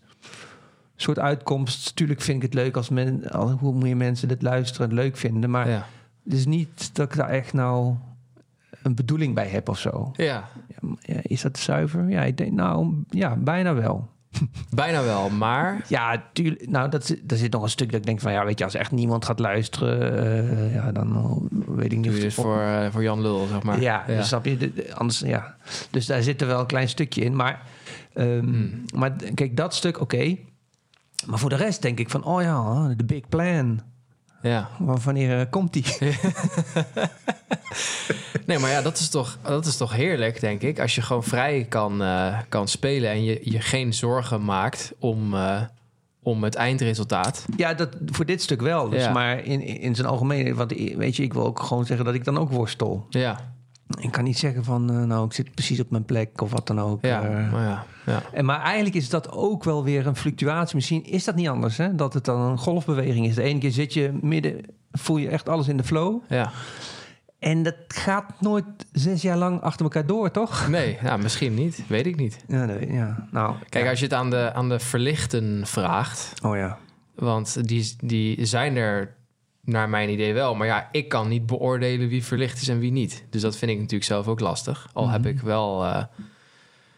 soort 1.01 1.19
uitkomst. 1.19 1.95
Tuurlijk 1.95 2.21
vind 2.21 2.37
ik 2.37 2.43
het 2.43 2.53
leuk 2.53 2.75
als, 2.77 2.89
men, 2.89 3.29
als 3.31 3.51
hoe 3.59 3.75
meer 3.75 3.97
mensen 3.97 4.27
dit 4.27 4.41
luisteren 4.41 4.89
en 4.89 4.95
leuk 4.95 5.17
vinden. 5.17 5.49
Maar 5.49 5.69
Ja. 5.69 5.85
het 6.23 6.33
is 6.33 6.45
niet 6.45 6.95
dat 6.95 7.09
ik 7.11 7.15
daar 7.17 7.29
echt 7.29 7.53
nou 7.53 7.95
een 8.83 8.95
bedoeling 8.95 9.35
bij 9.35 9.47
heb 9.47 9.69
of 9.69 9.79
zo. 9.79 10.11
ja, 10.15 10.49
Ja, 11.01 11.15
is 11.21 11.41
dat 11.41 11.57
zuiver? 11.57 12.09
Ja, 12.09 12.23
ik 12.23 12.37
denk, 12.37 12.51
nou, 12.51 13.03
ja, 13.09 13.35
bijna 13.35 13.73
wel. 13.73 14.09
bijna 14.75 15.03
wel. 15.03 15.29
Maar 15.29 15.85
Ja, 15.87 16.23
tuurlijk. 16.33 16.69
Nou, 16.69 16.89
dat, 16.89 17.05
zit- 17.05 17.29
daar 17.29 17.37
zit 17.37 17.51
nog 17.51 17.63
een 17.63 17.69
stuk 17.69 17.91
dat 17.91 17.99
ik 17.99 18.05
denk 18.05 18.19
van... 18.19 18.31
ja, 18.31 18.45
weet 18.45 18.57
je, 18.59 18.63
als 18.63 18.73
echt 18.73 18.91
niemand 18.91 19.25
gaat 19.25 19.39
luisteren... 19.39 20.17
eh, 20.59 20.73
ja, 20.73 20.91
dan 20.91 21.15
eh, 21.15 21.75
weet 21.75 21.91
ik 21.91 21.97
niet 21.97 22.03
doe 22.03 22.13
je 22.13 22.17
of 22.19 22.23
het- 22.23 22.33
voor, 22.33 22.59
eh, 22.61 22.91
voor 22.91 23.03
Jan 23.03 23.21
Lul, 23.21 23.45
zeg 23.47 23.63
maar. 23.63 23.81
ja, 23.81 24.03
dus 24.07 24.27
snap 24.27 24.45
je? 24.45 24.57
De- 24.57 24.73
de- 24.73 24.95
anders, 24.95 25.19
ja. 25.19 25.55
Dus 25.89 26.05
daar 26.05 26.21
zit 26.21 26.41
er 26.41 26.47
wel 26.47 26.59
een 26.59 26.65
klein 26.65 26.89
stukje 26.89 27.21
in. 27.23 27.35
Maar, 27.35 27.61
ehm, 28.13 28.39
Hmm. 28.39 28.83
maar 28.95 29.11
kijk, 29.33 29.57
dat 29.57 29.73
stuk, 29.75 29.99
oké. 30.01 30.37
Maar 31.25 31.39
voor 31.39 31.49
de 31.49 31.55
rest 31.55 31.81
denk 31.81 31.99
ik 31.99 32.09
van... 32.09 32.23
oh 32.23 32.41
ja, 32.41 32.87
de 32.97 33.03
big 33.05 33.29
plan. 33.29 33.81
ja. 34.41 34.69
Wa- 34.79 34.97
Wanneer 35.03 35.39
eh, 35.39 35.45
komt 35.49 35.73
die? 35.73 35.85
Nee, 38.45 38.59
maar 38.59 38.69
ja, 38.71 38.81
dat 38.81 38.97
is, 38.97 39.09
toch, 39.09 39.37
dat 39.41 39.65
is 39.65 39.77
toch 39.77 39.93
heerlijk, 39.93 40.39
denk 40.39 40.61
ik. 40.61 40.79
Als 40.79 40.95
je 40.95 41.01
gewoon 41.01 41.23
vrij 41.23 41.65
kan, 41.69 42.01
eh, 42.03 42.37
kan 42.49 42.67
spelen 42.67 43.09
en 43.09 43.23
je, 43.23 43.39
je 43.43 43.61
geen 43.61 43.93
zorgen 43.93 44.45
maakt 44.45 44.91
om, 44.99 45.33
eh, 45.33 45.61
om 46.23 46.43
het 46.43 46.55
eindresultaat. 46.55 47.45
Ja, 47.57 47.73
dat, 47.73 47.89
voor 48.05 48.25
dit 48.25 48.41
stuk 48.41 48.61
wel. 48.61 48.89
Dus, 48.89 49.03
Ja. 49.03 49.11
Maar 49.11 49.39
in, 49.45 49.61
in 49.61 49.95
zijn 49.95 50.07
algemeen... 50.07 50.55
Want 50.55 50.71
weet 50.95 51.15
je, 51.15 51.23
ik 51.23 51.33
wil 51.33 51.45
ook 51.45 51.59
gewoon 51.59 51.85
zeggen 51.85 52.05
dat 52.05 52.13
ik 52.15 52.23
dan 52.23 52.37
ook 52.37 52.49
worstel. 52.51 53.05
Ja, 53.09 53.50
Ik 53.99 54.11
kan 54.11 54.23
niet 54.23 54.37
zeggen 54.37 54.63
van... 54.63 54.89
eh, 54.91 55.03
nou, 55.03 55.25
ik 55.25 55.33
zit 55.33 55.53
precies 55.53 55.79
op 55.79 55.89
mijn 55.89 56.05
plek 56.05 56.41
of 56.41 56.51
wat 56.51 56.67
dan 56.67 56.79
ook. 56.79 57.05
ja, 57.05 57.21
Eh, 57.23 57.51
maar 57.51 57.63
ja, 57.63 57.85
ja. 58.05 58.21
En 58.33 58.45
maar 58.45 58.61
eigenlijk 58.61 58.95
is 58.95 59.09
dat 59.09 59.31
ook 59.31 59.63
wel 59.63 59.83
weer 59.83 60.07
een 60.07 60.15
fluctuatie. 60.15 60.75
Misschien 60.75 61.05
is 61.05 61.23
dat 61.23 61.35
niet 61.35 61.47
anders, 61.47 61.77
hè? 61.77 61.95
Dat 61.95 62.13
het 62.13 62.25
dan 62.25 62.39
een 62.41 62.57
golfbeweging 62.57 63.25
is. 63.27 63.35
De 63.35 63.41
ene 63.43 63.59
keer 63.59 63.71
zit 63.71 63.93
je 63.93 64.17
midden, 64.21 64.61
voel 64.91 65.17
je 65.17 65.29
echt 65.29 65.49
alles 65.49 65.67
in 65.67 65.77
de 65.77 65.83
flow. 65.83 66.21
ja. 66.29 66.51
En 67.39 67.63
dat 67.63 67.75
gaat 67.87 68.25
nooit 68.39 68.65
zes 68.91 69.21
jaar 69.21 69.37
lang 69.37 69.61
achter 69.61 69.81
elkaar 69.83 70.05
door, 70.05 70.31
toch? 70.31 70.67
Nee, 70.67 70.97
nou, 71.03 71.21
misschien 71.21 71.53
niet. 71.53 71.83
Weet 71.87 72.05
ik 72.05 72.15
niet. 72.15 72.43
Ja, 72.47 72.65
nee, 72.65 72.91
ja. 72.93 73.27
Nou, 73.31 73.55
Kijk, 73.69 73.83
ja. 73.83 73.89
als 73.89 73.99
je 73.99 74.05
het 74.05 74.13
aan 74.13 74.29
de, 74.29 74.53
aan 74.53 74.69
de 74.69 74.79
verlichten 74.79 75.61
vraagt... 75.67 76.33
Oh 76.43 76.55
ja. 76.55 76.77
Want 77.15 77.67
die, 77.67 77.95
die 78.03 78.45
zijn 78.45 78.75
er 78.75 79.15
naar 79.61 79.89
mijn 79.89 80.09
idee 80.09 80.33
wel. 80.33 80.55
Maar 80.55 80.67
ja, 80.67 80.89
ik 80.91 81.09
kan 81.09 81.27
niet 81.27 81.45
beoordelen 81.45 82.07
wie 82.07 82.23
verlicht 82.23 82.61
is 82.61 82.67
en 82.67 82.79
wie 82.79 82.91
niet. 82.91 83.25
Dus 83.29 83.41
dat 83.41 83.57
vind 83.57 83.71
ik 83.71 83.77
natuurlijk 83.77 84.03
zelf 84.03 84.27
ook 84.27 84.39
lastig. 84.39 84.89
Al 84.93 85.09
heb 85.09 85.25
ik 85.25 85.39
wel 85.39 85.83
eh, 85.85 86.03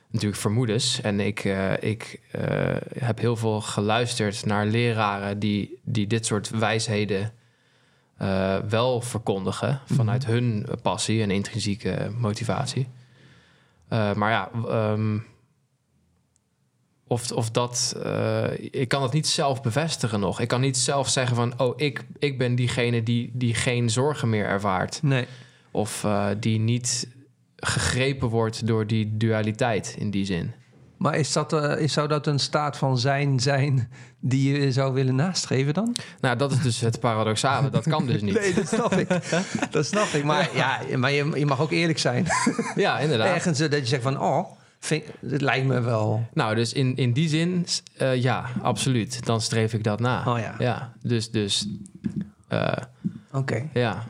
natuurlijk 0.07 0.41
vermoedens. 0.41 1.01
En 1.01 1.20
ik, 1.20 1.43
eh, 1.43 1.84
ik 1.84 2.20
eh, 2.32 2.76
heb 2.97 3.20
heel 3.20 3.36
veel 3.36 3.61
geluisterd 3.61 4.45
naar 4.45 4.66
leraren 4.66 5.39
die, 5.39 5.80
die 5.84 6.07
dit 6.07 6.26
soort 6.26 6.49
wijsheden 6.49 7.34
wel 8.70 9.01
verkondigen. 9.01 9.82
Vanuit 9.86 10.26
hun 10.26 10.66
passie 10.82 11.22
en 11.22 11.32
intrinsieke 11.32 12.11
motivatie. 12.18 12.88
Maar 13.89 14.32
ja, 14.32 14.49
ehm, 14.68 15.18
of, 17.14 17.32
of 17.32 17.51
dat. 17.51 17.95
eh, 18.03 18.43
ik 18.72 18.88
kan 18.88 19.03
het 19.03 19.14
niet 19.14 19.28
zelf 19.28 19.61
bevestigen 19.61 20.20
nog. 20.20 20.39
Ik 20.39 20.47
kan 20.47 20.61
niet 20.61 20.78
zelf 20.78 21.09
zeggen 21.09 21.36
van. 21.36 21.53
Oh, 21.59 21.74
ik, 21.76 22.03
ik 22.20 22.38
ben 22.38 22.55
diegene 22.55 23.03
die, 23.03 23.32
die 23.34 23.53
geen 23.53 23.89
zorgen 23.89 24.30
meer 24.30 24.45
ervaart. 24.45 24.99
Nee. 25.03 25.26
Of 25.72 26.03
eh, 26.03 26.26
die 26.39 26.59
niet 26.59 27.07
gegrepen 27.55 28.28
wordt 28.28 28.68
door 28.68 28.88
die 28.88 29.18
dualiteit 29.18 29.95
in 29.99 30.11
die 30.11 30.26
zin. 30.26 30.51
Maar 30.97 31.16
is 31.16 31.34
dat, 31.34 31.53
eh, 31.53 31.80
is, 31.80 31.93
zou 31.93 32.07
dat 32.07 32.28
een 32.28 32.39
staat 32.39 32.78
van 32.78 32.97
zijn 32.97 33.39
zijn 33.39 33.89
die 34.20 34.59
je 34.59 34.72
zou 34.72 34.93
willen 34.93 35.16
nastreven 35.16 35.74
dan? 35.74 35.95
Nou, 36.22 36.38
dat 36.38 36.51
is 36.51 36.61
dus 36.61 36.80
het 36.80 36.99
paradoxale. 36.99 37.70
Dat 37.70 37.88
kan 37.88 38.05
dus 38.05 38.22
niet. 38.28 38.34
Nee, 38.34 38.53
dat 38.53 38.68
snap 38.68 38.93
ik. 38.93 39.07
dat 39.72 39.86
snap 39.86 40.07
ik. 40.07 40.24
Maar, 40.24 40.49
ja, 40.55 40.80
maar 40.95 41.11
je, 41.11 41.32
je 41.36 41.45
mag 41.45 41.61
ook 41.61 41.72
eerlijk 41.72 41.99
zijn. 41.99 42.28
Ja, 42.76 42.99
inderdaad. 42.99 43.28
Ergens 43.28 43.57
dat 43.57 43.72
je 43.74 43.86
zegt 43.86 44.03
van, 44.03 44.22
oh, 44.22 44.51
vind, 44.84 45.04
het 45.20 45.42
lijkt 45.42 45.68
me 45.68 45.82
wel. 45.82 46.28
Nou, 46.34 46.56
dus 46.56 46.74
in, 46.74 46.96
in 46.96 47.14
die 47.14 47.30
zin, 47.30 47.66
eh, 47.98 48.22
ja, 48.22 48.50
absoluut. 48.62 49.26
Dan 49.26 49.42
streef 49.42 49.74
ik 49.74 49.84
dat 49.84 50.00
na. 50.00 50.34
Oh 50.34 50.40
ja. 50.40 50.56
Ja, 50.60 50.94
dus, 51.02 51.32
dus 51.32 51.68
eh, 52.48 52.78
Oké. 53.32 53.70
ja. 53.74 54.04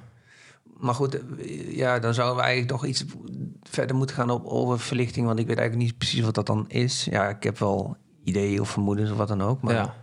Maar 0.78 0.94
goed, 0.94 1.38
eh, 1.38 1.76
ja, 1.76 2.00
dan 2.00 2.14
zouden 2.14 2.36
we 2.36 2.42
eigenlijk 2.42 2.72
toch 2.72 2.86
iets 2.86 3.06
verder 3.64 3.96
moeten 3.96 4.16
gaan 4.16 4.30
op, 4.30 4.46
over 4.46 4.80
verlichting. 4.80 5.26
Want 5.26 5.40
ik 5.40 5.48
weet 5.48 5.58
eigenlijk 5.58 5.88
niet 5.88 5.98
precies 5.98 6.22
wat 6.22 6.36
dat 6.36 6.46
dan 6.46 6.66
is. 6.70 7.08
Ja, 7.10 7.30
ik 7.30 7.44
heb 7.44 7.60
wel 7.60 7.98
ideeën 8.24 8.62
of 8.62 8.70
vermoedens 8.70 9.12
of 9.12 9.18
wat 9.18 9.28
dan 9.28 9.42
ook. 9.42 9.62
Maar 9.62 9.74
ja. 9.74 9.96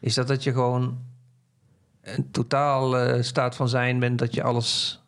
is 0.00 0.14
dat 0.14 0.28
dat 0.28 0.42
je 0.42 0.52
gewoon 0.52 0.98
een 2.00 2.30
totaal 2.30 3.22
staat 3.22 3.56
van 3.56 3.68
zijn 3.68 3.98
bent, 3.98 4.18
dat 4.18 4.34
je 4.34 4.42
alles... 4.42 5.00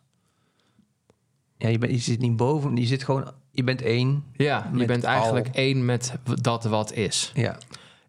Ja, 1.57 1.69
je, 1.69 1.77
bent, 1.77 1.91
je 1.91 1.97
zit 1.97 2.19
niet 2.19 2.35
boven, 2.35 2.75
je 2.75 2.85
zit 2.85 3.03
gewoon... 3.03 3.43
Je 3.55 3.63
bent 3.63 3.81
één. 3.81 4.23
Ja, 4.33 4.71
je 4.75 4.85
bent 4.85 5.03
eigenlijk 5.03 5.47
al. 5.47 5.53
één 5.53 5.85
met 5.85 6.13
dat 6.41 6.63
wat 6.63 6.93
is. 6.93 7.31
Ja. 7.33 7.57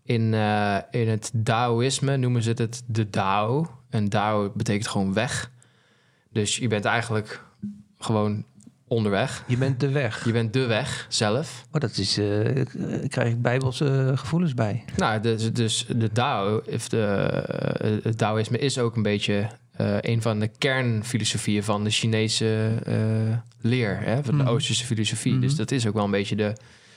In, 0.03 0.35
eh, 0.35 0.77
in 0.91 1.09
het 1.09 1.33
Taoïsme 1.45 2.17
noemen 2.17 2.43
ze 2.43 2.51
het 2.51 2.83
de 2.87 3.11
Dao. 3.11 3.71
En 3.91 4.09
Dao 4.09 4.53
betekent 4.55 4.89
gewoon 4.89 5.13
weg. 5.13 5.51
Dus 6.31 6.57
je 6.57 6.69
bent 6.69 6.85
eigenlijk 6.85 7.45
gewoon 7.99 8.45
onderweg. 8.89 9.45
Je 9.47 9.57
bent 9.57 9.81
de 9.81 9.89
weg. 9.89 10.25
Je 10.25 10.33
bent 10.33 10.53
de 10.53 10.67
weg 10.67 11.07
zelf. 11.09 11.67
Oh, 11.73 11.81
dat 11.81 11.97
is... 11.97 12.19
eh, 12.19 12.65
krijg 13.09 13.31
ik 13.33 13.43
bijbelse 13.43 14.13
gevoelens 14.15 14.55
bij. 14.55 14.85
Nou, 14.97 15.21
dus, 15.21 15.53
dus 15.53 15.87
de 15.97 16.13
Dao, 16.13 16.63
of 16.73 16.89
de, 16.89 17.03
eh, 17.03 17.91
het 18.03 18.19
Taoïsme 18.19 18.59
is 18.59 18.79
ook 18.79 18.97
een 18.97 19.03
beetje 19.03 19.49
eh, 19.77 19.97
een 20.01 20.23
van 20.23 20.39
de 20.39 20.49
kernfilosofieën 20.59 21.63
van 21.65 21.85
de 21.85 21.91
Chinese 21.91 22.75
eh, 22.85 22.97
leer, 23.61 23.99
hè, 24.01 24.25
van 24.25 24.37
de 24.37 24.43
Mhm. 24.43 24.53
Oosterse 24.53 24.85
filosofie. 24.85 25.39
Dus 25.39 25.57
dat 25.57 25.71
is 25.71 25.87
ook 25.87 25.95
wel 25.95 26.05
een 26.05 26.11
beetje 26.11 26.37
de, 26.37 26.53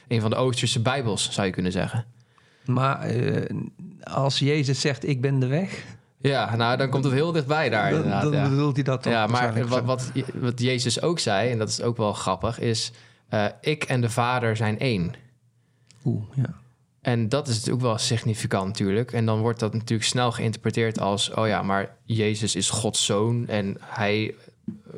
een 0.08 0.22
van 0.22 0.30
de 0.30 0.36
Oosterse 0.36 0.82
Bijbels, 0.82 1.32
zou 1.32 1.48
je 1.48 1.54
kunnen 1.54 1.72
zeggen. 1.72 2.06
Maar 2.66 3.02
eh, 3.02 3.56
als 4.04 4.40
Jezus 4.40 4.80
zegt, 4.82 5.08
ik 5.08 5.22
ben 5.22 5.40
de 5.40 5.48
weg... 5.48 5.84
Ja, 6.22 6.56
nou, 6.56 6.78
dan 6.78 6.90
komt 6.90 7.04
het 7.04 7.14
heel 7.14 7.32
dichtbij 7.32 7.70
daar. 7.70 7.90
dan, 7.90 7.98
inderdaad, 7.98 8.24
dan 8.24 8.32
ja. 8.32 8.50
bedoelt 8.50 8.76
hij 8.76 8.84
dat 8.84 9.02
toch 9.04 9.14
Ja, 9.14 9.28
maar 9.28 9.68
wat, 9.68 9.84
wat, 9.84 10.12
wat 10.34 10.62
Jezus 10.62 11.02
ook 11.02 11.20
zei, 11.20 11.52
en 11.52 11.58
dat 11.58 11.70
is 11.70 11.82
ook 11.82 11.98
wel 11.98 12.14
grappig, 12.14 12.60
is: 12.60 12.92
ik 13.62 13.84
en 13.84 14.02
de 14.02 14.10
Vader 14.10 14.56
zijn 14.56 14.80
één. 14.80 15.14
Oeh, 16.06 16.24
ja. 16.36 16.60
En 17.02 17.30
dat 17.30 17.48
is 17.48 17.70
ook 17.70 17.82
wel 17.82 17.98
significant 17.98 18.68
natuurlijk. 18.68 19.12
En 19.12 19.26
dan 19.26 19.40
wordt 19.40 19.60
dat 19.60 19.74
natuurlijk 19.74 20.10
snel 20.10 20.32
geïnterpreteerd 20.32 21.00
als: 21.00 21.34
oh 21.34 21.48
ja, 21.48 21.62
maar 21.62 21.96
Jezus 22.04 22.56
is 22.56 22.70
Gods 22.70 23.06
zoon 23.06 23.48
en 23.48 23.78
hij, 23.80 24.24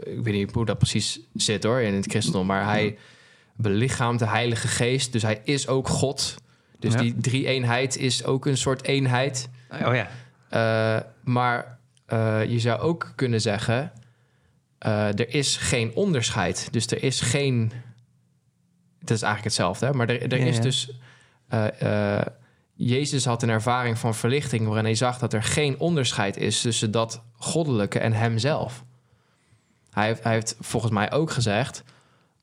ik 0.03 0.23
weet 0.23 0.33
niet 0.33 0.51
hoe 0.51 0.65
dat 0.65 0.77
precies 0.77 1.19
zit 1.33 1.63
hoor 1.63 1.79
in 1.79 1.93
het 1.93 2.05
christendom, 2.05 2.45
maar 2.45 2.63
hij 2.63 2.97
belichaamt 3.55 4.19
de 4.19 4.27
Heilige 4.27 4.67
Geest, 4.67 5.11
dus 5.11 5.21
hij 5.21 5.41
is 5.43 5.67
ook 5.67 5.87
God. 5.87 6.35
Dus 6.79 6.93
Ja. 6.93 6.99
die 6.99 7.15
drie 7.17 7.47
eenheid 7.47 7.97
is 7.97 8.25
ook 8.25 8.45
een 8.45 8.57
soort 8.57 8.83
eenheid. 8.83 9.49
Oh 9.71 9.95
ja. 9.95 10.09
Uh, 10.53 11.03
maar 11.23 11.79
uh, 12.13 12.45
je 12.51 12.59
zou 12.59 12.79
ook 12.79 13.11
kunnen 13.15 13.41
zeggen: 13.41 13.91
uh, 14.85 15.07
er 15.07 15.33
is 15.33 15.57
geen 15.57 15.95
onderscheid. 15.95 16.67
Dus 16.71 16.87
er 16.87 17.03
is 17.03 17.21
geen. 17.21 17.71
Het 18.99 19.09
is 19.09 19.21
eigenlijk 19.21 19.43
hetzelfde, 19.43 19.85
hè? 19.85 19.93
maar 19.93 20.09
er, 20.09 20.31
er 20.31 20.39
Ja, 20.39 20.45
is 20.45 20.55
ja. 20.55 20.61
dus. 20.61 20.91
Uh, 21.53 22.21
Jezus 22.73 23.25
had 23.25 23.43
een 23.43 23.49
ervaring 23.49 23.97
van 23.97 24.15
verlichting 24.15 24.65
waarin 24.65 24.83
hij 24.85 24.95
zag 24.95 25.17
dat 25.17 25.33
er 25.33 25.43
geen 25.43 25.79
onderscheid 25.79 26.37
is 26.37 26.61
tussen 26.61 26.91
dat 26.91 27.23
goddelijke 27.33 27.99
en 27.99 28.13
hemzelf. 28.13 28.83
Hij 29.89 30.05
heeft, 30.05 30.23
hij 30.23 30.33
heeft 30.33 30.55
volgens 30.59 30.91
mij 30.91 31.11
ook 31.11 31.31
gezegd 31.31 31.83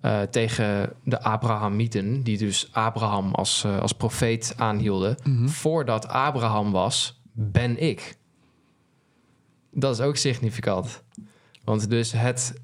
uh, 0.02 0.22
tegen 0.22 0.92
de 1.04 1.22
Abrahamieten, 1.22 2.22
die 2.22 2.38
dus 2.38 2.68
Abraham 2.72 3.34
als, 3.34 3.64
als 3.64 3.92
profeet 3.92 4.54
aanhielden, 4.56 5.16
Mhm. 5.24 5.48
voordat 5.48 6.08
Abraham 6.08 6.70
was, 6.72 7.20
ben 7.32 7.82
ik. 7.82 8.16
Dat 9.70 9.94
is 9.94 10.00
ook 10.00 10.16
significant. 10.16 11.02
Want 11.64 11.90
dus 11.90 12.12
het, 12.12 12.54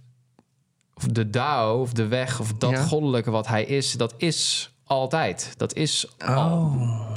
of 0.94 1.04
de 1.04 1.30
Dao, 1.30 1.80
of 1.80 1.92
de 1.92 2.06
weg, 2.06 2.40
of 2.40 2.52
dat 2.52 2.70
Ja. 2.70 2.82
goddelijke 2.82 3.30
wat 3.30 3.46
hij 3.46 3.64
is, 3.64 3.92
dat 3.92 4.14
is 4.16 4.73
altijd. 5.00 5.54
Dat 5.56 5.74
is 5.74 6.08
al. 6.18 6.52
Oh. 6.52 7.16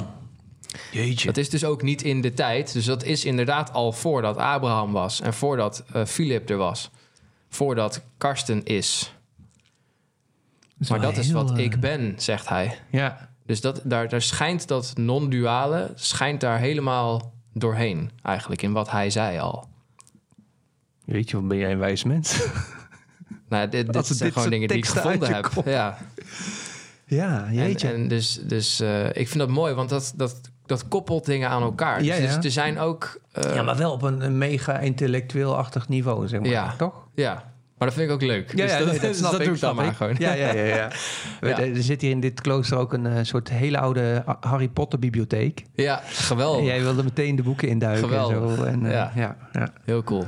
Jeetje. 0.92 1.26
Dat 1.26 1.36
is 1.36 1.50
dus 1.50 1.64
ook 1.64 1.82
niet 1.82 2.02
in 2.02 2.20
de 2.20 2.32
tijd. 2.34 2.72
Dus 2.72 2.84
dat 2.84 3.04
is 3.04 3.24
inderdaad 3.24 3.72
al 3.72 3.92
voordat 3.92 4.36
Abraham 4.36 4.92
was 4.92 5.20
en 5.20 5.34
voordat 5.34 5.84
uh, 5.96 6.04
Philip 6.04 6.50
er 6.50 6.56
was. 6.56 6.90
Voordat 7.48 8.02
Karsten 8.18 8.64
is. 8.64 9.12
Maar 10.88 11.00
dat 11.00 11.16
is 11.16 11.30
wat 11.30 11.50
eh, 11.52 11.64
ik 11.64 11.80
ben, 11.80 12.14
zegt 12.16 12.48
hij. 12.48 12.78
Ja. 12.90 13.28
Dus 13.46 13.60
dat, 13.60 13.80
daar, 13.84 14.08
daar 14.08 14.22
schijnt 14.22 14.68
dat 14.68 14.92
non-duale, 14.96 15.92
schijnt 15.94 16.40
daar 16.40 16.58
helemaal 16.58 17.32
doorheen, 17.52 18.10
eigenlijk, 18.22 18.62
in 18.62 18.72
wat 18.72 18.90
hij 18.90 19.10
zei 19.10 19.38
al. 19.38 19.68
Weet 21.04 21.30
je, 21.30 21.36
wat 21.36 21.48
ben 21.48 21.58
jij 21.58 21.72
een 21.72 21.78
wijs 21.78 22.04
mens? 22.04 22.46
Nou, 23.48 23.68
dit, 23.68 24.06
zijn 24.06 24.18
dit 24.18 24.32
gewoon 24.32 24.50
dingen 24.50 24.68
die 24.68 24.76
ik 24.76 24.86
gevonden 24.86 25.34
heb. 25.34 25.50
kop- 25.54 25.66
Ja. 25.66 25.98
Ja, 27.08 27.46
En, 27.46 27.54
jeetje. 27.54 27.88
en 27.88 28.08
dus, 28.08 28.40
dus 28.42 28.80
eh, 28.80 29.06
ik 29.06 29.28
vind 29.28 29.38
dat 29.38 29.48
mooi, 29.48 29.74
want 29.74 29.88
dat, 29.88 30.12
dat, 30.16 30.40
dat 30.66 30.88
koppelt 30.88 31.24
dingen 31.26 31.48
aan 31.48 31.62
elkaar. 31.62 32.02
Ja, 32.02 32.16
dus 32.16 32.30
ja. 32.34 32.42
er 32.42 32.50
zijn 32.50 32.78
ook... 32.78 33.20
eh, 33.32 33.54
ja, 33.54 33.62
maar 33.62 33.76
wel 33.76 33.92
op 33.92 34.02
een, 34.02 34.20
een 34.20 34.38
mega 34.38 34.78
intellectueel-achtig 34.78 35.88
niveau, 35.88 36.28
zeg 36.28 36.40
maar. 36.40 36.48
Ja. 36.48 36.74
Toch? 36.76 36.94
ja, 37.14 37.52
maar 37.78 37.88
dat 37.88 37.94
vind 37.96 38.08
ik 38.08 38.14
ook 38.14 38.22
leuk. 38.22 38.50
Ja, 38.50 38.56
Dus 38.62 38.70
ja, 38.72 38.78
dat, 38.78 38.86
nee, 38.86 38.98
dat 38.98 39.08
dus 39.08 39.18
snap 39.18 39.30
dat 39.30 39.40
ik, 39.40 39.46
doe 39.46 39.54
ik 39.54 39.60
dan 39.60 39.74
maar 39.76 39.94
gewoon. 39.94 40.14
Ja, 40.18 40.32
ja, 40.32 40.52
ja. 40.54 40.64
ja. 41.40 41.58
Er 41.58 41.82
zit 41.82 42.00
hier 42.00 42.10
in 42.10 42.20
dit 42.20 42.40
klooster 42.40 42.76
ook 42.78 42.92
een 42.92 43.06
eh, 43.06 43.18
soort 43.22 43.48
hele 43.48 43.78
oude 43.78 44.22
Ha- 44.26 44.36
Harry 44.40 44.68
Potter 44.68 44.98
bibliotheek. 44.98 45.64
Ja, 45.74 46.02
geweldig. 46.06 46.60
En 46.60 46.66
jij 46.66 46.82
wilde 46.82 47.02
meteen 47.02 47.36
de 47.36 47.42
boeken 47.42 47.68
induiken 47.68 48.04
Geweldig. 48.08 48.50
en 48.50 48.56
zo. 48.56 48.62
En, 48.64 48.86
eh, 48.86 48.92
Ja. 48.92 49.12
ja. 49.14 49.36
Ja, 49.52 49.72
Heel 49.84 50.02
cool. 50.02 50.24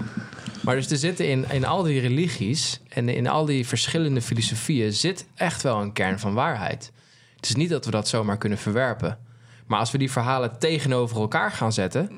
Maar 0.62 0.74
dus 0.74 0.90
er 0.90 0.96
zitten 0.96 1.28
in, 1.28 1.44
in 1.50 1.64
al 1.64 1.82
die 1.82 2.00
religies 2.00 2.80
en 2.88 3.08
in 3.08 3.26
al 3.28 3.44
die 3.44 3.66
verschillende 3.66 4.22
filosofieën 4.22 4.92
zit 4.92 5.26
echt 5.34 5.62
wel 5.62 5.80
een 5.80 5.92
kern 5.92 6.18
van 6.18 6.34
waarheid. 6.34 6.92
Het 7.36 7.48
is 7.48 7.54
niet 7.54 7.70
dat 7.70 7.84
we 7.84 7.90
dat 7.90 8.08
zomaar 8.08 8.38
kunnen 8.38 8.58
verwerpen. 8.58 9.18
Maar 9.66 9.78
als 9.78 9.90
we 9.90 9.98
die 9.98 10.10
verhalen 10.10 10.58
tegenover 10.58 11.20
elkaar 11.20 11.50
gaan 11.52 11.72
zetten, 11.72 12.10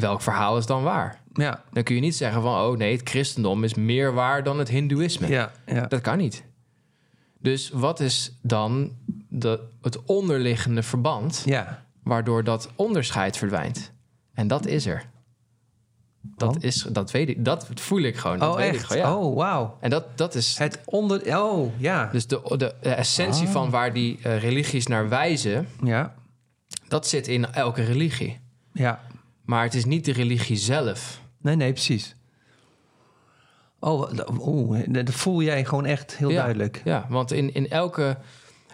welk 0.00 0.22
verhaal 0.22 0.56
is 0.58 0.66
dan 0.66 0.82
waar? 0.82 1.20
ja. 1.32 1.62
Dan 1.72 1.82
kun 1.82 1.94
je 1.94 2.00
niet 2.00 2.16
zeggen 2.16 2.42
van, 2.42 2.54
oh 2.54 2.76
nee, 2.76 2.96
het 2.96 3.08
christendom 3.08 3.64
is 3.64 3.74
meer 3.74 4.12
waar 4.14 4.42
dan 4.42 4.58
het 4.58 4.68
hindoeïsme. 4.68 5.28
ja, 5.28 5.52
ja. 5.66 5.86
Dat 5.86 6.00
kan 6.00 6.18
niet. 6.18 6.44
Dus 7.40 7.70
wat 7.70 8.00
is 8.00 8.38
dan 8.42 8.92
de, 9.28 9.60
het 9.82 10.04
onderliggende 10.04 10.82
verband 10.82 11.42
ja. 11.46 11.84
waardoor 12.02 12.44
dat 12.44 12.70
onderscheid 12.74 13.36
verdwijnt? 13.36 13.92
En 14.34 14.46
dat 14.48 14.66
is 14.66 14.86
er. 14.86 15.04
Dat, 16.20 16.48
Want? 16.50 16.64
is, 16.64 16.82
dat 16.82 17.10
weet 17.10 17.28
ik, 17.28 17.44
dat 17.44 17.68
voel 17.74 18.00
ik 18.00 18.16
gewoon. 18.16 18.38
Dat 18.38 18.50
Oh, 18.50 18.56
weet 18.56 18.68
ik 18.68 18.74
echt? 18.74 18.84
gewoon, 18.86 19.02
ja. 19.02 19.16
Oh, 19.16 19.36
wauw. 19.36 19.76
En 19.80 19.90
dat, 19.90 20.18
dat 20.18 20.34
is 20.34 20.58
Het 20.58 20.80
onder... 20.84 21.38
Oh, 21.42 21.72
ja. 21.80 22.08
dus 22.12 22.26
de, 22.26 22.40
de, 22.56 22.74
de 22.80 22.90
essentie 22.94 23.46
Ah. 23.46 23.52
van 23.52 23.70
waar 23.70 23.92
die 23.92 24.18
eh, 24.22 24.38
religies 24.42 24.86
naar 24.86 25.08
wijzen, 25.08 25.68
Ja. 25.82 26.14
dat 26.88 27.06
zit 27.08 27.28
in 27.28 27.52
elke 27.52 27.82
religie. 27.82 28.38
Ja. 28.72 29.00
Maar 29.48 29.62
het 29.62 29.74
is 29.74 29.84
niet 29.84 30.04
de 30.04 30.12
religie 30.12 30.56
zelf. 30.56 31.20
Nee, 31.40 31.56
nee, 31.56 31.72
precies. 31.72 32.14
Oh, 33.80 34.14
dat- 34.14 34.30
oeh, 34.46 34.78
dat 34.88 35.10
voel 35.10 35.42
jij 35.42 35.64
gewoon 35.64 35.84
echt 35.86 36.16
heel 36.16 36.30
Ja. 36.30 36.36
duidelijk. 36.40 36.80
Ja, 36.84 37.06
want 37.08 37.32
in, 37.32 37.54
in 37.54 37.68
elke. 37.70 38.18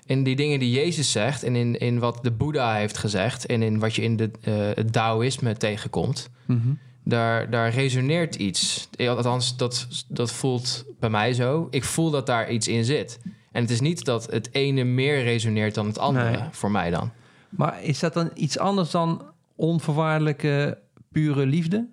In 0.06 0.22
die 0.24 0.36
dingen 0.36 0.58
die 0.58 0.70
Jezus 0.70 1.12
zegt 1.12 1.42
en 1.42 1.56
in, 1.56 1.78
in 1.78 1.98
wat 1.98 2.18
de 2.22 2.30
Boeddha 2.30 2.74
heeft 2.74 2.98
gezegd 2.98 3.46
en 3.46 3.62
in 3.62 3.78
wat 3.78 3.94
je 3.94 4.02
in 4.02 4.16
de, 4.16 4.30
eh, 4.40 4.52
het 4.74 4.92
Taoïsme 4.92 5.56
tegenkomt, 5.56 6.28
Mhm. 6.46 6.68
daar, 7.04 7.50
daar 7.50 7.70
resoneert 7.70 8.34
iets. 8.34 8.88
Althans, 8.98 9.56
dat, 9.56 9.86
dat 10.08 10.32
voelt 10.32 10.84
bij 11.00 11.10
mij 11.10 11.32
zo. 11.32 11.66
Ik 11.70 11.84
voel 11.84 12.10
dat 12.10 12.26
daar 12.26 12.50
iets 12.50 12.68
in 12.68 12.84
zit. 12.84 13.18
En 13.52 13.62
het 13.62 13.70
is 13.70 13.80
niet 13.80 14.04
dat 14.04 14.30
het 14.30 14.48
ene 14.54 14.84
meer 14.84 15.22
resoneert 15.22 15.74
dan 15.74 15.86
het 15.86 15.98
andere, 15.98 16.30
Nee. 16.30 16.48
voor 16.50 16.70
mij 16.70 16.90
dan. 16.90 17.10
Maar 17.48 17.82
is 17.82 17.98
dat 17.98 18.14
dan 18.14 18.30
iets 18.34 18.58
anders 18.58 18.90
dan 18.90 19.22
onvoorwaardelijke, 19.56 20.78
pure 21.12 21.46
liefde? 21.46 21.88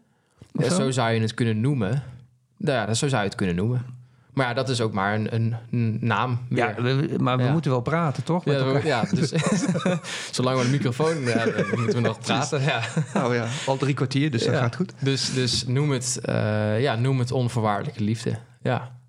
Ja, 0.51 0.69
zo? 0.69 0.75
zo 0.75 0.91
zou 0.91 1.11
je 1.11 1.19
het 1.21 1.33
kunnen 1.33 1.61
noemen. 1.61 2.03
Nou 2.57 2.77
ja, 2.77 2.85
dat- 2.85 2.97
zo 2.97 3.07
zou 3.07 3.21
je 3.21 3.27
het 3.27 3.37
kunnen 3.37 3.55
noemen. 3.55 3.85
Maar 4.33 4.47
ja, 4.47 4.53
dat 4.53 4.69
is 4.69 4.81
ook 4.81 4.93
maar 4.93 5.15
een, 5.15 5.35
een, 5.35 5.55
een 5.71 5.97
naam. 6.01 6.39
Ja, 6.49 6.75
we- 6.81 7.15
maar 7.19 7.37
we 7.37 7.43
Ja. 7.43 7.51
moeten 7.51 7.71
wel 7.71 7.81
praten, 7.81 8.23
toch? 8.23 8.45
Met 8.45 8.55
Ja, 8.59 8.61
elkaar? 8.65 8.81
we- 8.81 8.87
ja, 8.87 9.03
dus 9.11 9.29
zolang 10.35 10.57
we 10.59 10.63
een 10.65 10.71
microfoon 10.71 11.23
hebben, 11.23 11.65
moeten 11.79 12.01
we 12.01 12.07
nog 12.07 12.19
praten. 12.19 12.61
Ja. 12.61 12.81
Oh 13.13 13.33
ja, 13.33 13.47
al 13.65 13.77
drie 13.77 13.93
kwartier, 13.93 14.31
dus 14.31 14.45
dat 14.45 14.55
gaat 14.55 14.75
goed. 14.75 14.93
Dus, 14.99 15.33
dus 15.33 15.65
noem, 15.67 15.91
het, 15.91 16.19
eh, 16.23 16.81
ja, 16.81 16.95
noem 16.95 17.19
het 17.19 17.31
onvoorwaardelijke 17.31 18.03
liefde. 18.03 18.37
Ja. 18.61 18.99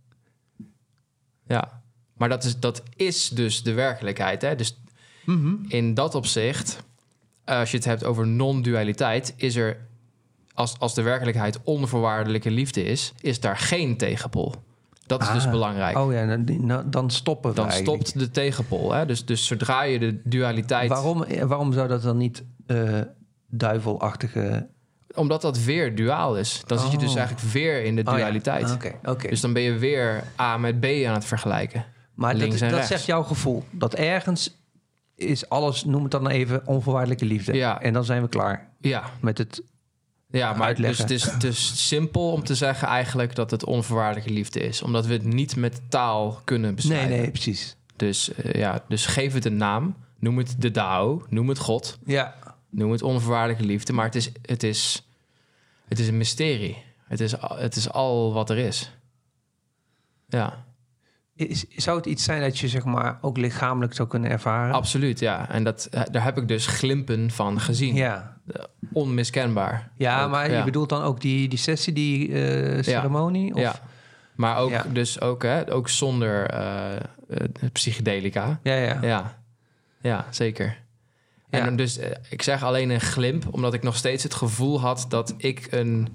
Ja. 1.46 1.82
Maar 2.16 2.28
dat 2.28 2.44
is, 2.44 2.58
dat 2.60 2.82
is 2.96 3.28
dus 3.28 3.62
de 3.62 3.72
werkelijkheid. 3.72 4.42
Hè? 4.42 4.54
Dus 4.56 4.80
Mhm. 5.24 5.54
in 5.68 5.94
dat 5.94 6.14
opzicht, 6.14 6.82
als 7.44 7.70
je 7.70 7.76
het 7.76 7.86
hebt 7.86 8.04
over 8.04 8.26
non-dualiteit, 8.26 9.34
is 9.36 9.56
er, 9.56 9.76
als, 10.54 10.78
als 10.78 10.94
de 10.94 11.02
werkelijkheid 11.02 11.58
onvoorwaardelijke 11.62 12.50
liefde 12.50 12.84
is, 12.84 13.12
is 13.20 13.40
daar 13.40 13.56
geen 13.56 13.96
tegenpol. 13.96 14.54
Dat 15.06 15.22
is 15.22 15.30
dus 15.32 15.44
Ah. 15.44 15.50
belangrijk. 15.50 15.98
Oh 15.98 16.12
ja, 16.12 16.26
dan, 16.26 16.66
nou, 16.66 16.82
dan 16.88 17.10
stoppen 17.10 17.50
we 17.50 17.56
Dan 17.56 17.68
eigenlijk. 17.68 18.06
stopt 18.06 18.18
de 18.24 18.30
tegenpol. 18.30 18.92
Hè? 18.92 19.06
Dus, 19.06 19.24
dus 19.24 19.46
zodra 19.46 19.82
je 19.82 19.98
de 19.98 20.20
dualiteit. 20.24 20.88
Waarom, 20.88 21.22
eh, 21.22 21.42
waarom 21.42 21.72
zou 21.72 21.88
dat 21.88 22.02
dan 22.02 22.16
niet 22.16 22.44
eh, 22.66 23.00
duivelachtige... 23.66 24.68
Omdat 25.14 25.42
dat 25.42 25.58
weer 25.58 25.94
duaal 25.94 26.38
is. 26.38 26.62
Dan 26.66 26.78
zit 26.78 26.90
je 26.92 26.98
dus 26.98 27.10
Oh. 27.10 27.16
eigenlijk 27.16 27.48
weer 27.52 27.82
in 27.84 27.96
de 27.96 28.00
Oh 28.04 28.12
ja. 28.12 28.16
dualiteit. 28.16 28.72
Oké, 28.72 28.92
oké. 29.04 29.28
Dus 29.28 29.40
dan 29.40 29.52
ben 29.52 29.62
je 29.62 29.72
weer 29.78 30.24
A 30.40 30.56
met 30.56 30.80
B 30.80 30.84
aan 30.84 31.14
het 31.14 31.24
vergelijken. 31.24 31.84
Maar 32.14 32.34
links 32.34 32.58
dat, 32.60 32.70
dat 32.70 32.84
zegt 32.84 33.04
jouw 33.04 33.22
gevoel. 33.22 33.64
Dat 33.70 33.94
ergens 33.94 34.61
is 35.14 35.48
alles, 35.48 35.84
noem 35.84 36.02
het 36.02 36.10
dan 36.10 36.28
even, 36.28 36.66
onvoorwaardelijke 36.66 37.24
liefde. 37.24 37.52
Ja. 37.54 37.80
En 37.80 37.92
dan 37.92 38.04
zijn 38.04 38.22
we 38.22 38.28
klaar 38.28 38.68
Ja, 38.80 39.04
met 39.20 39.38
het... 39.38 39.62
ja 40.30 40.52
maar 40.52 40.74
dus 40.74 40.98
het 40.98 41.10
is, 41.10 41.22
het 41.30 41.44
is 41.44 41.86
simpel 41.88 42.32
om 42.32 42.44
te 42.44 42.54
zeggen 42.54 42.88
eigenlijk 42.88 43.34
dat 43.34 43.50
het 43.50 43.64
onvoorwaardelijke 43.64 44.32
liefde 44.32 44.60
is. 44.60 44.82
Omdat 44.82 45.06
we 45.06 45.12
het 45.12 45.24
niet 45.24 45.56
met 45.56 45.80
taal 45.88 46.40
kunnen 46.44 46.66
Nee, 46.66 46.74
beschrijven. 46.74 47.08
nee, 47.10 47.30
precies. 47.30 47.76
Dus, 47.96 48.34
eh, 48.34 48.52
ja, 48.52 48.84
dus 48.88 49.06
geef 49.06 49.32
het 49.32 49.44
een 49.44 49.56
naam. 49.56 49.96
Noem 50.18 50.38
het 50.38 50.54
de 50.58 50.70
Dao. 50.70 51.26
Noem 51.28 51.48
het 51.48 51.58
God. 51.58 51.98
Ja, 52.06 52.34
Noem 52.70 52.90
het 52.90 53.02
onvoorwaardelijke 53.02 53.64
liefde. 53.64 53.92
Maar 53.92 54.04
het 54.04 54.14
is, 54.14 54.30
het 54.42 54.62
is, 54.62 55.06
het 55.88 55.98
is 55.98 56.08
een 56.08 56.16
mysterie. 56.16 56.76
Het 57.04 57.20
is, 57.20 57.34
het 57.40 57.76
is 57.76 57.90
al 57.90 58.32
wat 58.32 58.50
er 58.50 58.58
is. 58.58 58.92
Ja, 60.28 60.64
is, 61.46 61.64
zou 61.76 61.96
het 61.96 62.06
iets 62.06 62.24
zijn 62.24 62.40
dat 62.40 62.58
je 62.58 62.68
zeg 62.68 62.84
maar 62.84 63.18
ook 63.20 63.36
lichamelijk 63.36 63.94
zou 63.94 64.08
kunnen 64.08 64.30
ervaren? 64.30 64.74
absoluut. 64.74 65.18
Ja. 65.18 65.50
En 65.50 65.64
dat, 65.64 65.88
eh, 65.90 66.02
daar 66.10 66.24
heb 66.24 66.38
ik 66.38 66.48
dus 66.48 66.66
glimpen 66.66 67.30
van 67.30 67.60
gezien. 67.60 67.94
Ja, 67.94 68.36
Onmiskenbaar. 68.92 69.90
ja 69.96 70.24
Ook, 70.24 70.30
maar 70.30 70.50
ja. 70.50 70.58
je 70.58 70.64
bedoelt 70.64 70.88
dan 70.88 71.02
ook 71.02 71.20
die, 71.20 71.48
die 71.48 71.58
sessie, 71.58 71.92
die 71.92 72.28
eh, 72.32 72.82
ceremonie? 72.82 73.54
Of? 73.54 73.60
Ja. 73.60 73.74
Maar 74.34 74.56
ook, 74.56 74.70
Ja. 74.70 74.84
dus 74.92 75.20
ook, 75.20 75.42
hè, 75.42 75.72
ook 75.72 75.88
zonder 75.88 76.46
eh, 76.46 76.94
eh, 76.96 77.00
psychedelica. 77.72 78.60
Ja, 78.62 78.74
ja. 78.74 78.98
Ja, 79.02 79.38
ja 80.00 80.26
zeker. 80.30 80.80
En 81.50 81.76
dus, 81.76 81.98
eh, 81.98 82.10
ik 82.30 82.42
zeg 82.42 82.62
alleen 82.62 82.90
een 82.90 83.00
glimp, 83.00 83.44
omdat 83.54 83.74
ik 83.74 83.82
nog 83.82 83.96
steeds 83.96 84.22
het 84.22 84.34
gevoel 84.34 84.80
had 84.80 85.06
dat 85.08 85.34
ik 85.36 85.66
een, 85.70 86.08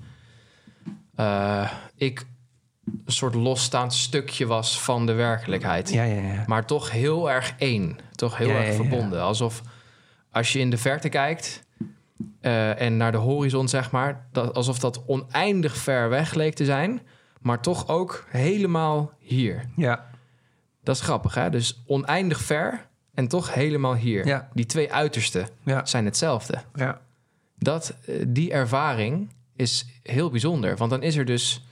eh, 1.16 1.72
ik 1.96 2.26
een 3.06 3.12
soort 3.12 3.36
losstaand 3.36 3.94
stukje 3.94 4.46
was 4.46 4.82
van 4.82 5.06
de 5.06 5.14
werkelijkheid. 5.14 5.90
Ja, 5.94 6.04
ja, 6.04 6.22
ja. 6.22 6.44
Maar 6.48 6.66
toch 6.66 6.92
heel 6.92 7.32
erg 7.32 7.54
één. 7.58 7.98
Toch 8.16 8.38
heel 8.38 8.50
erg 8.50 8.76
verbonden. 8.76 9.22
Alsof 9.22 9.62
als 10.32 10.54
je 10.54 10.60
in 10.60 10.70
de 10.70 10.78
verte 10.78 11.10
kijkt 11.10 11.64
eh, 12.42 12.82
en 12.82 12.98
naar 12.98 13.12
de 13.12 13.18
horizon, 13.18 13.68
zeg 13.68 13.92
maar, 13.92 14.28
dat, 14.32 14.54
alsof 14.54 14.80
dat 14.80 15.04
oneindig 15.06 15.78
ver 15.78 16.10
weg 16.10 16.34
leek 16.34 16.54
te 16.54 16.66
zijn, 16.66 17.02
maar 17.42 17.62
toch 17.62 17.88
ook 17.88 18.26
helemaal 18.30 19.12
hier. 19.20 19.66
Ja, 19.76 20.06
Dat 20.84 20.96
is 20.96 21.02
grappig, 21.02 21.34
hè? 21.36 21.50
Dus 21.50 21.84
oneindig 21.86 22.42
ver 22.42 22.88
en 23.14 23.28
toch 23.28 23.54
helemaal 23.54 23.96
hier. 23.96 24.26
Ja. 24.28 24.50
Die 24.54 24.66
twee 24.66 24.94
uitersten 24.94 25.48
zijn 25.84 26.06
hetzelfde. 26.06 26.58
ja. 26.76 27.02
Dat, 27.60 27.96
eh, 28.06 28.16
die 28.28 28.52
ervaring 28.52 29.34
is 29.56 29.86
heel 30.04 30.30
bijzonder, 30.30 30.78
want 30.78 30.92
dan 30.92 31.04
is 31.04 31.16
er 31.16 31.26
dus, 31.26 31.67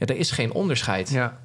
ja, 0.00 0.06
er 0.06 0.16
is 0.16 0.30
geen 0.30 0.52
onderscheid. 0.52 1.10
ja. 1.10 1.38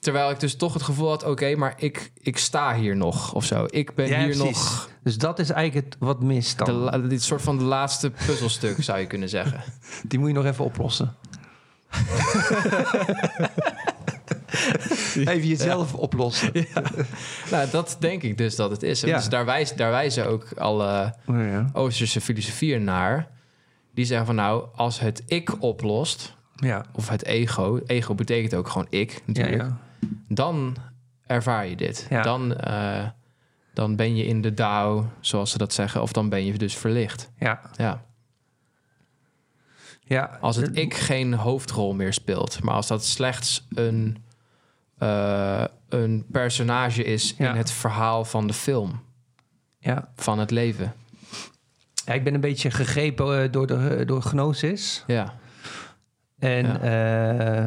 Terwijl 0.00 0.30
ik 0.30 0.40
dus 0.40 0.56
toch 0.56 0.72
het 0.72 0.82
gevoel 0.82 1.08
had, 1.08 1.24
oké, 1.24 1.54
maar 1.56 1.74
ik, 1.76 2.12
ik 2.16 2.38
sta 2.38 2.74
hier 2.74 2.96
nog 2.96 3.34
of 3.34 3.44
zo. 3.44 3.66
Ik 3.70 3.94
ben 3.94 4.08
Ja, 4.08 4.16
hier 4.18 4.24
precies. 4.36 4.42
nog 4.42 4.88
Dus 5.02 5.18
dat 5.18 5.38
is 5.38 5.50
eigenlijk 5.50 5.86
het 5.86 5.96
wat 6.00 6.22
mist 6.22 6.58
dan. 6.58 6.90
de, 6.90 7.06
dit 7.06 7.22
soort 7.22 7.42
van 7.42 7.58
de 7.58 7.64
laatste 7.64 8.10
puzzelstuk, 8.10 8.82
zou 8.82 8.98
je 8.98 9.06
kunnen 9.06 9.28
zeggen. 9.28 9.60
Die 10.08 10.18
moet 10.18 10.28
je 10.28 10.34
nog 10.34 10.44
even 10.44 10.64
oplossen. 10.64 11.14
even 15.14 15.46
jezelf 15.46 15.94
oplossen. 15.94 16.52
nou, 17.50 17.70
dat 17.70 17.96
denk 17.98 18.22
ik 18.22 18.38
dus 18.38 18.56
dat 18.56 18.70
het 18.70 18.82
is. 18.82 19.00
Ja. 19.00 19.16
Dus 19.16 19.28
daar, 19.28 19.44
wijs, 19.44 19.74
daar 19.74 19.90
wijzen 19.90 20.26
ook 20.26 20.46
alle 20.56 21.14
Oh, 21.26 21.36
ja. 21.36 21.70
Oosterse 21.72 22.20
filosofieën 22.20 22.84
naar. 22.84 23.28
Die 23.94 24.04
zeggen 24.04 24.26
van 24.26 24.34
nou, 24.34 24.64
als 24.74 25.00
het 25.00 25.22
ik 25.26 25.62
oplost, 25.62 26.34
Ja. 26.62 26.84
of 26.92 27.08
het 27.08 27.24
ego, 27.24 27.80
ego 27.86 28.14
betekent 28.14 28.54
ook 28.54 28.68
gewoon 28.68 28.86
ik 28.90 29.22
natuurlijk, 29.26 29.62
ja. 29.62 29.78
dan 30.28 30.76
ervaar 31.26 31.66
je 31.66 31.76
dit. 31.76 32.06
Dan, 32.22 32.54
eh, 32.56 33.08
dan 33.74 33.96
ben 33.96 34.16
je 34.16 34.24
in 34.24 34.40
de 34.40 34.54
Dao, 34.54 35.06
zoals 35.20 35.50
ze 35.50 35.58
dat 35.58 35.72
zeggen, 35.72 36.02
of 36.02 36.12
dan 36.12 36.28
ben 36.28 36.44
je 36.44 36.58
dus 36.58 36.76
verlicht. 36.76 37.30
Ja. 37.38 37.60
Ja. 37.76 38.04
ja. 40.00 40.38
Als 40.40 40.56
het 40.56 40.76
ik 40.76 40.94
geen 40.94 41.34
hoofdrol 41.34 41.94
meer 41.94 42.12
speelt, 42.12 42.62
maar 42.62 42.74
als 42.74 42.86
dat 42.86 43.04
slechts 43.04 43.66
een, 43.68 44.24
eh, 44.98 45.64
een 45.88 46.24
personage 46.30 47.04
is 47.04 47.34
in 47.34 47.44
het 47.46 47.70
verhaal 47.70 48.24
van 48.24 48.46
de 48.46 48.52
film, 48.54 49.02
Ja. 49.78 50.08
van 50.16 50.38
het 50.38 50.50
leven. 50.50 50.92
ja, 52.04 52.12
ik 52.12 52.24
ben 52.24 52.34
een 52.34 52.40
beetje 52.40 52.70
gegrepen 52.70 53.42
eh, 53.42 53.52
door, 53.52 53.66
de, 53.66 54.02
door 54.06 54.22
gnosis. 54.22 55.04
Ja, 55.06 55.34
En 56.42 56.66
Ja. 56.66 56.78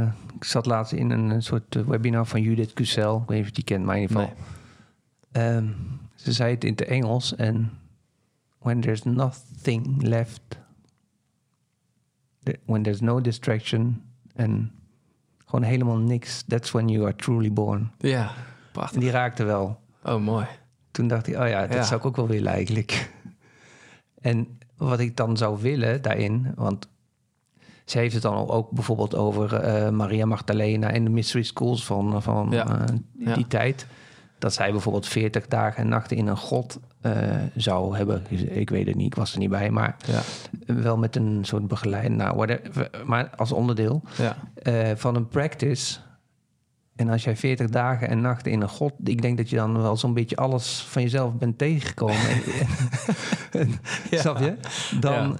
eh, 0.02 0.08
ik 0.36 0.44
zat 0.44 0.66
laatst 0.66 0.94
in 0.94 1.10
een 1.10 1.42
soort 1.44 1.76
eh, 1.76 1.84
webinar 1.84 2.26
van 2.26 2.42
Judith 2.42 2.74
Cusel. 2.74 3.16
Ik 3.22 3.28
weet 3.28 3.30
niet 3.38 3.40
of 3.40 3.46
je 3.48 3.54
die 3.54 3.64
kent, 3.64 3.86
maar 3.86 3.96
in 3.96 4.02
ieder 4.02 4.18
geval. 4.18 4.34
Ehm, 5.32 5.68
ze 6.16 6.32
zei 6.34 6.54
het 6.54 6.64
in 6.64 6.72
het 6.72 6.82
Engels. 6.82 7.36
En 7.36 7.72
when 8.60 8.80
there's 8.82 9.04
nothing 9.04 10.02
left. 10.02 10.42
when 12.66 12.84
there's 12.84 13.02
no 13.02 13.22
distraction. 13.22 14.02
En 14.36 14.72
gewoon 15.46 15.66
helemaal 15.66 15.98
niks. 15.98 16.44
That's 16.48 16.72
when 16.72 16.88
you 16.88 17.04
are 17.06 17.16
truly 17.16 17.54
born. 17.54 17.92
ja, 17.98 18.28
En 18.28 18.34
prachtig. 18.72 19.00
die 19.02 19.12
raakte 19.12 19.44
wel. 19.44 19.80
Oh, 20.04 20.22
mooi. 20.22 20.46
Toen 20.92 21.08
dacht 21.08 21.28
ik, 21.28 21.36
oh 21.38 21.48
ja, 21.48 21.62
dat 21.62 21.74
Ja. 21.76 21.84
zou 21.84 22.00
ik 22.00 22.06
ook 22.06 22.16
wel 22.16 22.28
willen 22.28 22.52
eigenlijk. 22.52 23.10
En 24.22 24.60
wat 24.78 25.00
ik 25.00 25.18
dan 25.18 25.38
zou 25.38 25.62
willen 25.62 26.02
daarin, 26.02 26.52
want 26.56 26.88
ze 27.86 27.98
heeft 27.98 28.14
het 28.14 28.22
dan 28.24 28.50
ook 28.50 28.72
bijvoorbeeld 28.72 29.16
over 29.16 29.54
eh, 29.54 29.90
Maria 29.90 30.26
Magdalena 30.26 30.92
en 30.92 31.04
de 31.04 31.10
mystery 31.10 31.44
schools 31.44 31.86
van, 31.86 32.22
van 32.22 32.48
Ja. 32.52 32.68
eh, 32.68 32.86
die 33.14 33.28
Ja. 33.28 33.44
tijd. 33.48 33.88
Dat 34.40 34.54
zij 34.54 34.72
bijvoorbeeld 34.72 35.08
40 35.08 35.48
dagen 35.48 35.84
en 35.84 35.90
nachten 35.90 36.18
in 36.18 36.28
een 36.28 36.38
god 36.38 36.80
eh, 37.02 37.12
zou 37.56 37.98
hebben. 37.98 38.24
Ik 38.50 38.70
weet 38.70 38.88
het 38.88 38.96
niet, 38.96 39.06
ik 39.06 39.16
was 39.16 39.34
er 39.34 39.40
niet 39.40 39.50
bij, 39.50 39.70
maar 39.70 39.96
Ja, 40.06 40.22
wel 40.74 40.98
met 40.98 41.16
een 41.16 41.40
soort 41.42 41.68
begeleiding. 41.68 42.16
Nou, 42.18 42.36
whatever, 42.36 42.90
maar 43.06 43.30
als 43.36 43.52
onderdeel 43.52 44.02
ja. 44.18 44.36
eh, 44.56 44.92
van 44.96 45.16
een 45.16 45.28
practice. 45.28 45.98
En 46.96 47.10
als 47.10 47.24
jij 47.24 47.36
40 47.36 47.70
dagen 47.70 48.08
en 48.10 48.22
nachten 48.22 48.52
in 48.52 48.62
een 48.62 48.70
god, 48.70 48.94
ik 49.04 49.22
denk 49.22 49.38
dat 49.38 49.50
je 49.50 49.56
dan 49.56 49.82
wel 49.82 49.98
zo'n 49.98 50.14
beetje 50.14 50.36
alles 50.36 50.82
van 50.90 51.02
jezelf 51.02 51.34
bent 51.34 51.58
tegengekomen. 51.58 52.16
En- 53.52 53.62
en- 53.62 53.80
Ja. 54.10 54.20
Snap 54.22 54.40
je? 54.40 54.58
Dan 55.00 55.38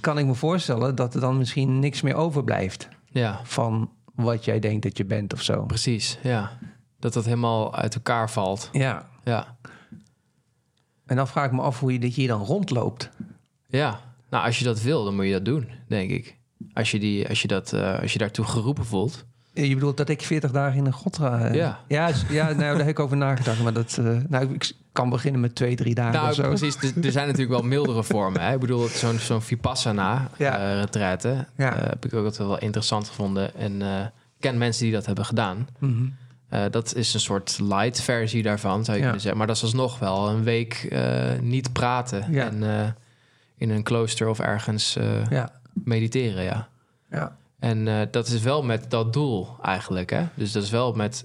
kan 0.00 0.18
ik 0.18 0.26
me 0.26 0.34
voorstellen 0.34 0.94
dat 0.94 1.14
er 1.14 1.20
dan 1.20 1.38
misschien 1.38 1.78
niks 1.78 2.00
meer 2.02 2.14
overblijft 2.14 2.88
ja, 3.06 3.40
van 3.44 3.90
wat 4.14 4.44
jij 4.44 4.58
denkt 4.58 4.82
dat 4.82 4.96
je 4.96 5.04
bent 5.04 5.32
of 5.32 5.42
zo. 5.42 5.64
precies. 5.64 6.18
Ja. 6.22 6.50
Dat 6.98 7.12
dat 7.12 7.24
helemaal 7.24 7.74
uit 7.74 7.94
elkaar 7.94 8.30
valt. 8.30 8.68
Ja. 8.72 9.08
Ja. 9.24 9.56
En 11.06 11.16
dan 11.16 11.28
vraag 11.28 11.46
ik 11.46 11.52
me 11.52 11.60
af 11.60 11.80
hoe 11.80 11.92
je 11.92 11.98
dat 11.98 12.12
hier 12.12 12.28
dan 12.28 12.42
rondloopt. 12.42 13.10
Ja. 13.66 14.00
Nou, 14.30 14.44
als 14.44 14.58
je 14.58 14.64
dat 14.64 14.80
wil, 14.82 15.04
dan 15.04 15.14
moet 15.14 15.24
je 15.26 15.32
dat 15.32 15.44
doen, 15.44 15.68
denk 15.88 16.10
ik. 16.10 16.38
Als 16.72 16.90
je, 16.90 16.98
die, 16.98 17.28
als 17.28 17.42
je, 17.42 17.48
dat, 17.48 17.72
eh, 17.72 18.00
als 18.00 18.12
je 18.12 18.18
daartoe 18.18 18.44
geroepen 18.44 18.84
voelt. 18.84 19.24
Je 19.54 19.74
bedoelt 19.74 19.96
dat 19.96 20.08
ik 20.08 20.22
40 20.22 20.50
dagen 20.50 20.78
in 20.78 20.86
een 20.86 20.92
grot 20.92 21.16
ga? 21.16 21.40
eh? 21.40 21.54
Ja. 21.54 21.78
Ja, 21.88 22.10
nou, 22.44 22.56
daar 22.56 22.76
heb 22.76 22.88
ik 22.88 22.98
over 22.98 23.16
nagedacht. 23.16 23.62
Maar 23.62 23.72
dat, 23.72 23.96
eh, 24.00 24.16
nou, 24.28 24.52
ik 24.54 24.72
kan 24.92 25.10
beginnen 25.10 25.40
met 25.40 25.54
twee, 25.54 25.76
drie 25.76 25.94
dagen 25.94 26.12
Nou, 26.12 26.28
of 26.28 26.34
zo. 26.34 26.42
precies. 26.48 26.76
Er, 27.04 27.12
zijn 27.12 27.26
natuurlijk 27.26 27.50
wel 27.60 27.62
mildere 27.68 28.02
vormen. 28.02 28.40
Hè? 28.40 28.54
Ik 28.54 28.60
bedoel, 28.60 28.86
zo'n 28.88 29.18
zo'n 29.18 29.42
Vipassana 29.42 30.28
Ja. 30.36 30.58
eh 30.58 30.74
retraite 30.80 31.46
Ja. 31.56 31.76
eh, 31.76 31.88
heb 31.88 32.04
ik 32.04 32.14
ook 32.14 32.24
altijd 32.24 32.48
wel 32.48 32.58
interessant 32.58 33.08
gevonden. 33.08 33.54
En 33.54 33.82
eh, 33.82 34.00
ik 34.00 34.10
ken 34.40 34.58
mensen 34.58 34.82
die 34.84 34.92
dat 34.92 35.06
hebben 35.06 35.24
gedaan. 35.24 35.68
Mhm. 35.78 36.04
Eh, 36.48 36.64
dat 36.70 36.94
is 36.94 37.14
een 37.14 37.20
soort 37.20 37.58
light 37.62 38.00
versie 38.00 38.42
daarvan, 38.42 38.84
zou 38.84 38.90
je 38.96 39.02
Ja. 39.02 39.02
kunnen 39.02 39.20
zeggen. 39.20 39.38
Maar 39.38 39.46
dat 39.46 39.56
is 39.56 39.62
alsnog 39.62 39.98
wel 39.98 40.28
een 40.28 40.42
week 40.42 40.86
eh, 40.90 41.22
niet 41.40 41.72
praten. 41.72 42.22
En 42.34 42.62
eh, 42.62 42.86
in 43.56 43.70
een 43.70 43.82
klooster 43.82 44.28
of 44.28 44.38
ergens 44.38 44.96
eh, 44.96 45.26
Ja. 45.30 45.50
mediteren, 45.72 46.42
ja. 46.44 46.68
Ja. 47.10 47.36
En 47.62 47.88
eh, 47.88 48.06
dat 48.10 48.26
is 48.28 48.42
wel 48.42 48.62
met 48.62 48.90
dat 48.90 49.12
doel 49.12 49.48
eigenlijk, 49.62 50.10
hè? 50.10 50.24
Dus 50.34 50.52
dat 50.52 50.62
is 50.62 50.70
wel 50.70 50.92
met 50.92 51.24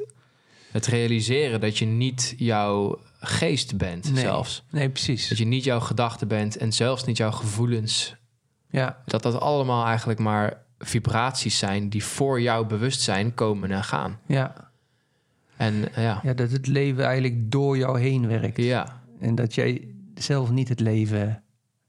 het 0.71 0.85
realiseren 0.85 1.59
dat 1.59 1.77
je 1.77 1.85
niet 1.85 2.33
jouw 2.38 2.99
geest 3.19 3.77
bent 3.77 4.11
Nee. 4.11 4.23
zelfs. 4.23 4.63
Nee, 4.71 4.89
precies. 4.89 5.27
Dat 5.29 5.38
je 5.38 5.45
niet 5.45 5.63
jouw 5.63 5.79
gedachten 5.79 6.27
bent 6.27 6.57
en 6.57 6.73
zelfs 6.73 7.03
niet 7.03 7.17
jouw 7.17 7.31
gevoelens. 7.31 8.15
Ja. 8.69 8.97
Dat 9.05 9.23
dat 9.23 9.39
allemaal 9.39 9.85
eigenlijk 9.85 10.19
maar 10.19 10.63
vibraties 10.79 11.57
zijn 11.57 11.89
die 11.89 12.03
voor 12.03 12.41
jouw 12.41 12.65
bewustzijn 12.65 13.33
komen 13.33 13.71
en 13.71 13.83
gaan. 13.83 14.19
Ja. 14.27 14.71
En 15.55 15.93
eh, 15.93 16.03
ja, 16.03 16.19
ja, 16.23 16.33
dat 16.33 16.51
het 16.51 16.67
leven 16.67 17.03
eigenlijk 17.05 17.51
door 17.51 17.77
jou 17.77 17.99
heen 17.99 18.27
werkt. 18.27 18.57
ja. 18.57 19.01
En 19.19 19.35
dat 19.35 19.55
jij 19.55 19.88
zelf 20.15 20.49
niet 20.51 20.69
het 20.69 20.79
leven... 20.79 21.41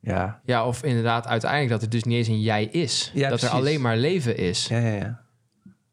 Ja, 0.09 0.41
Ja, 0.45 0.67
of 0.67 0.83
inderdaad 0.83 1.27
uiteindelijk 1.27 1.71
dat 1.71 1.81
het 1.81 1.91
dus 1.91 2.03
niet 2.05 2.17
eens 2.17 2.29
een 2.29 2.41
jij 2.41 2.65
is. 2.65 3.11
Ja, 3.15 3.29
dat 3.29 3.43
er 3.43 3.49
alleen 3.49 3.81
maar 3.81 3.97
leven 3.97 4.37
is. 4.37 4.67
ja, 4.69 4.79
ja. 4.79 4.95
ja. 4.95 5.21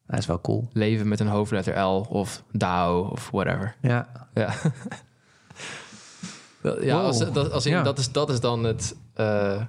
Dat 0.08 0.20
is 0.20 0.26
wel 0.26 0.42
cool. 0.42 0.70
Leven 0.74 1.08
met 1.08 1.20
een 1.20 1.28
hoofdletter 1.28 1.80
L 1.80 2.06
of 2.10 2.44
Dao 2.52 3.00
of 3.12 3.30
whatever. 3.32 3.76
Ja. 3.82 4.08
Ja, 4.34 4.54
ja 6.82 6.96
Wow. 6.96 7.06
als, 7.06 7.32
dat, 7.32 7.52
als 7.52 7.66
in, 7.66 7.72
Ja. 7.72 7.84
dat, 7.84 7.98
is, 7.98 8.12
dat 8.12 8.30
is 8.30 8.40
dan 8.40 8.64
het, 8.64 8.96
eh, 9.14 9.62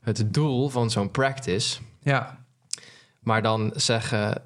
het 0.00 0.34
doel 0.34 0.68
van 0.68 0.90
zo'n 0.90 1.10
practice. 1.10 1.80
Ja. 2.00 2.44
Maar 3.20 3.42
dan 3.42 3.72
zeggen 3.74 4.42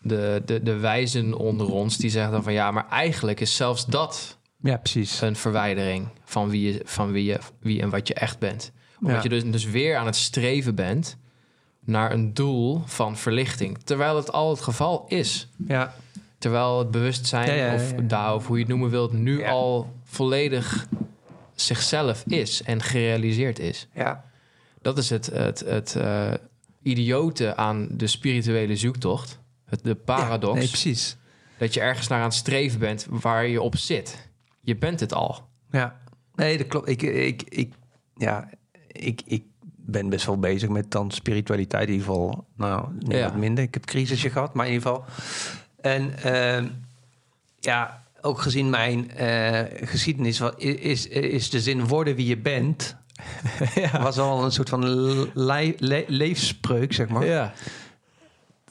de, 0.00 0.42
de, 0.44 0.62
de 0.62 0.76
wijzen 0.76 1.34
onder 1.34 1.72
ons, 1.72 1.96
die 1.96 2.10
zeggen 2.10 2.32
dan 2.32 2.42
van 2.42 2.52
ja, 2.52 2.70
maar 2.70 2.88
eigenlijk 2.88 3.40
is 3.40 3.56
zelfs 3.56 3.86
dat 3.86 4.37
Ja, 4.62 4.76
precies. 4.76 5.20
een 5.20 5.36
verwijdering 5.36 6.08
van 6.24 6.48
wie, 6.50 6.72
je, 6.72 6.80
van 6.84 7.12
wie, 7.12 7.24
je, 7.24 7.38
wie 7.60 7.80
en 7.82 7.90
wat 7.90 8.08
je 8.08 8.14
echt 8.14 8.38
bent. 8.38 8.72
Omdat 9.00 9.16
Ja. 9.16 9.22
je 9.22 9.28
dus, 9.28 9.44
dus 9.44 9.64
weer 9.64 9.96
aan 9.96 10.06
het 10.06 10.16
streven 10.16 10.74
bent 10.74 11.16
naar 11.84 12.12
een 12.12 12.34
doel 12.34 12.82
van 12.86 13.16
verlichting. 13.16 13.78
Terwijl 13.84 14.16
het 14.16 14.32
al 14.32 14.50
het 14.50 14.60
geval 14.60 15.04
is. 15.08 15.48
Ja. 15.66 15.94
Terwijl 16.38 16.78
het 16.78 16.90
bewustzijn 16.90 17.46
Ja, 17.48 17.54
ja, 17.54 17.66
ja, 17.66 17.74
of. 17.74 17.92
Dao 18.02 18.36
of 18.36 18.46
hoe 18.46 18.56
je 18.56 18.62
het 18.62 18.70
noemen 18.70 18.90
wilt, 18.90 19.12
nu 19.12 19.44
al 19.44 19.92
volledig 20.04 20.86
zichzelf 21.54 22.24
is 22.26 22.62
en 22.62 22.82
gerealiseerd 22.82 23.58
is. 23.58 23.88
Ja. 23.94 24.24
Dat 24.82 24.98
is 24.98 25.10
het, 25.10 25.26
het, 25.26 25.60
het 25.60 25.96
eh, 25.96 26.32
idiote 26.82 27.56
aan 27.56 27.88
de 27.90 28.06
spirituele 28.06 28.76
zoektocht. 28.76 29.38
Het, 29.64 29.84
de 29.84 29.94
paradox. 29.94 30.52
Ja, 30.52 30.58
nee, 30.58 30.68
precies. 30.68 31.16
dat 31.58 31.74
je 31.74 31.80
ergens 31.80 32.08
naar 32.08 32.18
aan 32.18 32.24
het 32.24 32.34
streven 32.34 32.78
bent 32.78 33.06
waar 33.10 33.46
je 33.46 33.62
op 33.62 33.76
zit. 33.76 34.27
Je 34.68 34.76
bent 34.76 35.00
het 35.00 35.14
al. 35.14 35.48
Ja. 35.70 35.96
Nee, 36.34 36.58
dat 36.58 36.66
klopt. 36.66 36.88
Ik, 36.88 37.02
ik, 37.02 37.42
ik, 37.48 37.72
ja, 38.16 38.48
ik, 38.86 39.20
ik 39.26 39.42
ben 39.76 40.08
best 40.08 40.26
wel 40.26 40.38
bezig 40.38 40.68
met 40.68 40.90
dan 40.90 41.10
spiritualiteit. 41.10 41.86
In 41.88 41.92
ieder 41.92 42.06
geval, 42.06 42.46
nou, 42.56 42.88
Ja. 42.98 43.22
wat 43.22 43.36
minder. 43.36 43.64
Ik 43.64 43.74
heb 43.74 43.84
crisisje 43.84 44.30
gehad, 44.30 44.54
maar 44.54 44.66
in 44.66 44.72
ieder 44.72 44.88
geval. 44.88 45.04
En 45.80 46.18
ehm, 46.22 46.66
ja, 47.60 48.02
ook 48.20 48.40
gezien 48.40 48.70
mijn 48.70 49.10
eh, 49.10 49.88
geschiedenis 49.88 50.40
is, 50.56 51.06
is 51.08 51.50
de 51.50 51.60
zin 51.60 51.86
worden 51.86 52.14
wie 52.14 52.26
je 52.26 52.38
bent... 52.38 52.96
was 54.00 54.18
al 54.18 54.44
een 54.44 54.52
soort 54.52 54.68
van 54.68 54.88
le 55.34 55.74
le- 55.78 56.04
leefspreuk, 56.06 56.92
zeg 56.92 57.08
maar. 57.08 57.24
Ja. 57.26 57.52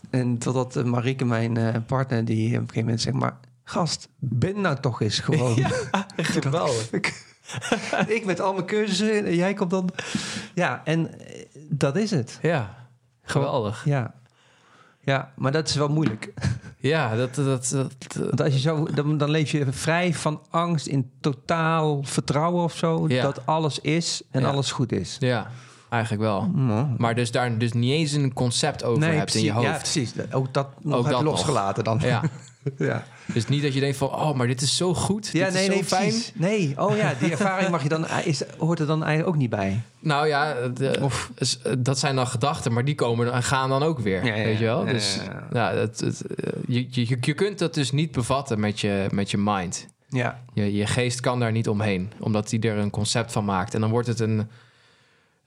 En 0.10 0.38
totdat 0.38 0.76
eh, 0.76 0.84
Marieke, 0.84 1.26
mijn 1.26 1.58
eh, 1.58 1.76
partner, 1.88 2.26
die 2.26 2.48
op 2.48 2.54
een 2.54 2.60
gegeven 2.60 2.80
moment 2.82 3.02
zegt... 3.02 3.16
maar 3.16 3.38
gast, 3.70 4.10
ben 4.20 4.62
nou 4.62 4.80
toch 4.80 5.02
eens 5.02 5.20
gewoon. 5.20 5.58
Geweldig. 6.18 6.90
ik 8.08 8.26
met 8.26 8.40
al 8.40 8.54
mijn 8.54 8.66
cursussen 8.66 9.26
en 9.26 9.36
jij 9.36 9.54
komt 9.54 9.70
dan... 9.70 9.90
Ja, 10.54 10.82
en 10.84 11.20
eh, 11.20 11.46
dat 11.70 11.96
is 11.96 12.12
het. 12.12 12.40
Ja. 12.42 12.88
Geweldig. 13.22 13.86
Ja. 13.86 14.14
Ja, 15.02 15.32
maar 15.36 15.52
dat 15.52 15.68
is 15.70 15.76
wel 15.76 15.88
moeilijk. 15.88 16.34
Ja, 16.80 17.16
dat... 17.16 17.36
dat, 17.36 17.70
dat, 17.70 17.96
Want 18.16 18.42
als 18.42 18.54
je 18.54 18.60
zo, 18.60 18.88
dan, 18.94 19.18
dan 19.18 19.30
leef 19.30 19.52
je 19.52 19.66
vrij 19.72 20.14
van 20.14 20.42
angst 20.50 20.86
in 20.88 21.12
totaal 21.22 22.04
vertrouwen 22.04 22.64
of 22.64 22.76
zo. 22.78 23.06
Ja. 23.08 23.22
Dat 23.22 23.46
alles 23.46 23.80
is 23.80 24.22
en 24.32 24.42
Ja. 24.42 24.48
alles 24.48 24.72
goed 24.72 24.92
is. 24.92 25.18
ja, 25.20 25.48
eigenlijk 25.90 26.24
wel. 26.24 26.42
Mm. 26.54 26.96
Maar 26.98 27.16
dus 27.16 27.32
daar 27.32 27.58
dus 27.58 27.72
niet 27.72 27.92
eens 27.92 28.12
een 28.12 28.34
concept 28.34 28.84
over 28.84 29.04
hebt 29.04 29.36
in 29.36 29.44
je 29.44 29.52
precies. 29.52 29.66
Ja, 29.66 29.70
hoofd. 29.72 29.80
precies. 29.82 30.14
Ook 30.32 30.54
dat 30.54 30.68
nog 30.84 30.96
Ook 30.96 31.04
dat 31.10 31.24
nog. 31.24 31.24
losgelaten 31.34 31.84
dan. 31.84 32.00
Ja. 32.02 32.22
ja. 32.78 33.04
Dus 33.34 33.48
niet 33.48 33.62
dat 33.62 33.74
je 33.74 33.80
denkt 33.80 33.98
van... 33.98 34.08
Oh, 34.08 34.34
maar 34.36 34.48
dit 34.48 34.62
is 34.62 34.76
zo 34.78 34.94
goed. 34.94 35.30
Ja, 35.34 35.46
dit 35.46 35.54
nee, 35.54 35.62
is 35.62 35.68
zo 35.68 35.74
nee, 35.74 35.84
fijn. 35.84 36.10
precies. 36.10 36.32
Nee, 36.36 36.74
oh 36.78 36.96
ja, 36.98 37.14
die 37.20 37.32
ervaring 37.32 37.70
mag 37.70 37.84
je 37.84 37.90
dan, 37.90 38.06
is, 38.24 38.44
hoort 38.58 38.80
er 38.80 38.86
dan 38.86 39.04
eigenlijk 39.04 39.36
ook 39.36 39.42
niet 39.42 39.50
bij. 39.50 39.82
Nou 40.00 40.28
ja, 40.28 40.68
de- 40.68 40.98
Of- 41.02 41.32
is- 41.38 41.60
dat 41.78 42.00
zijn 42.00 42.16
dan 42.16 42.28
gedachten, 42.28 42.74
maar 42.74 42.86
die 42.86 42.96
komen 42.96 43.34
en 43.34 43.44
gaan 43.44 43.70
dan 43.70 43.84
ook 43.84 44.00
weer. 44.00 44.26
Ja, 44.26 44.36
ja, 44.36 44.44
weet 44.44 44.58
je 44.58 44.64
wel? 44.66 44.86
Dus 44.86 45.20
ja, 45.54 45.74
het, 45.74 46.00
het, 46.00 46.22
eh, 46.26 46.52
je, 46.68 46.88
je, 46.90 47.18
je 47.22 47.34
kunt 47.34 47.60
dat 47.60 47.74
dus 47.74 47.92
niet 47.92 48.12
bevatten 48.12 48.60
met 48.60 48.80
je, 48.80 49.08
met 49.12 49.32
je 49.32 49.38
mind. 49.38 49.88
Ja, 50.10 50.44
Je, 50.54 50.74
je 50.74 50.86
geest 50.88 51.20
kan 51.20 51.40
daar 51.40 51.52
niet 51.52 51.68
omheen, 51.70 52.12
omdat 52.20 52.52
hij 52.52 52.60
er 52.60 52.78
een 52.78 52.90
concept 52.90 53.32
van 53.32 53.46
maakt. 53.46 53.74
En 53.74 53.82
dan 53.82 53.90
wordt 53.90 54.08
het 54.08 54.20
een, 54.20 54.48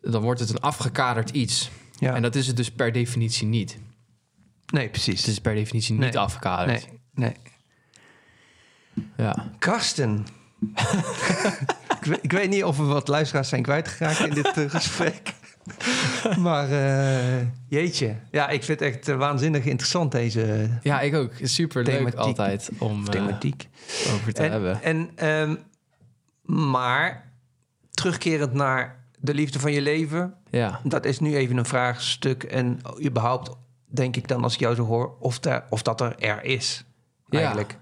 dan 0.03 0.23
wordt 0.23 0.41
het 0.41 0.51
een 0.51 0.61
afgekaderd 0.61 1.31
iets. 1.31 1.71
ja. 1.99 2.15
En 2.15 2.23
dat 2.23 2.35
is 2.35 2.47
het 2.47 2.57
dus 2.57 2.71
per 2.71 2.93
definitie 2.93 3.47
niet. 3.47 3.79
nee, 4.73 4.89
precies. 4.89 5.21
Het 5.21 5.29
is 5.31 5.39
per 5.41 5.55
definitie 5.55 5.93
niet 5.93 6.01
Nee. 6.03 6.19
afgekaderd. 6.19 6.87
nee, 6.87 7.01
nee. 7.15 7.35
Ja. 9.17 9.51
Karsten. 9.59 10.27
ik, 12.01 12.05
weet, 12.05 12.19
ik 12.23 12.33
weet 12.33 12.51
niet 12.51 12.65
of 12.65 12.77
we 12.77 12.83
wat 12.83 13.09
luisteraars 13.09 13.49
zijn 13.49 13.63
kwijtgeraakt 13.63 14.19
in 14.19 14.35
dit 14.35 14.57
eh, 14.57 14.71
gesprek. 14.71 15.35
maar 16.39 16.71
eh, 16.71 17.47
jeetje. 17.69 18.17
Ja, 18.31 18.49
ik 18.49 18.65
vind 18.65 18.81
het 18.81 18.89
echt 18.89 19.09
eh, 19.09 19.17
waanzinnig 19.17 19.65
interessant 19.65 20.13
deze 20.13 20.71
ja, 20.83 21.01
ik 21.01 21.15
ook. 21.15 21.33
Super 21.43 21.85
leuk 21.85 22.15
altijd 22.15 22.71
om 22.79 23.05
thematiek. 23.05 23.69
over 24.15 24.33
te 24.33 24.43
en, 24.43 24.51
hebben. 24.51 24.83
En, 24.83 25.11
ehm, 25.15 25.57
maar 26.43 27.33
terugkerend 27.91 28.53
naar 28.53 29.05
de 29.19 29.35
liefde 29.35 29.59
van 29.59 29.73
je 29.73 29.81
leven. 29.81 30.35
Ja. 30.51 30.81
Dat 30.85 31.05
is 31.05 31.19
nu 31.19 31.37
even 31.37 31.57
een 31.57 31.65
vraagstuk. 31.65 32.43
En 32.43 32.81
überhaupt 33.05 33.51
denk 33.85 34.17
ik 34.17 34.29
dan 34.29 34.43
als 34.43 34.55
ik 34.55 34.61
jou 34.61 34.75
zo 34.75 34.85
hoor... 34.85 35.17
of, 35.19 35.39
daar, 35.39 35.67
of 35.71 35.83
dat 35.83 36.01
er 36.01 36.19
er 36.19 36.45
is, 36.45 36.85
eigenlijk. 37.31 37.71
Ja, 37.71 37.79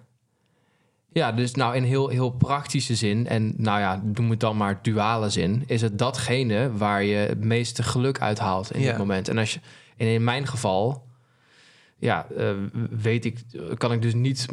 dus 1.32 1.54
nou 1.54 1.76
in 1.76 1.82
heel, 1.82 2.08
heel 2.08 2.30
praktische 2.30 2.94
zin, 2.94 3.26
en 3.28 3.54
nou 3.56 3.80
ja, 3.80 4.02
noem 4.14 4.30
het 4.30 4.40
dan 4.40 4.56
maar 4.56 4.78
duale 4.82 5.30
zin, 5.30 5.62
is 5.66 5.80
het 5.82 5.98
datgene 5.98 6.72
waar 6.76 7.02
je 7.04 7.16
het 7.16 7.44
meeste 7.44 7.82
geluk 7.82 8.20
uit 8.20 8.38
haalt 8.38 8.72
in 8.72 8.80
Ja. 8.80 8.88
dit 8.88 8.98
moment. 8.98 9.28
En, 9.28 9.38
als 9.38 9.52
je, 9.54 9.60
en 9.96 10.06
in 10.06 10.24
mijn 10.24 10.46
geval, 10.46 11.06
ja, 11.98 12.26
eh, 12.36 12.50
weet 12.90 13.24
ik, 13.24 13.38
kan 13.76 13.92
ik 13.92 14.02
dus 14.02 14.14
niet 14.14 14.46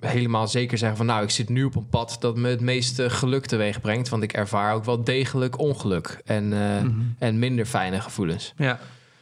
helemaal 0.00 0.48
zeker 0.48 0.78
zeggen 0.78 0.96
van 0.96 1.06
nou, 1.06 1.22
ik 1.22 1.30
zit 1.30 1.48
nu 1.48 1.64
op 1.64 1.76
een 1.76 1.88
pad 1.88 2.16
dat 2.20 2.36
me 2.36 2.48
het 2.48 2.60
meeste 2.60 3.10
geluk 3.10 3.46
teweeg 3.46 3.80
brengt, 3.80 4.08
want 4.08 4.22
ik 4.22 4.32
ervaar 4.32 4.74
ook 4.74 4.84
wel 4.84 5.04
degelijk 5.04 5.58
ongeluk 5.58 6.20
en, 6.24 6.52
eh, 6.52 6.82
Mhm. 6.82 7.00
en 7.18 7.38
minder 7.38 7.66
fijne 7.66 8.00
gevoelens. 8.00 8.52
Ja, 8.56 8.78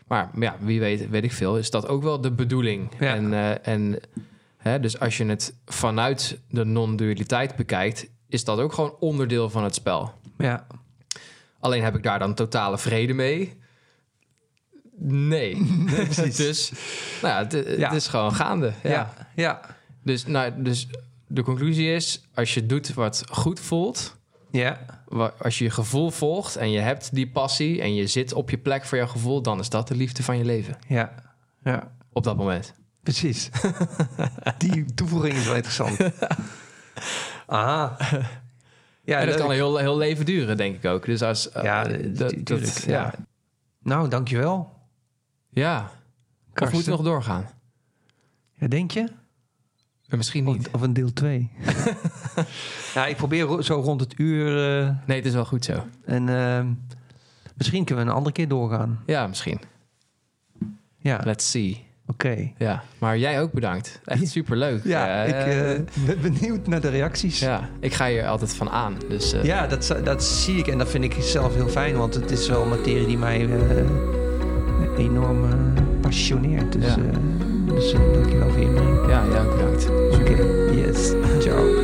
Maar 0.09 0.31
ja, 0.39 0.57
wie 0.61 0.81
weet, 0.81 1.09
weet 1.09 1.25
ik 1.25 1.33
veel, 1.33 1.59
is 1.59 1.71
dat 1.71 1.89
ook 1.89 2.03
wel 2.03 2.21
de 2.21 2.31
bedoeling. 2.31 2.91
Ja. 2.99 3.15
En, 3.15 3.33
eh, 3.33 3.69
en 3.75 3.99
hè, 4.67 4.81
dus 4.81 5.01
als 5.01 5.17
je 5.17 5.25
het 5.25 5.55
vanuit 5.67 6.41
de 6.49 6.65
non-dualiteit 6.65 7.57
bekijkt, 7.57 8.07
is 8.29 8.45
dat 8.45 8.59
ook 8.59 8.73
gewoon 8.73 8.97
onderdeel 9.01 9.51
van 9.51 9.65
het 9.65 9.75
spel. 9.75 10.13
ja. 10.39 10.67
Alleen 11.61 11.83
heb 11.83 11.97
ik 11.97 12.03
daar 12.03 12.19
dan 12.19 12.35
totale 12.35 12.79
vrede 12.79 13.13
mee? 13.13 13.57
Nee. 14.99 15.65
precies. 15.85 16.37
dus 16.47 16.73
nou 17.23 17.35
ja, 17.35 17.57
het, 17.57 17.79
Ja. 17.79 17.91
is 17.93 18.07
gewoon 18.07 18.35
gaande. 18.35 18.73
Ja. 18.83 18.91
ja, 18.91 19.13
ja. 19.35 19.61
Dus, 20.03 20.27
nou, 20.27 20.63
dus 20.63 20.89
de 21.27 21.43
conclusie 21.43 21.93
is, 21.95 22.25
als 22.35 22.55
je 22.55 22.67
doet 22.67 22.95
wat 22.95 23.25
goed 23.31 23.61
voelt, 23.61 24.17
ja. 24.51 24.81
als 25.39 25.59
je 25.59 25.65
je 25.65 25.71
gevoel 25.71 26.11
volgt 26.11 26.57
en 26.57 26.71
je 26.71 26.79
hebt 26.79 27.15
die 27.15 27.29
passie 27.29 27.81
en 27.83 27.95
je 27.95 28.07
zit 28.07 28.33
op 28.33 28.51
je 28.51 28.59
plek 28.59 28.85
voor 28.85 28.99
jouw 28.99 29.07
gevoel, 29.07 29.43
dan 29.43 29.59
is 29.61 29.69
dat 29.69 29.89
de 29.89 29.95
liefde 29.97 30.23
van 30.23 30.39
je 30.39 30.45
leven. 30.45 30.77
ja. 30.89 31.13
ja. 31.65 31.93
Op 32.13 32.25
dat 32.25 32.37
moment. 32.37 32.75
Precies. 33.07 33.51
Die 34.59 34.95
toevoeging 34.95 35.35
is 35.35 35.45
wel 35.47 35.55
interessant. 35.55 35.99
Aha. 37.47 37.97
Ja, 39.05 39.19
en 39.19 39.27
dat 39.27 39.35
leuk. 39.35 39.37
kan 39.37 39.47
een 39.49 39.55
heel, 39.55 39.77
heel 39.77 39.97
leven 39.97 40.25
duren, 40.25 40.57
denk 40.57 40.77
ik 40.77 40.85
ook. 40.85 41.05
Dus 41.05 41.23
als... 41.23 41.51
eh, 41.51 41.63
Ja, 41.63 41.85
dat- 41.85 42.29
tu- 42.29 42.43
dat- 42.43 42.83
ja. 42.83 42.93
ja. 42.93 43.15
Nou, 43.83 44.09
dankjewel. 44.09 44.73
Ja. 45.49 45.91
Of 46.55 46.73
moeten 46.73 46.91
we 46.91 46.97
nog 46.97 47.07
doorgaan? 47.07 47.49
Ja, 48.55 48.67
denk 48.69 48.91
je? 48.91 49.09
Eh, 50.09 50.17
Misschien 50.17 50.45
niet. 50.45 50.69
of 50.73 50.81
een 50.81 50.93
deel 50.93 51.13
2? 51.13 51.51
ja, 52.95 53.07
ik 53.07 53.17
probeer 53.17 53.43
ro- 53.45 53.63
zo 53.63 53.75
rond 53.81 54.01
het 54.01 54.19
uur. 54.19 54.81
eh, 54.83 54.91
Nee, 55.07 55.17
het 55.17 55.27
is 55.27 55.33
wel 55.35 55.45
goed 55.45 55.65
zo. 55.65 55.87
en 56.05 56.29
ehm, 56.29 56.73
misschien 57.55 57.85
kunnen 57.85 58.05
we 58.05 58.11
een 58.11 58.17
andere 58.17 58.35
keer 58.35 58.49
doorgaan. 58.49 59.03
Ja, 59.07 59.27
misschien. 59.27 59.61
Ja. 60.99 61.21
Let's 61.25 61.51
see. 61.51 61.86
Ja, 62.59 62.83
maar 62.99 63.19
jij 63.19 63.41
ook 63.41 63.53
bedankt. 63.53 64.01
Echt 64.05 64.29
superleuk. 64.29 64.81
Ja, 64.85 65.25
Eh, 65.25 65.29
ik 65.29 65.35
eh, 65.77 65.81
ben 66.07 66.21
benieuwd 66.21 66.67
naar 66.67 66.81
de 66.81 66.89
reacties. 66.89 67.39
Ja, 67.41 67.47
ja, 67.49 67.69
ik 67.81 67.93
ga 67.95 68.09
hier 68.09 68.27
altijd 68.27 68.55
van 68.55 68.71
aan. 68.71 68.97
Dus 69.09 69.33
eh, 69.33 69.69
dat, 69.69 69.95
dat 70.05 70.25
zie 70.25 70.57
ik 70.59 70.67
en 70.67 70.79
dat 70.79 70.89
vind 70.89 71.05
ik 71.05 71.17
zelf 71.21 71.55
heel 71.55 71.69
fijn, 71.69 71.97
want 71.97 72.15
het 72.15 72.31
is 72.31 72.49
wel 72.49 72.65
materie 72.67 73.07
die 73.07 73.19
mij 73.19 73.49
enorm 74.99 75.45
passioneert. 76.01 76.73
Dus, 76.73 76.85
Ja. 76.95 76.97
dus 77.75 77.93
dankjewel 77.93 78.51
voor 78.51 78.61
je 78.61 78.67
inbreng. 78.67 79.09
ja, 79.09 79.25
jij 79.31 79.41
ook 79.41 79.57
bedankt. 79.57 79.89
Oké, 79.91 80.43
yes. 80.73 81.13
Ciao. 81.45 81.76